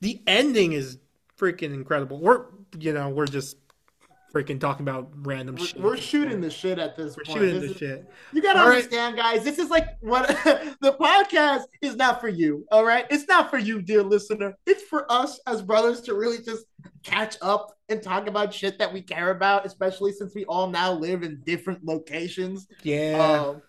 the 0.02 0.22
ending 0.28 0.74
is 0.74 0.98
freaking 1.40 1.74
incredible. 1.74 2.20
We're 2.20 2.46
you 2.78 2.92
know 2.94 3.10
we're 3.10 3.26
just 3.26 3.58
freaking 4.38 4.60
talking 4.60 4.88
about 4.88 5.10
random 5.26 5.56
We're, 5.56 5.66
shit. 5.66 5.82
we're 5.82 5.98
shooting 5.98 6.42
the 6.42 6.50
shit 6.50 6.78
at 6.80 6.96
this 6.96 7.18
We're 7.18 7.24
point. 7.24 7.40
shooting 7.40 7.62
This 7.62 7.70
the 7.70 7.74
is- 7.74 7.78
shit. 7.78 8.12
You 8.34 8.42
gotta 8.42 8.60
All 8.60 8.68
right. 8.70 8.76
understand, 8.76 9.16
guys. 9.18 9.44
This 9.44 9.58
is 9.58 9.70
like 9.70 9.88
what 10.02 10.28
the 10.82 10.96
podcast 11.00 11.64
is 11.82 11.96
not 11.96 12.22
for 12.22 12.28
you. 12.28 12.66
All 12.72 12.86
right, 12.86 13.06
it's 13.10 13.28
not 13.28 13.50
for 13.50 13.58
you, 13.58 13.82
dear 13.82 14.04
listener. 14.04 14.56
It's 14.66 14.84
for 14.84 15.12
us 15.12 15.40
as 15.48 15.62
brothers 15.62 16.02
to 16.02 16.14
really 16.14 16.38
just 16.44 16.66
catch 17.04 17.38
up 17.42 17.76
and 17.90 18.02
talk 18.04 18.28
about 18.28 18.54
shit 18.54 18.78
that 18.80 18.94
we 18.94 19.02
care 19.02 19.32
about, 19.32 19.66
especially 19.66 20.12
since 20.12 20.36
we 20.36 20.46
all 20.46 20.70
now 20.70 20.92
live 20.94 21.24
in 21.24 21.42
different 21.46 21.84
locations, 21.86 22.68
Yeah. 22.84 23.46
um, 23.48 23.62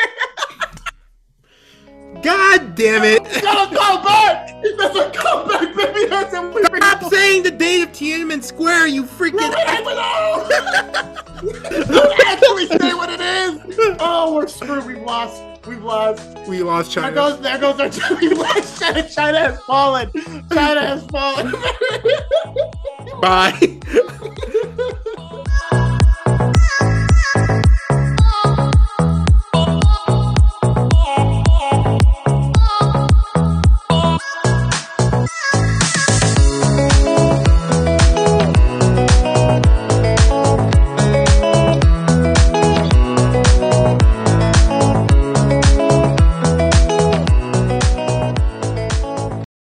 God 2.22 2.76
damn 2.76 3.03
it! 3.03 3.26
He 3.28 3.41
doesn't 3.41 3.76
come 3.76 4.03
back. 4.03 4.49
He 4.64 4.76
doesn't 4.78 5.14
come 5.14 5.47
back, 5.47 5.76
baby. 5.76 6.05
That's 6.07 6.34
a 6.34 6.41
we 6.49 6.64
Stop 6.64 7.03
saying 7.11 7.43
the 7.43 7.51
date 7.51 7.82
of 7.82 7.91
Tiananmen 7.91 8.41
Square, 8.43 8.88
you 8.88 9.03
freaking. 9.03 9.39
Don't 11.88 12.20
actually 12.28 12.68
say 12.68 12.93
what 12.93 13.09
it 13.09 13.20
is. 13.20 13.59
Oh, 13.99 14.34
we're 14.36 14.47
screwed. 14.47 14.86
We've 14.86 15.01
lost. 15.01 15.41
We've 15.68 15.84
lost. 15.84 16.47
we 16.47 16.64
lost 16.64 16.91
China. 16.91 17.07
There 17.07 17.16
goes. 17.16 17.39
There 17.41 17.57
goes 17.57 17.80
our. 17.80 17.89
We've 18.22 18.38
lost 18.38 18.80
China. 18.80 19.09
China 19.09 19.39
has 19.39 19.59
fallen. 19.61 20.11
China 20.51 20.82
has 20.82 21.05
fallen. 21.07 21.51
Bye. 23.22 23.80